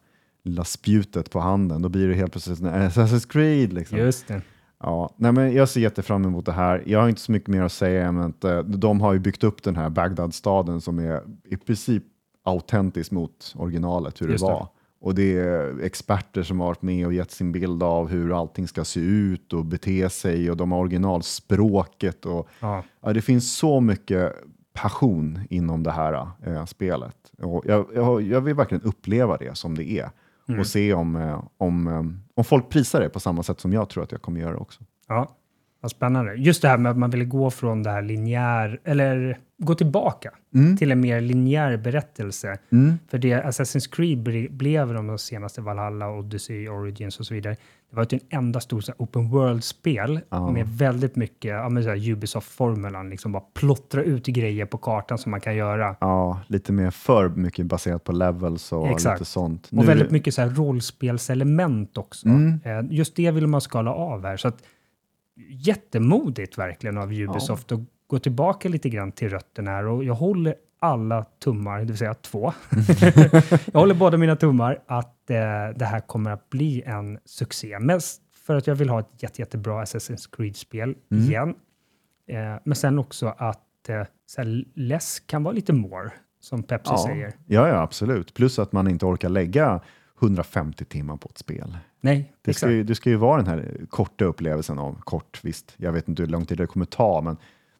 [0.43, 1.81] lilla spjutet på handen.
[1.81, 3.73] Då blir det helt plötsligt en Assassin's Creed.
[3.73, 3.97] Liksom.
[3.97, 4.41] Just det.
[4.83, 6.83] Ja, nej men jag ser jättefram emot det här.
[6.85, 9.43] Jag har inte så mycket mer att säga än att eh, de har ju byggt
[9.43, 12.03] upp den här Bagdad-staden som är i princip
[12.43, 14.53] autentisk mot originalet, hur Just det det.
[14.53, 14.67] var.
[15.01, 18.67] Och det är experter som har varit med och gett sin bild av hur allting
[18.67, 22.25] ska se ut och bete sig och de har originalspråket.
[22.25, 22.83] Och, Ja.
[23.01, 24.33] ja, det finns så mycket
[24.81, 27.15] passion inom det här eh, spelet.
[27.37, 30.09] Och jag, jag, jag vill verkligen uppleva det som det är
[30.49, 30.59] Mm.
[30.59, 32.03] och se om, eh, om, eh,
[32.35, 34.83] om folk prisar det på samma sätt som jag tror att jag kommer göra också.
[35.07, 35.29] Ja.
[35.81, 36.33] Vad spännande.
[36.33, 40.31] Just det här med att man ville gå från det här linjär, eller gå tillbaka
[40.55, 40.77] Mm.
[40.77, 42.57] till en mer linjär berättelse.
[42.71, 42.93] Mm.
[43.07, 47.55] För det Assassin's Creed ble- blev de senaste Valhalla, Odyssey, Origins och så vidare.
[47.89, 50.51] Det var ju en enda stor så här, open world-spel Ja.
[50.51, 53.09] med väldigt mycket ja, Ubisoft-formulan.
[53.09, 55.95] Liksom bara plottra ut grejer på kartan som man kan göra.
[56.01, 59.19] Ja, lite mer för mycket baserat på levels och Exakt.
[59.19, 59.69] lite sånt.
[59.71, 62.27] Och väldigt mycket så här rollspelselement också.
[62.27, 62.59] Mm.
[62.63, 64.37] Eh, Just det vill man skala av här.
[64.37, 64.63] Så att,
[65.49, 67.79] jättemodigt verkligen av Ubisoft att
[68.09, 69.85] gå tillbaka lite grann till rötterna här.
[69.85, 72.53] Och jag håller alla tummar, det vill säga två.
[73.73, 75.35] jag håller båda mina tummar att eh,
[75.75, 77.79] det här kommer att bli en succé.
[77.79, 81.23] Mest för att jag vill ha ett jätte, jättebra Assassin's Creed-spel Mm.
[81.23, 81.55] igen.
[82.27, 86.91] Eh, men sen också att eh, så här, less kan vara lite more, som Pepsi
[86.91, 87.03] ja.
[87.07, 87.33] säger.
[87.45, 88.33] Ja, ja, absolut.
[88.33, 89.81] Plus att man inte orkar lägga
[90.21, 91.77] 150 timmar på ett spel.
[92.01, 92.59] Nej, Det exakt.
[92.59, 96.07] ska, ju, det ska ju vara den här korta upplevelsen av, kort visst, jag vet
[96.07, 97.37] inte hur lång tid det kommer ta, men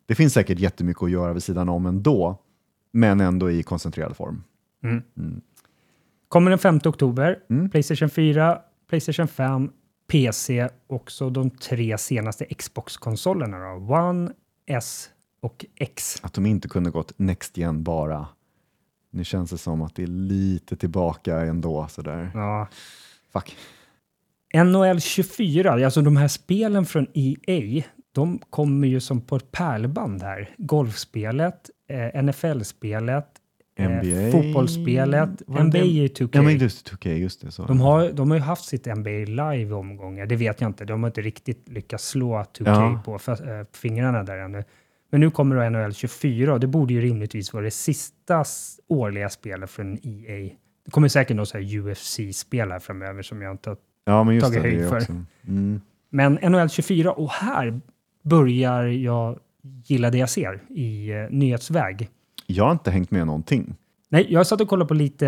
[0.10, 2.42] det finns säkert jättemycket att göra vid sidan om ändå,
[2.92, 4.44] men ändå i koncentrerad form.
[4.84, 5.02] Mm.
[5.18, 5.42] Mm.
[6.28, 7.40] Kommer den 5 oktober.
[7.50, 7.70] Mm.
[7.70, 8.60] Playstation 4,
[8.90, 9.70] Playstation 5,
[10.08, 13.74] PC, också de tre senaste Xbox-konsolerna.
[13.74, 14.32] One,
[14.66, 15.10] S
[15.42, 16.20] och X.
[16.22, 18.28] Att de inte kunde gått Next Gen bara.
[19.12, 22.32] Nu känns det som att det är lite tillbaka ändå, sådär.
[22.34, 22.68] Ja.
[23.34, 23.58] Fuck.
[24.54, 30.24] NHL 24, alltså de här spelen från EA, de kommer ju som på ett pärlband
[30.24, 30.50] här.
[30.58, 33.26] Golfspelet, eh, NFL-spelet,
[33.78, 36.30] eh, fotbollsspelet, Var NBA är ju 2K.
[36.34, 37.52] Ja, men just 2K, just det.
[37.52, 37.66] Så.
[37.66, 40.86] De har, de har ju haft sitt NBA live omgångar, det vet jag inte.
[40.86, 43.02] De har inte riktigt lyckats slå 2K Ja.
[43.06, 44.64] på för, äh, fingrarna där ännu.
[45.12, 48.44] Men nu kommer då NHL 24 och det borde ju rimligtvis vara det sista
[48.88, 50.50] årliga spelet från EA.
[50.86, 53.78] Det kommer säkert något UFC-spel här framöver som jag inte har...
[54.06, 54.70] ja, men just tagit det.
[54.70, 55.14] höjd det för.
[55.48, 55.82] Mm.
[56.10, 57.82] Men NHL 24, och här
[58.24, 59.40] börjar jag
[59.86, 62.10] gilla det jag ser i eh, nyhetsväg.
[62.46, 63.76] Jag har inte hängt med någonting.
[64.10, 65.26] Nej, jag satt och kollade på lite,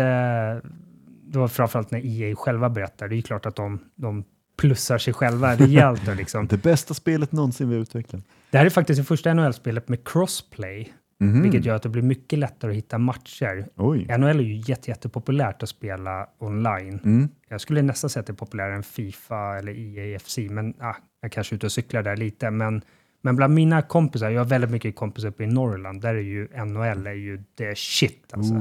[1.24, 4.24] det var framförallt när EA själva berättar, det är ju klart att de, de
[4.56, 6.16] plussar sig själva rejält.
[6.16, 6.46] liksom.
[6.46, 8.22] Det bästa spelet någonsin vi utvecklat.
[8.50, 10.92] Det här är faktiskt det första NHL-spelet med crossplay,
[11.22, 11.42] Mhm.
[11.42, 13.66] vilket gör att det blir mycket lättare att hitta matcher.
[13.76, 14.06] Oj.
[14.18, 17.00] NHL är ju jätte, jättepopulärt att spela online.
[17.04, 17.28] Mm.
[17.48, 21.32] Jag skulle nästan säga att det är populärare än Fifa eller EAFC, men ah, jag
[21.32, 22.50] kanske är ute och cyklar där lite.
[22.50, 22.82] Men,
[23.22, 26.48] men bland mina kompisar, jag har väldigt mycket kompisar uppe i Norrland, där är ju
[26.64, 28.54] NHL är ju the shit alltså.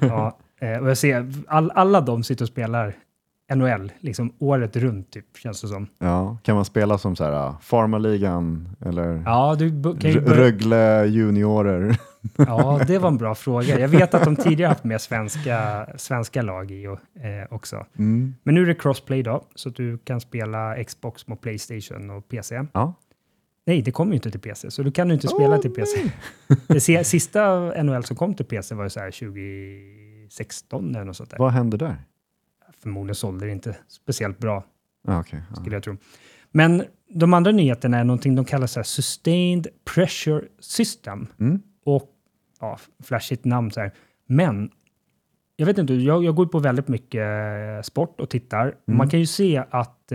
[0.00, 2.94] Ja, eh, och jag ser, all, alla de sitter och spelar
[3.54, 5.86] NHL, liksom året runt typ, känns det som.
[5.98, 9.56] Ja, kan man spela som så här, Farmarligan eller Ja,
[10.26, 11.96] Rögle juniorer?
[12.36, 13.80] Ja, det var en bra fråga.
[13.80, 17.86] Jag vet att de tidigare haft med svenska, svenska lag i och, eh, också.
[17.98, 18.34] Mm.
[18.42, 22.28] Men nu är det crossplay då, så att du kan spela Xbox mot Playstation och
[22.28, 22.66] PC.
[22.72, 22.94] Ja.
[23.66, 25.74] Nej, det kommer ju inte till PC, så du kan ju inte spela Åh, till
[25.74, 26.10] PC.
[26.66, 31.30] Det sista NHL som kom till PC var ju så här 2016 eller något sånt
[31.30, 31.38] där.
[31.38, 31.96] Vad händer där?
[32.82, 34.64] Förmodligen sålde det inte speciellt bra,
[35.08, 35.40] Ah, okay.
[35.50, 35.56] ja.
[35.56, 35.96] skulle jag tro.
[36.50, 41.26] Men de andra nyheterna är någonting de kallar så här Sustained Pressure System.
[41.40, 41.62] Mm.
[41.84, 42.10] Och
[42.60, 43.92] ja, flashigt namn så här.
[44.26, 44.70] Men
[45.56, 48.74] jag vet inte, jag, jag går på väldigt mycket eh, sport och tittar.
[48.86, 50.12] Och Man kan ju se att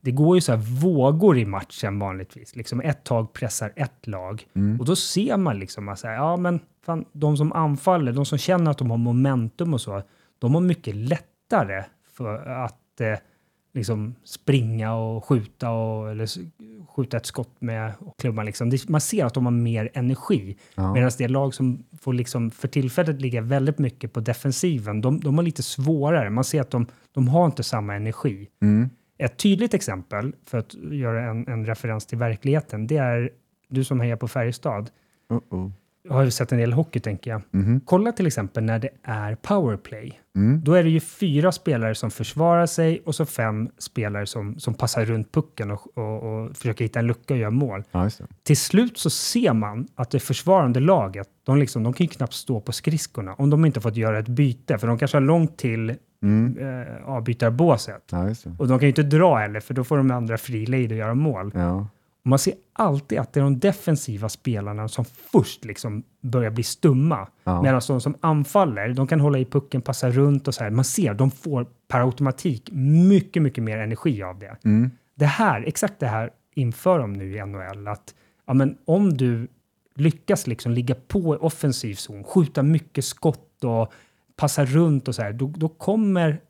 [0.00, 2.56] det går ju så här vågor i matchen vanligtvis.
[2.56, 4.80] Liksom ett tag pressar ett lag Mm.
[4.80, 8.38] och då ser man liksom att här, ja, men fan, de som anfaller, de som
[8.38, 10.02] känner att de har momentum och så,
[10.38, 11.84] de har mycket lättare
[12.16, 13.18] för att eh,
[13.74, 16.28] liksom springa och skjuta och eller
[16.96, 18.46] skjuta ett skott med klubban.
[18.46, 18.70] Liksom.
[18.70, 20.56] Det, man ser att de har mer energi.
[20.74, 20.94] Ja.
[20.94, 25.38] Medan det lag som får liksom för tillfället ligga väldigt mycket på defensiven, de, de
[25.38, 26.30] har lite svårare.
[26.30, 28.48] Man ser att de, de har inte samma energi.
[28.62, 28.90] Mm.
[29.18, 33.30] Ett tydligt exempel, för att göra en, en referens till verkligheten, det är
[33.68, 34.90] du som hejar på Färjestad.
[35.32, 35.72] Uh -oh.
[36.08, 37.42] Jag har sett en del hockey, tänker jag.
[37.50, 37.80] Mhm.
[37.84, 40.20] Kolla till exempel när det är powerplay.
[40.36, 40.60] Mm.
[40.64, 44.74] Då är det ju fyra spelare som försvarar sig och så fem spelare som, som
[44.74, 47.82] passar runt pucken och, och, och försöker hitta en lucka och göra mål.
[47.90, 48.10] Ja.
[48.42, 52.34] Till slut så ser man att det försvarande laget, de, liksom, de kan ju knappt
[52.34, 55.56] stå på skridskorna om de inte fått göra ett byte, för de kanske har långt
[55.56, 56.58] till Mm.
[56.58, 58.02] eh, avbytarbåset.
[58.10, 58.28] Ja.
[58.58, 60.98] Och de kan ju inte dra heller, för då får de andra fri lejd att
[60.98, 61.50] göra mål.
[61.54, 61.88] Ja.
[62.26, 67.28] Man ser alltid att det är de defensiva spelarna som först liksom börjar bli stumma.
[67.44, 67.62] Ja.
[67.62, 70.70] Medan de som anfaller, de kan hålla i pucken, passa runt och så här.
[70.70, 74.56] Man ser, de får per automatik mycket, mycket mer energi av det.
[74.64, 74.90] Mm.
[75.14, 78.14] Det här, exakt det här inför de nu i NHL, att
[78.46, 79.48] ja, men om du
[79.94, 83.92] lyckas liksom ligga på i offensiv zon, skjuta mycket skott och
[84.36, 86.40] passa runt och så här, då, då kommer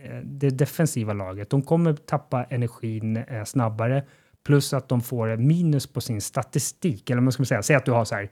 [0.00, 4.04] eh, det defensiva laget, de kommer tappa energin eh, snabbare.
[4.48, 7.10] Plus att de får minus på sin statistik.
[7.10, 8.30] Eller vad ska man säga, säg att du har så här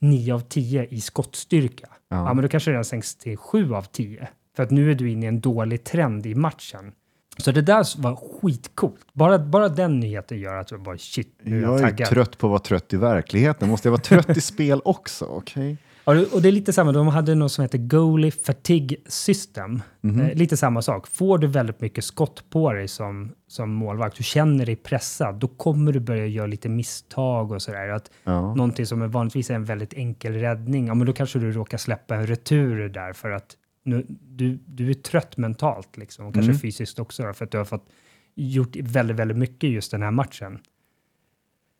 [0.00, 1.86] 9 av 10 i skottstyrka.
[2.08, 2.16] Ja.
[2.16, 2.34] Ja.
[2.34, 4.28] men då kanske det sänks till 7 av 10.
[4.56, 6.92] För att nu är du inne i en dålig trend i matchen.
[7.38, 9.06] Så det där var skitcoolt.
[9.12, 12.08] Bara, bara den nyheten gör att jag bara shit, nu är jag, Jag är taggad.
[12.08, 13.68] trött på att vara trött i verkligheten.
[13.68, 15.24] Måste jag vara trött i spel också?
[15.24, 15.70] Okej.
[15.72, 15.85] Det-
[16.32, 19.82] och det är lite samma, de hade något som heter Goalie Fatigue System.
[20.00, 20.20] Mhm.
[20.20, 21.06] Eh, lite samma sak.
[21.06, 25.48] Får du väldigt mycket skott på dig som, som målvakt, du känner dig pressad, då
[25.48, 27.88] kommer du börja göra lite misstag och sådär.
[27.88, 28.54] Att Ja.
[28.54, 31.78] Någonting som är vanligtvis är en väldigt enkel räddning, ja men då kanske du råkar
[31.78, 36.50] släppa en retur där för att nu, du, du är trött mentalt liksom, och kanske
[36.50, 36.60] Mm.
[36.60, 37.88] fysiskt också då, för att du har fått
[38.34, 40.58] gjort väldigt, väldigt mycket just den här matchen.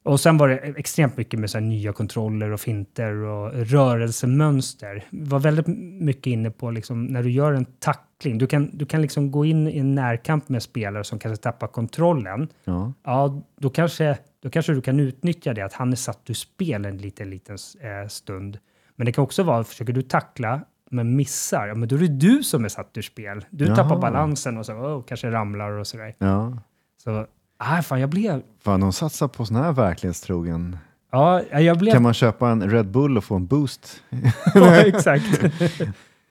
[0.07, 5.05] Och sen var det extremt mycket med så nya kontroller och finter och rörelsemönster.
[5.11, 5.67] Var väldigt
[6.01, 9.45] mycket inne på liksom, när du gör en tackling, du kan, du kan liksom gå
[9.45, 12.49] in i en närkamp med spelare som kanske tappar kontrollen.
[12.65, 12.93] Ja.
[13.05, 16.85] Ja, då kanske, då kanske du kan utnyttja det, att han är satt ur spel
[16.85, 18.59] en liten, liten eh, stund.
[18.97, 20.61] Men det kan också vara, försöker du tackla
[20.91, 23.45] men missar, ja, men då är det du som är satt ur spel.
[23.51, 23.77] Du Jaha.
[23.77, 26.15] tappar balansen och så, oh, kanske ramlar och sådär.
[26.19, 26.59] ja.
[27.05, 27.27] Så,
[27.59, 28.43] ah, fan, jag blev...
[28.61, 30.79] Fan, de satsar på sån här verklighetstrogen.
[31.13, 31.93] Ja, jag blev...
[31.93, 34.03] Kan man köpa en Red Bull och få en boost?
[34.55, 35.25] ja, exakt.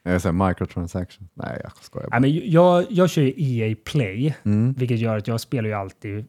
[0.03, 1.30] Jag säger microtransaction.
[1.34, 2.19] Nej, jag skojar bara.
[2.19, 4.73] Nej, men jag, jag kör ju EA Play, Mm.
[4.73, 6.26] vilket gör att jag spelar ju alltid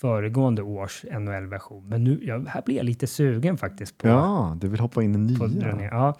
[0.00, 1.88] föregående års NHL-version.
[1.88, 5.14] Men nu, jag, här blir jag lite sugen faktiskt på, Ja, du vill hoppa in
[5.14, 5.88] i nya.
[5.90, 6.14] Ja.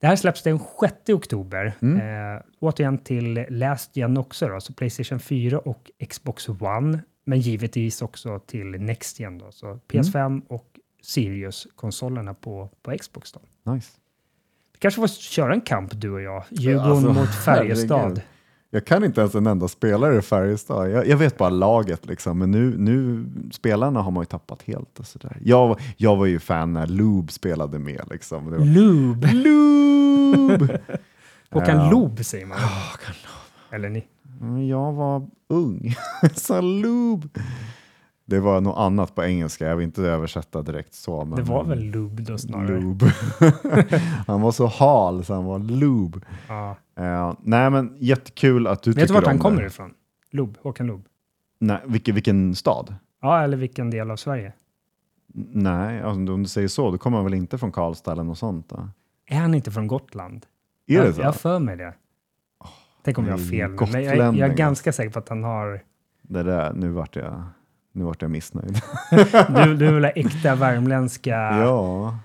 [0.00, 1.72] Det här släpps den 6 oktober.
[1.82, 1.96] Mm.
[2.36, 7.00] Eh, återigen till Last Gen också, då, så Playstation 4 och Xbox One.
[7.28, 10.42] Men givetvis också till Next Gen, då, så PS5 Mm.
[10.48, 10.66] och
[11.02, 13.32] Sirius-konsolerna på, på Xbox.
[13.32, 13.72] Då.
[13.72, 13.90] Nice.
[14.72, 18.22] Vi kanske får köra en kamp du och jag, Djurgården Alltså, mot Färjestad.
[18.70, 20.90] Jag kan inte ens en enda spelare i Färjestad.
[20.90, 22.38] Jag, jag vet bara laget, liksom.
[22.38, 24.98] men nu, nu spelarna har man ju tappat helt.
[24.98, 25.36] Och sådär.
[25.44, 28.02] Jag, jag var ju fan när Loob spelade med.
[28.10, 28.50] Liksom.
[28.50, 29.24] Det var, Loob.
[29.32, 30.62] Loob!
[31.50, 31.90] Håkan Ja.
[31.90, 32.58] Loob säger man.
[32.58, 33.14] Håkan
[33.70, 34.04] Eller ni.
[34.40, 35.94] Men Jag var ung.
[36.34, 37.28] Så Loob.
[38.24, 39.66] Det var något annat på engelska.
[39.66, 41.24] Jag vill inte översätta direkt så.
[41.24, 42.80] Men Det var väl Loob då snarare.
[42.80, 43.02] Loob.
[44.26, 46.24] han var så hal så han var Loob.
[46.48, 46.76] Ja.
[46.98, 49.66] Eh, nej men jättekul att du Vet tycker du vart om han kommer det.
[49.66, 49.94] ifrån?
[50.30, 51.04] Loob, Håkan Loob.
[51.58, 52.94] Nej, vilken, vilken stad?
[53.22, 54.52] Ja, eller vilken del av Sverige?
[55.52, 58.38] Nej, alltså, om du säger så, då kommer han väl inte från Karlstad eller något
[58.38, 58.68] sånt?
[58.68, 58.88] Då?
[59.26, 60.46] Är han inte från Gotland?
[60.86, 61.20] Är jag, det så?
[61.20, 61.94] Jag har för mig det.
[63.06, 65.44] Tänk om jag har nej, fel, men jag, jag är ganska säker på att han
[65.44, 65.80] har...
[66.22, 67.42] Det där, nu vart jag,
[67.92, 68.80] nu vart jag missnöjd.
[69.48, 72.18] Du, du vill ha äkta värmländska ja.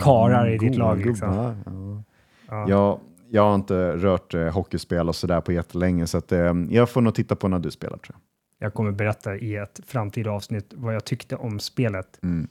[0.00, 1.06] karar i ditt Goda lag.
[1.06, 1.28] Liksom.
[1.28, 2.02] gubbar, Ja.
[2.48, 2.68] Ja.
[2.68, 6.90] Jag, jag har inte rört eh, hockeyspel och sådär på jättelänge, så att, eh, jag
[6.90, 8.16] får nog titta på när du spelar tror
[8.58, 12.18] Jag kommer berätta i ett framtida avsnitt vad jag tyckte om spelet.
[12.20, 12.30] jag.
[12.30, 12.48] Mm.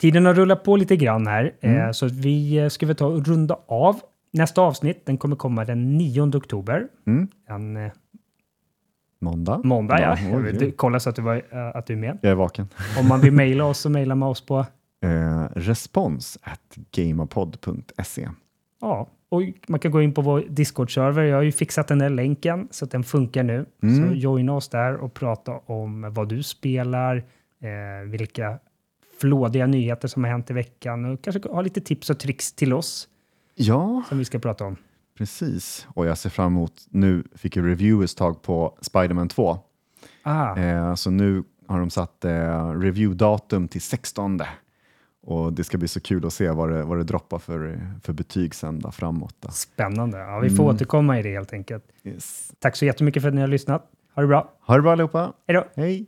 [0.00, 1.80] Tiden har rullat på lite grann här, Mm.
[1.80, 4.00] eh, så vi eh, ska väl ta och runda av.
[4.34, 6.88] Nästa avsnitt den kommer komma den 9 oktober.
[7.06, 7.28] Mm.
[7.48, 7.92] En eh,
[9.18, 9.60] Måndag?
[9.64, 10.38] måndag, ja.
[10.38, 10.72] vill oj.
[10.76, 12.18] kolla så att du, var, eh, att du är med.
[12.22, 12.68] Jag är vaken.
[13.00, 14.66] Om man vill mejla oss så mejlar man oss på
[15.04, 18.28] Eh, respons at gamapod.se.
[18.80, 21.22] Ja, och man kan gå in på vår Discord-server.
[21.22, 23.66] Jag har ju fixat den där länken så att den funkar nu.
[23.82, 24.08] Mm.
[24.08, 27.16] Så joina oss där och prata om vad du spelar,
[27.60, 28.58] eh, vilka
[29.20, 32.72] flådiga nyheter som har hänt i veckan och kanske ha lite tips och tricks till
[32.72, 33.08] oss
[33.54, 34.76] Ja, som vi ska prata om.
[35.18, 35.86] precis.
[35.94, 39.58] Och jag ser fram emot, nu fick ju reviewers tag på Spider-Man 2.
[40.22, 42.30] Ah, Eh, så nu har de satt eh,
[42.70, 44.40] review-datum till 16.
[45.26, 48.12] Och det ska bli så kul att se vad det, vad det droppar för, för
[48.12, 49.34] betyg sen framåt.
[49.40, 49.48] Då.
[49.50, 50.18] spännande.
[50.18, 50.74] Ja, vi får Mm.
[50.76, 51.84] återkomma i det helt enkelt.
[52.04, 52.52] Yes.
[52.58, 53.90] Tack så jättemycket för att ni har lyssnat.
[54.14, 54.52] Ha det bra.
[54.66, 55.32] Ha det bra allihopa.
[55.46, 55.64] Hej då!
[55.82, 56.02] Hej!